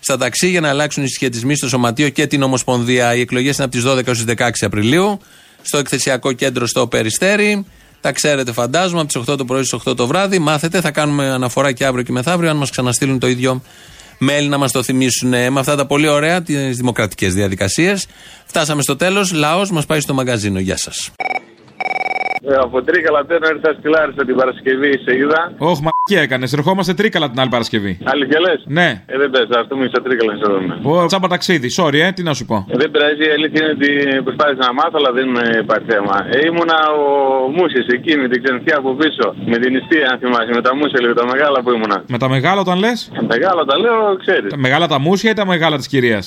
Στα 0.00 0.16
ταξί 0.16 0.48
για 0.48 0.60
να 0.60 0.68
αλλάξουν 0.68 1.02
οι 1.04 1.06
συσχετισμοί 1.06 1.56
στο 1.56 1.68
Σωματείο 1.68 2.08
και 2.08 2.26
την 2.26 2.42
Ομοσπονδία. 2.42 3.14
Οι 3.14 3.20
εκλογές 3.20 3.56
είναι 3.56 3.64
από 3.64 3.74
τις 3.74 3.82
12 3.84 4.06
έως 4.06 4.24
16 4.24 4.66
Απριλίου. 4.66 5.20
Στο 5.62 5.78
εκθεσιακό 5.78 6.32
κέντρο 6.32 6.66
στο 6.66 6.86
Περιστέρι. 6.86 7.64
Τα 8.00 8.12
ξέρετε, 8.12 8.52
φαντάζομαι, 8.52 9.00
από 9.00 9.12
τις 9.12 9.32
8 9.32 9.36
το 9.36 9.44
πρωί 9.44 9.64
στις 9.64 9.80
8 9.86 9.96
το 9.96 10.06
βράδυ. 10.06 10.38
Μάθετε, 10.38 10.80
θα 10.80 10.90
κάνουμε 10.90 11.30
αναφορά 11.30 11.72
και 11.72 11.84
αύριο 11.84 12.04
και 12.04 12.12
μεθαύριο, 12.12 12.50
αν 12.50 12.56
μας 12.56 12.70
ξαναστείλουν 12.70 13.18
το 13.18 13.26
ίδιο 13.28 13.62
mail 14.20 14.48
να 14.48 14.58
μας 14.58 14.72
το 14.72 14.82
θυμίσουν. 14.82 15.32
Ε, 15.32 15.50
Με 15.50 15.60
αυτά 15.60 15.76
τα 15.76 15.86
πολύ 15.86 16.08
ωραία, 16.08 16.42
τις 16.42 16.76
δημοκρατικές 16.76 17.34
διαδικασίες. 17.34 18.06
Φτάσαμε 18.46 18.82
στο 18.82 18.96
τέλος. 18.96 19.32
Λαός 19.32 19.70
μας 19.70 19.86
πάει 19.86 20.00
στο 20.00 20.14
μαγκαζίνο. 20.14 20.58
Γεια 20.58 20.76
σας. 20.76 21.10
Ε, 22.48 22.54
από 22.54 22.82
Τρίκα 22.82 23.10
Λατέρνα 23.10 23.48
ήρθα 23.54 23.70
στη 23.78 23.88
Λάρισα 23.88 24.24
την 24.24 24.36
Παρασκευή, 24.36 24.92
σε 25.04 25.16
είδα. 25.16 25.52
Όχι, 25.58 25.82
μα 25.82 25.90
Τι 26.08 26.16
έκανες, 26.16 26.52
ερχόμαστε 26.52 26.94
τρίκαλα 26.94 27.30
την 27.30 27.40
άλλη 27.40 27.48
Παρασκευή. 27.48 27.98
Αλήθεια 28.04 28.40
λες; 28.40 28.62
Ναι. 28.66 28.88
Ε, 29.06 29.18
δεν 29.18 29.30
πες, 29.30 29.46
αυτό 29.60 29.76
μου 29.76 29.84
είσαι 29.84 30.00
τρίκαλα 30.06 30.32
σε 30.36 30.44
εδώ. 30.48 30.58
Ο 31.02 31.06
τσάμπα 31.06 31.28
ταξίδι, 31.28 31.68
sorry, 31.78 32.00
ε, 32.06 32.12
τι 32.12 32.22
να 32.22 32.34
σου 32.34 32.44
πω. 32.50 32.56
Ε, 32.72 32.76
δεν 32.76 32.90
πειράζει, 32.90 33.24
η 33.30 33.32
αλήθεια 33.38 33.60
είναι 33.62 33.72
ότι 33.78 33.88
προσπάθησα 34.26 34.62
να 34.68 34.72
μάθω, 34.72 34.96
αλλά 35.00 35.10
δεν 35.18 35.28
υπάρχει 35.64 35.86
θέμα. 35.94 36.16
Ε, 36.34 36.46
ήμουνα 36.48 36.78
ο 37.02 37.04
Μούσης 37.56 37.86
εκείνη 37.96 38.28
την 38.28 38.42
ξενθιά 38.42 38.76
από 38.82 38.90
πίσω. 39.00 39.26
Με 39.52 39.56
την 39.62 39.74
ιστία, 39.78 40.06
αν 40.12 40.18
θυμάσαι, 40.22 40.52
με 40.58 40.62
τα 40.66 40.72
μουσια 40.78 41.00
λίγο, 41.02 41.14
τα 41.14 41.26
μεγάλα 41.32 41.58
που 41.62 41.70
ήμουνα. 41.76 41.98
Με 42.14 42.18
τα 42.18 42.28
μεγάλα 42.28 42.60
όταν 42.60 42.78
λες; 42.84 42.98
Μεγάλα 43.34 43.62
τα 43.70 43.76
λέω, 43.78 43.98
ξέρεις. 44.24 44.50
Τα 44.54 44.60
μεγάλα 44.66 44.86
τα 44.94 44.98
μουσια 44.98 45.30
ή 45.30 45.34
τα 45.40 45.46
μεγάλα 45.46 45.76
της 45.76 45.88
κυρίας; 45.92 46.24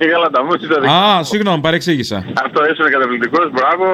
μεγάλα 0.00 0.26
τα 0.36 0.44
μουσια 0.44 0.68
τα 0.68 0.80
δικά. 0.80 0.92
Α, 0.92 1.22
συγγνώμη, 1.30 1.60
παρεξήγησα. 1.60 2.16
Αυτό 2.44 2.58
έσαι 2.68 2.82
καταπληκτικός, 2.96 3.46
μπράβο, 3.56 3.84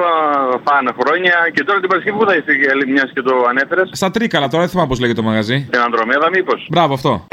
φάνε 0.65 0.91
χρόνια. 0.99 1.35
Και 1.53 1.63
τώρα 1.63 1.79
την 1.79 1.89
Παρασκευή 1.89 2.17
που 2.17 2.25
θα 2.25 2.35
είστε 2.35 2.53
για 2.53 2.73
μια 2.87 3.09
και 3.13 3.21
το 3.21 3.45
ανέφερες. 3.49 3.89
Στα 3.91 4.11
τρίκαλα, 4.11 4.47
τώρα 4.47 4.61
δεν 4.61 4.71
θυμάμαι 4.71 4.89
πώς 4.89 4.99
λέγεται 4.99 5.21
το 5.21 5.27
μαγαζί. 5.27 5.67
Την 5.71 5.79
Ανδρομέδα, 5.79 6.29
μήπως. 6.29 6.67
Μπράβο, 6.69 6.93
αυτό. 6.93 7.27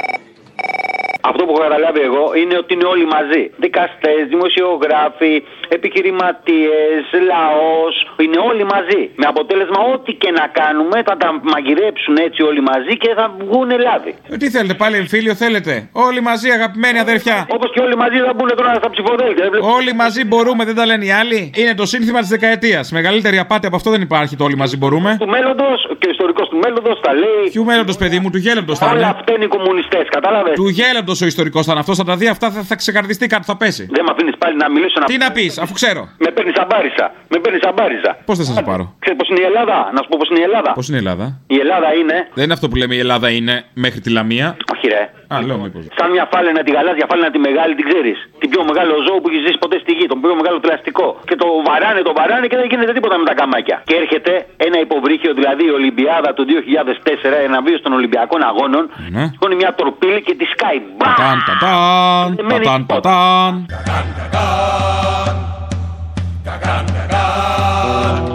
Αυτό 1.31 1.45
που 1.45 1.53
έχω 1.53 1.63
καταλάβει 1.69 2.01
εγώ 2.01 2.25
είναι 2.41 2.57
ότι 2.63 2.75
είναι 2.75 2.85
όλοι 2.85 3.07
μαζί. 3.17 3.43
Δικαστές, 3.65 4.23
δημοσιογράφοι, 4.29 5.33
επιχειρηματίες, 5.79 7.03
λαός. 7.31 7.95
Είναι 8.25 8.39
όλοι 8.51 8.65
μαζί. 8.75 9.01
Με 9.23 9.27
αποτέλεσμα 9.33 9.81
ό,τι 9.95 10.13
και 10.23 10.31
να 10.39 10.45
κάνουμε 10.61 10.97
θα 11.09 11.15
τα 11.23 11.29
μαγειρέψουν 11.53 12.15
έτσι 12.27 12.41
όλοι 12.43 12.63
μαζί 12.71 12.93
και 13.03 13.11
θα 13.19 13.25
βγουν 13.41 13.71
λάδι. 13.87 14.13
Ε, 14.33 14.37
τι 14.37 14.47
θέλετε, 14.55 14.75
πάλι 14.83 14.97
εμφύλιο 15.03 15.35
θέλετε; 15.35 15.73
Όλοι 15.93 16.21
μαζί, 16.31 16.49
αγαπημένοι 16.59 16.99
αδερφιά. 16.99 17.39
Όπως 17.57 17.69
και 17.75 17.81
όλοι 17.81 17.97
μαζί 18.03 18.19
θα 18.27 18.33
μπουν 18.37 18.51
τώρα 18.57 18.75
στα 18.75 18.91
ψηφοδέλτια. 18.91 19.45
Όλοι 19.77 19.93
μαζί 20.03 20.25
μπορούμε, 20.25 20.65
δεν 20.65 20.75
τα 20.75 20.87
λένε 20.87 21.05
οι 21.05 21.13
άλλοι. 21.13 21.41
Είναι 21.57 21.75
το 21.75 21.87
σύνθημα 21.87 22.19
της 22.21 22.29
δεκαετίας. 22.29 22.93
Μεγαλύτερη 22.93 23.39
απάτη 23.39 23.67
από 23.67 23.77
αυτό 23.77 23.91
δεν 23.91 24.01
υπάρχει 24.01 24.37
το 24.37 24.45
όλοι 24.45 24.57
μαζί 24.57 24.77
μπορούμε. 24.77 25.17
Του 25.21 25.29
μέλλοντος 25.29 25.79
και 25.99 26.07
ο 26.07 26.11
ιστορικός 26.11 26.49
του 26.49 26.59
μέλλοντος 26.65 27.01
τα 27.01 27.13
λέει. 27.15 27.45
Ποιου 27.53 27.65
μέλλοντος, 27.65 27.97
παιδί 27.97 28.19
μου, 28.19 28.31
του 28.31 28.39
γέλοντος 28.39 28.79
θα 28.79 28.91
Όλα 28.91 29.09
αυτά 29.09 29.33
είναι 29.35 29.45
οι 29.45 29.49
κομμουνιστές, 29.49 30.05
κατάλαβες; 30.11 30.55
Του 30.55 30.69
γέλοντος 30.69 31.21
ο 31.23 31.27
ιστορικός 31.27 31.65
θα 31.67 31.73
είναι 31.73 31.81
αυτός, 31.81 31.97
θα 31.97 32.05
τα 32.05 32.17
δει 32.17 32.27
αυτά, 32.29 32.51
θα, 32.51 32.63
θα 32.63 32.77
ξεκαρδιστεί 32.77 33.27
κάτι, 33.27 33.45
θα 33.45 33.57
πέσει. 33.57 33.89
Δεν 33.91 34.05
με 34.05 34.11
αφήνεις 34.15 34.35
πάλι 34.39 34.57
να 34.57 34.71
μιλήσω 34.71 35.01
να 35.01 35.07
Τι 35.07 35.17
να 35.17 35.33
πεις, 35.33 35.59
αφού 35.65 35.73
ξέρω. 35.81 36.03
Με 36.19 36.31
παίρνει 36.31 36.53
αμπάρισα. 36.65 37.07
Με 37.29 37.39
παίρνει 37.43 37.59
αμπάριζα. 37.71 38.11
Πώς 38.25 38.37
θα 38.39 38.45
σας 38.45 38.63
πάρω; 38.69 38.85
Ξέρεις 38.99 39.19
πώς 39.19 39.29
είναι 39.29 39.41
η 39.41 39.47
Ελλάδα, 39.51 39.77
να 39.95 40.01
σου 40.03 40.09
πω 40.11 40.17
πώς 40.21 40.29
είναι 40.31 40.41
η 40.41 40.43
Ελλάδα. 40.43 40.71
Πώς 40.73 40.87
είναι 40.89 40.97
η 40.97 41.03
Ελλάδα; 41.05 41.27
Η 41.47 41.59
Ελλάδα 41.65 41.89
είναι. 42.01 42.17
Δεν 42.35 42.45
είναι 42.45 42.53
αυτό 42.53 42.69
που 42.69 42.77
λέμε 42.77 42.95
η 42.95 42.99
Ελλάδα 42.99 43.29
είναι 43.31 43.65
μέχρι 43.75 44.01
τη 44.01 44.11
Λαμία. 44.11 44.57
Όχι, 44.75 44.87
ρε. 44.89 45.03
Α, 45.33 45.35
λέω 45.47 45.59
μήπως. 45.65 45.83
Σαν 45.99 46.09
μια 46.15 46.25
φάλαινα 46.33 46.61
τη 46.67 46.71
γαλάζια 46.77 47.07
φάλαινα 47.11 47.31
τη 47.35 47.41
μεγάλη, 47.49 47.73
την 47.79 47.87
ξέρεις. 47.91 48.19
Την 48.43 48.49
πιο 48.53 48.63
μεγάλο 48.71 48.93
ζώο 49.07 49.19
που 49.21 49.29
έχεις 49.31 49.43
ζήσει 49.45 49.59
ποτέ 49.65 49.77
στη 49.85 49.93
γη, 49.97 50.05
τον 50.13 50.19
πιο 50.23 50.35
μεγάλο 50.41 50.59
πλαστικό. 50.65 51.07
Και 51.29 51.37
το 51.43 51.47
βαράνε, 51.69 52.01
το 52.09 52.13
βαράνε 52.19 52.47
και 52.51 52.57
δεν 52.61 52.67
γίνεται 52.71 52.93
τίποτα 52.97 53.17
με 53.21 53.25
τα 53.31 53.35
καμάκια. 53.41 53.77
Και 53.89 53.97
έρχεται 54.03 54.33
ένα 54.67 54.79
υποβρύχιο, 54.87 55.31
δηλαδή 55.39 55.63
η 55.71 55.73
Ολυμπιάδα 55.79 56.31
του 56.37 56.45
2004, 56.51 57.39
ένα 57.49 57.59
βίο 57.67 57.79
των 57.85 57.93
Ολυμπιακών 57.99 58.41
Αγώνων. 58.51 58.85
Ναι. 59.15 59.25
Σηκώνει 59.33 59.57
μια 59.63 59.71
τορπίλη 59.79 60.21
και 60.27 60.35
τη 60.41 60.45
σκάει. 60.53 60.79
Τατάν, 61.03 61.39
τατάν, 61.47 62.27
τατάν, 62.51 62.81
τατάν. 62.91 63.53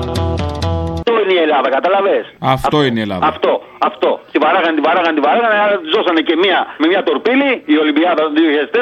Αυτό 0.02 0.29
είναι 1.30 1.40
η 1.40 1.42
Ελλάδα, 1.46 1.68
καταλαβέ. 1.78 2.18
Αυτό 2.56 2.78
είναι 2.88 3.00
η 3.00 3.04
Ελλάδα. 3.08 3.26
Αυτό, 3.32 3.52
αυτό. 3.90 4.10
Την 4.32 4.42
παράγανε, 4.46 4.74
την 4.80 4.86
παράγανε, 4.88 5.14
την 5.20 5.26
παράγανε, 5.28 5.56
άρα 5.66 5.76
τη 5.82 5.88
ζώσανε 5.96 6.22
και 6.28 6.36
μία 6.44 6.60
με 6.82 6.86
μια 6.92 7.02
τορπίλη, 7.08 7.52
η 7.74 7.76
Ολυμπιάδα 7.84 8.24
του 8.28 8.34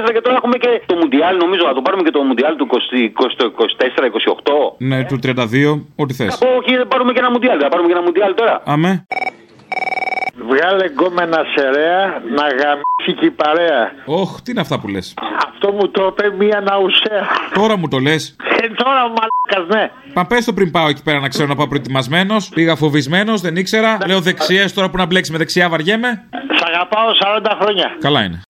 2004 0.07 0.11
και 0.15 0.21
τώρα 0.25 0.35
έχουμε 0.41 0.57
και 0.63 0.71
το 0.85 0.95
Μουντιάλ, 1.01 1.33
νομίζω 1.45 1.63
να 1.71 1.73
το 1.77 1.81
πάρουμε 1.85 2.03
και 2.07 2.13
το 2.17 2.21
Μουντιάλ 2.29 2.53
του 2.59 2.67
24-28. 2.71 2.75
Ναι, 4.89 4.97
του 5.09 5.17
32, 5.23 5.81
ό,τι 5.95 6.13
θες. 6.13 6.41
Όχι, 6.57 6.71
δεν 6.81 6.87
πάρουμε 6.87 7.11
και 7.13 7.19
ένα 7.23 7.31
Μουντιάλ, 7.31 7.57
θα 7.61 7.69
πάρουμε 7.69 7.87
και 7.89 7.95
ένα 7.97 8.03
Μουντιάλ 8.07 8.31
τώρα. 8.33 8.55
Αμέ. 8.65 9.05
Βγάλε 10.49 10.85
γκόμενα 10.89 11.39
σερέα 11.55 12.05
να 12.37 12.43
γαμίσει 12.59 13.13
και 13.19 13.25
η 13.25 13.31
παρέα. 13.31 13.91
Όχ, 14.05 14.41
τι 14.41 14.51
είναι 14.51 14.61
αυτά 14.61 14.79
που 14.79 14.87
λες; 14.87 15.13
Αυτό 15.47 15.71
μου 15.71 15.89
το 15.89 16.05
είπε 16.11 16.35
μία 16.35 16.61
ναουσέα. 16.61 17.27
Τώρα 17.53 17.77
μου 17.77 17.87
το 17.87 17.99
λες. 17.99 18.35
Ε, 18.61 18.67
τώρα 18.67 19.03
ο 19.03 19.07
μαλάκας, 19.07 19.75
ναι. 19.75 19.91
Μα 20.13 20.25
πες 20.25 20.45
το 20.45 20.53
πριν 20.53 20.71
πάω 20.71 20.87
εκεί 20.87 21.03
πέρα 21.03 21.19
να 21.19 21.27
ξέρω 21.27 21.47
να 21.47 21.55
πάω 21.55 21.67
προετοιμασμένος. 21.67 22.49
Πήγα 22.49 22.75
φοβισμένος, 22.75 23.41
δεν 23.41 23.55
ήξερα. 23.55 23.97
Λέω 24.07 24.19
δεξιές 24.21 24.73
τώρα 24.73 24.89
που 24.89 24.97
να 24.97 25.05
μπλέξεις 25.05 25.31
με 25.31 25.37
δεξιά 25.37 25.69
βαριέμαι. 25.69 26.23
Σ' 26.59 26.63
αγαπάω 26.63 27.09
40 27.11 27.57
χρόνια. 27.61 27.97
Καλά 27.99 28.23
είναι. 28.23 28.41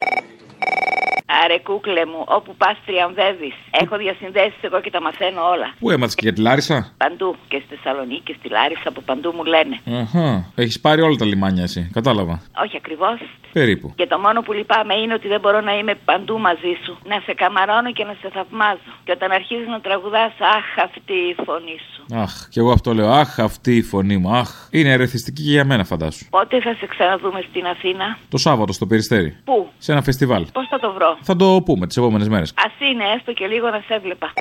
Άρε 1.44 1.58
κούκλε 1.68 2.06
μου, 2.06 2.22
όπου 2.26 2.56
πας 2.56 2.78
τριαμβεύεις. 2.86 3.56
Έχω 3.82 3.98
διασυνδέσεις 3.98 4.62
εγώ 4.62 4.82
και 4.82 4.90
τα 4.90 5.02
μαθαίνω 5.02 5.42
όλα. 5.54 5.68
Πού 5.80 5.92
έμαθες 5.92 6.16
και 6.16 6.22
για 6.24 6.34
τη 6.34 6.42
Λάρισα; 6.42 6.94
Παντού. 6.98 7.36
Και 7.48 7.62
στη 7.66 7.76
Θεσσαλονίκη 7.76 8.22
και 8.24 8.36
στη 8.40 8.50
Λάρισα 8.50 8.90
από 8.90 9.02
παντού 9.02 9.32
μου 9.36 9.44
λένε. 9.44 9.76
Αχα. 10.02 10.52
Έχεις 10.56 10.80
πάρει 10.80 11.02
όλα 11.02 11.16
τα 11.16 11.26
λιμάνια 11.26 11.64
εσύ. 11.64 11.90
Κατάλαβα. 11.94 12.42
Όχι 12.64 12.78
ακριβώς. 12.78 13.18
Περίπου. 13.54 13.94
Και 13.96 14.08
το 14.08 14.18
μόνο 14.20 14.42
που 14.42 14.54
λυπάμαι 14.54 14.94
είναι 14.96 15.14
ότι 15.14 15.28
δεν 15.28 15.40
μπορώ 15.40 15.62
να 15.62 15.78
είμαι 15.78 15.96
παντού 16.06 16.40
μαζί 16.40 16.74
σου. 16.84 16.98
Να 17.06 17.20
σε 17.26 17.34
καμαρώνω 17.34 17.92
και 17.92 18.04
να 18.04 18.16
σε 18.22 18.30
θαυμάζω. 18.34 18.92
Και 19.04 19.12
όταν 19.12 19.32
αρχίζεις 19.32 19.68
να 19.68 19.80
τραγουδάς, 19.82 20.32
αχ, 20.58 20.66
αυτή 20.84 21.14
η 21.14 21.36
φωνή 21.46 21.78
σου. 21.94 22.06
Αχ, 22.16 22.48
και 22.50 22.60
εγώ 22.60 22.72
αυτό 22.72 22.94
λέω. 22.94 23.10
Αχ, 23.12 23.40
αυτή 23.40 23.76
η 23.76 23.82
φωνή 23.82 24.18
μου. 24.18 24.36
Αχ. 24.36 24.68
Είναι 24.72 24.92
ερεθιστική 24.92 25.44
και 25.44 25.52
για 25.52 25.66
μένα, 25.66 25.84
φαντάσου. 25.84 26.26
Πότε 26.30 26.62
θα 26.62 26.74
σε 26.80 26.86
ξαναδούμε 26.86 27.44
στην 27.50 27.66
Αθήνα; 27.66 28.18
Το 28.30 28.38
Σάββατο 28.38 28.74
στο 28.74 28.86
περιστέρι. 28.86 29.38
Πού; 29.44 29.68
Σε 29.78 29.92
ένα 29.92 30.02
φεστιβάλ. 30.02 30.46
Πώς 30.54 30.68
θα 30.68 30.80
το 30.80 30.92
βρω; 30.94 31.17
Θα 31.22 31.36
το 31.36 31.62
πούμε 31.66 31.88
τις 31.88 31.98
επόμενες 31.98 32.28
μέρες. 32.28 32.50
Α 32.50 32.86
είναι 32.86 33.04
έστω 33.16 33.34
και 33.34 33.48
λίγο 33.48 33.70
να 33.70 33.84
σε 33.88 33.94
έβλεπα. 33.94 34.34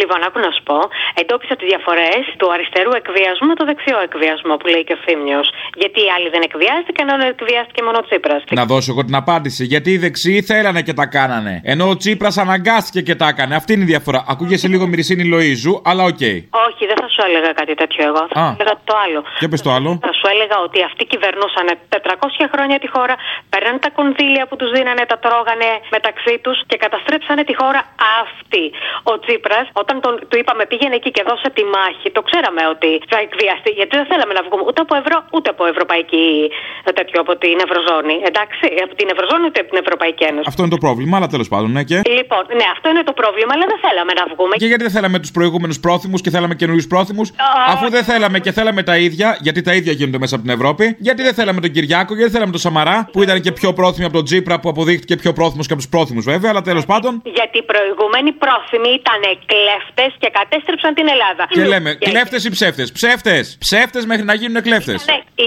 Λοιπόν, 0.00 0.18
άκου 0.26 0.38
να 0.46 0.50
σου 0.54 0.62
πω, 0.68 0.78
εντόπισα 1.20 1.54
τις 1.58 1.66
διαφορές 1.72 2.22
του 2.38 2.46
αριστερού 2.54 2.90
εκβιασμού 3.00 3.46
με 3.52 3.56
το 3.60 3.64
δεξιό 3.70 3.98
εκβιασμό 4.08 4.54
που 4.60 4.66
λέει 4.72 4.84
και 4.88 4.94
ο 4.98 5.00
Θήμιος. 5.04 5.46
Γιατί 5.82 5.98
οι 6.04 6.10
άλλοι 6.16 6.28
δεν 6.34 6.42
εκβιάστηκαν, 6.48 7.04
ενώ 7.14 7.24
εκβιάστηκε 7.34 7.80
μόνο 7.86 7.96
ο 8.02 8.04
Τσίπρας. 8.08 8.40
Να 8.60 8.64
δώσω 8.72 8.88
εγώ 8.94 9.02
την 9.08 9.16
απάντηση. 9.22 9.62
Γιατί 9.72 9.88
οι 9.94 9.98
δεξιοί 10.04 10.38
θέλανε 10.50 10.80
και 10.86 10.94
τα 11.00 11.06
κάνανε. 11.16 11.54
Ενώ 11.72 11.84
ο 11.92 11.96
Τσίπρας 12.00 12.34
αναγκάστηκε 12.44 13.00
και 13.08 13.14
τα 13.20 13.26
έκανε. 13.32 13.52
Αυτή 13.60 13.70
είναι 13.74 13.86
η 13.88 13.90
διαφορά. 13.94 14.20
Ακούγεσαι 14.32 14.68
λίγο 14.72 14.84
Μυρσίνη 14.92 15.24
Λοΐζου, 15.32 15.74
αλλά 15.90 16.02
OK. 16.10 16.20
Okay. 16.20 16.36
Όχι, 16.66 16.82
δεν 16.90 16.98
θα 17.02 17.08
σου 17.14 17.20
έλεγα 17.28 17.50
κάτι 17.60 17.74
τέτοιο 17.80 18.02
εγώ. 18.10 18.22
Θα 18.32 18.40
Α. 18.40 18.46
σου 18.46 18.56
έλεγα 18.58 18.74
το 18.88 18.94
άλλο. 19.04 19.20
Για 19.42 19.48
πες 19.52 19.62
το 19.66 19.70
άλλο. 19.76 19.90
Θα 20.06 20.12
σου 20.18 20.26
έλεγα 20.32 20.56
ότι 20.66 20.78
αυτοί 20.88 21.02
κυβερνούσαν 21.12 21.66
400 21.88 22.52
χρόνια 22.52 22.78
τη 22.82 22.88
χώρα, 22.94 23.14
παίρνανε 23.52 23.78
τα 23.86 23.90
κονδύλια 23.98 24.44
που 24.48 24.56
τους 24.60 24.70
δίνανε, 24.76 25.02
τα 25.12 25.16
τρώγανε 25.24 25.70
μεταξύ 25.96 26.34
τους 26.44 26.56
και 26.70 26.76
καταστρέψανε 26.84 27.42
τη 27.48 27.54
χώρα 27.60 27.80
αυτή. 28.22 28.64
Ο 29.12 29.14
Τσίπρας, 29.22 29.66
όταν 29.90 30.02
τον, 30.04 30.14
του 30.30 30.36
είπαμε 30.40 30.62
πήγαινε 30.70 30.94
εκεί 31.00 31.10
και 31.16 31.22
δώσε 31.28 31.48
τη 31.56 31.62
μάχη, 31.74 32.08
το 32.16 32.22
ξέραμε 32.28 32.62
ότι 32.74 32.90
θα 33.12 33.18
εκβιαστεί, 33.26 33.70
γιατί 33.78 33.92
δεν 34.00 34.06
θέλαμε 34.10 34.32
να 34.38 34.42
βγούμε 34.46 34.62
ούτε 34.68 34.80
από 34.84 34.94
ευρώ 35.02 35.16
ούτε 35.36 35.48
από 35.54 35.62
ευρωπαϊκή 35.72 36.26
ε, 36.88 36.90
τέτοιο 36.98 37.18
από 37.24 37.32
την 37.42 37.56
Ευρωζώνη. 37.66 38.14
Εντάξει, 38.30 38.64
από 38.86 38.94
την 39.00 39.08
Ευρωζώνη 39.14 39.44
ούτε 39.48 39.58
από 39.62 39.70
την 39.72 39.80
Ευρωπαϊκή 39.84 40.24
Ένωση. 40.30 40.46
Αυτό 40.52 40.60
είναι 40.62 40.74
το 40.76 40.82
πρόβλημα, 40.86 41.14
αλλά 41.18 41.28
τέλος 41.34 41.48
πάντων, 41.52 41.68
ναι 41.76 41.82
και. 41.88 41.96
Λοιπόν, 42.18 42.42
ναι, 42.60 42.66
αυτό 42.74 42.86
είναι 42.92 43.04
το 43.10 43.14
πρόβλημα, 43.20 43.50
αλλά 43.54 43.66
δεν 43.72 43.78
θέλαμε 43.86 44.12
να 44.20 44.24
βγούμε. 44.32 44.54
Και 44.62 44.68
γιατί 44.72 44.82
δεν 44.86 44.94
θέλαμε 44.96 45.18
τους 45.24 45.32
προηγούμενους 45.38 45.78
πρόθυμους 45.84 46.20
και 46.24 46.30
θέλαμε 46.34 46.54
καινούριους 46.60 46.88
πρόθυμους, 46.92 47.28
αφού 47.72 47.86
δεν 47.96 48.04
θέλαμε 48.10 48.38
και 48.44 48.52
θέλαμε 48.58 48.82
τα 48.90 48.96
ίδια, 49.06 49.28
γιατί 49.46 49.60
τα 49.66 49.72
ίδια 49.78 49.92
γίνονται 49.98 50.20
μέσα 50.24 50.34
από 50.36 50.44
την 50.46 50.52
Ευρώπη, 50.58 50.84
γιατί 51.06 51.20
δεν 51.26 51.34
θέλαμε 51.38 51.60
τον 51.64 51.70
Κυριάκο, 51.76 52.10
γιατί 52.14 52.22
δεν 52.28 52.34
θέλαμε 52.36 52.52
τον 52.56 52.60
Σαμαρά, 52.66 53.08
που 53.12 53.22
ήταν 53.26 53.36
και 53.44 53.52
πιο 53.52 53.70
πρόθυμοι 53.72 54.04
από 54.04 54.14
τον 54.14 54.24
Τζίπρα, 54.24 54.60
που 54.60 54.68
αποδείχτηκε 54.68 55.14
πιο 55.22 55.32
πρόθυμος 55.32 55.66
και 55.66 55.72
από 55.72 55.82
τους 55.82 55.90
πρόθυμους 55.94 56.24
βέβαια, 56.32 56.50
αλλά 56.52 56.62
τέλος 56.70 56.86
πάντων. 56.86 57.22
Γιατί 57.38 57.58
οι 57.58 57.66
προηγούμενοι 57.72 58.30
πρόθυμοι 58.32 58.90
ήταν 59.00 59.22
κλέφτε 59.50 59.79
και 60.22 60.30
κατέστρεψαν 60.38 60.94
την 60.98 61.06
Ελλάδα. 61.14 61.44
Και 61.56 61.64
λέμε, 61.72 61.90
κλέφτε 61.94 62.38
ή 62.46 62.50
ψεύτε. 62.56 62.84
Ψεύτε! 62.98 63.36
Ψεύτε 63.64 63.98
μέχρι 64.10 64.24
να 64.30 64.34
γίνουν 64.34 64.62
κλέφτε. 64.66 64.94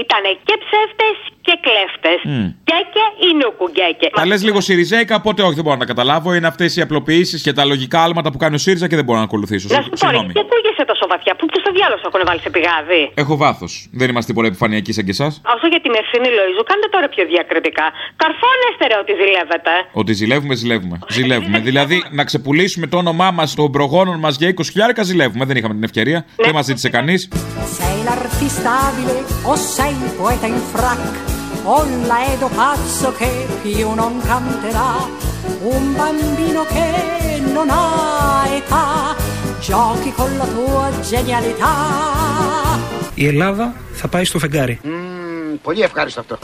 Ήτανε 0.02 0.30
και 0.48 0.54
ψεύτε 0.64 1.06
και 1.46 1.54
κλέφτε. 1.66 2.12
Μμ. 2.30 2.46
Και 2.68 2.78
και 2.94 3.04
η 3.26 3.30
νουκουγκέκε. 3.40 4.08
Τα 4.20 4.26
λε 4.26 4.36
λίγο 4.48 4.60
Σιριζέικα, 4.60 5.14
οπότε 5.20 5.40
όχι, 5.42 5.54
δεν 5.58 5.64
μπορώ 5.64 5.76
να 5.76 5.88
καταλάβω. 5.92 6.28
Είναι 6.34 6.46
αυτέ 6.46 6.66
οι 6.76 6.80
απλοποιήσει 6.86 7.36
και 7.40 7.52
τα 7.58 7.64
λογικά 7.64 7.98
άλματα 8.06 8.28
που 8.32 8.38
κάνει 8.42 8.54
ο 8.54 8.62
ΣΥΡΙΖΑ 8.64 8.86
και 8.88 8.96
δεν 9.00 9.04
μπορώ 9.04 9.18
να 9.18 9.24
ακολουθήσω. 9.24 9.66
Να 9.76 9.82
σου 9.82 9.90
πω, 10.00 10.10
ρε, 10.10 10.20
και 10.36 10.42
ακούγεσαι 10.46 10.84
τόσο 10.92 11.04
βαθιά. 11.12 11.32
Πού 11.38 11.44
στο 11.64 11.70
διάλογο 11.76 12.00
έχουν 12.08 12.20
βάλει 12.28 12.40
σε 12.46 12.50
πηγάδι. 12.54 13.02
Έχω 13.14 13.36
βάθο. 13.36 13.66
Δεν 14.00 14.06
είμαστε 14.10 14.28
τίποτα 14.30 14.48
επιφανειακοί 14.52 14.92
σαν 14.96 15.04
και 15.08 15.14
εσά. 15.18 15.26
Όσο 15.54 15.66
για 15.72 15.80
την 15.84 15.92
ευθύνη 16.02 16.28
Λοίζου, 16.36 16.62
κάντε 16.70 16.86
τώρα 16.94 17.08
πιο 17.14 17.24
διακριτικά. 17.32 17.86
Καρφώνεστε 18.22 18.84
ρε 18.90 18.96
ότι 19.02 19.12
ζηλεύετε. 19.20 19.72
Ότι 20.00 20.12
ζηλεύουμε, 20.20 20.54
ζηλεύουμε. 20.54 20.96
Ζηλεύουμε. 21.16 21.58
δηλαδή 21.68 21.96
να 22.10 22.24
ξεπουλήσουμε 22.24 22.86
το 22.86 22.96
όνομά 22.96 23.28
μα 23.30 23.44
των 23.56 23.70
προγόνων 23.76 24.13
μα 24.18 24.30
για 24.30 24.54
20 24.54 24.62
χιλιάρικα, 24.64 25.02
ζηλεύουμε. 25.02 25.44
Δεν 25.44 25.56
είχαμε 25.56 25.74
την 25.74 25.82
ευκαιρία. 25.82 26.24
Δεν 26.36 26.50
μα 26.54 26.62
ζήτησε 26.62 26.88
κανεί. 26.88 27.14
Sei 27.78 27.96
l'artista 28.06 28.70
abile 28.88 29.16
o 29.50 29.54
sei 29.74 29.94
il 30.04 30.12
poeta 30.18 30.46
in 30.46 30.60
frac 30.72 31.04
o 31.74 31.76
l'aedo 32.08 32.48
pazzo 32.60 33.08
che 33.18 33.30
più 33.62 33.88
non 34.00 34.12
canterà 34.30 34.92
un 35.74 35.84
bambino 35.98 36.62
che 36.74 36.88
non 37.56 37.68
ha 37.70 38.46
età 38.60 38.86
giochi 39.68 40.10
con 40.18 40.30
la 40.40 40.46
tua 40.54 40.84
genialità 41.10 41.72
Η 43.14 43.26
Ελλάδα 43.26 43.74
θα 43.92 44.08
πάει 44.08 44.24
στο 44.24 44.38
φεγγάρι. 44.38 44.80
πολύ 45.63 45.81
ευχάριστο 45.81 46.19
αυτό 46.19 46.37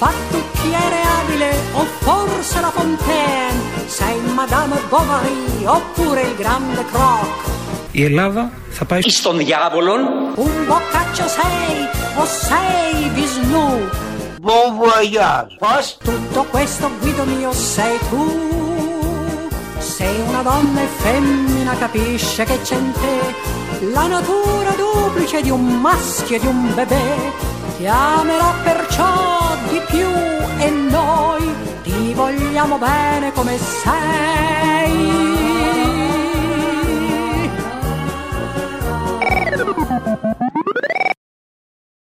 Fattucchiere 0.00 1.00
abile 1.18 1.50
o 1.80 1.82
forse 2.04 2.58
la 2.66 2.70
Fontaine 2.76 3.60
sei 3.96 4.16
Madame 4.40 4.76
Bovary 4.90 5.64
oppure 5.78 6.20
il 6.28 6.34
grande 6.42 6.84
Croc 6.92 7.48
Η 7.92 8.04
Ελλάδα 8.04 8.52
θα 8.70 8.84
πάει 8.84 9.00
στον 9.00 9.36
διάβολον. 9.36 10.00
Un 10.44 10.54
boccaccio 10.68 11.26
sei 11.38 11.74
o 12.22 12.24
sei 12.46 13.10
Visnu? 13.14 13.66
Buon 14.44 14.68
voyage. 14.78 15.56
Πώς? 15.58 15.96
Tutto 16.04 16.40
questo 16.54 16.90
Guido 17.00 17.24
mio 17.24 17.52
sei 17.52 17.96
tu. 18.10 18.24
Sei 19.96 20.16
una 20.28 20.42
donna 20.50 20.80
e 20.86 20.88
femmina 21.02 21.74
capisce 21.84 22.44
che 22.44 22.58
c'è 22.66 22.76
in 22.76 22.92
te 23.00 23.16
la 23.94 24.06
natura 24.14 24.70
duplice 24.82 25.38
di 25.46 25.50
un 25.50 25.64
maschio 25.86 26.36
e 26.36 26.40
di 26.40 26.46
un 26.46 26.74
bebè. 26.74 27.08
ti 27.83 27.89
amerò 27.89 28.53
perciò 28.63 29.57
di 29.67 29.81
più 29.89 30.07
e 30.07 30.69
noi 30.69 31.53
ti 31.81 32.13
vogliamo 32.13 32.77
bene 32.77 33.33
come 33.33 33.57
sei. 33.57 35.23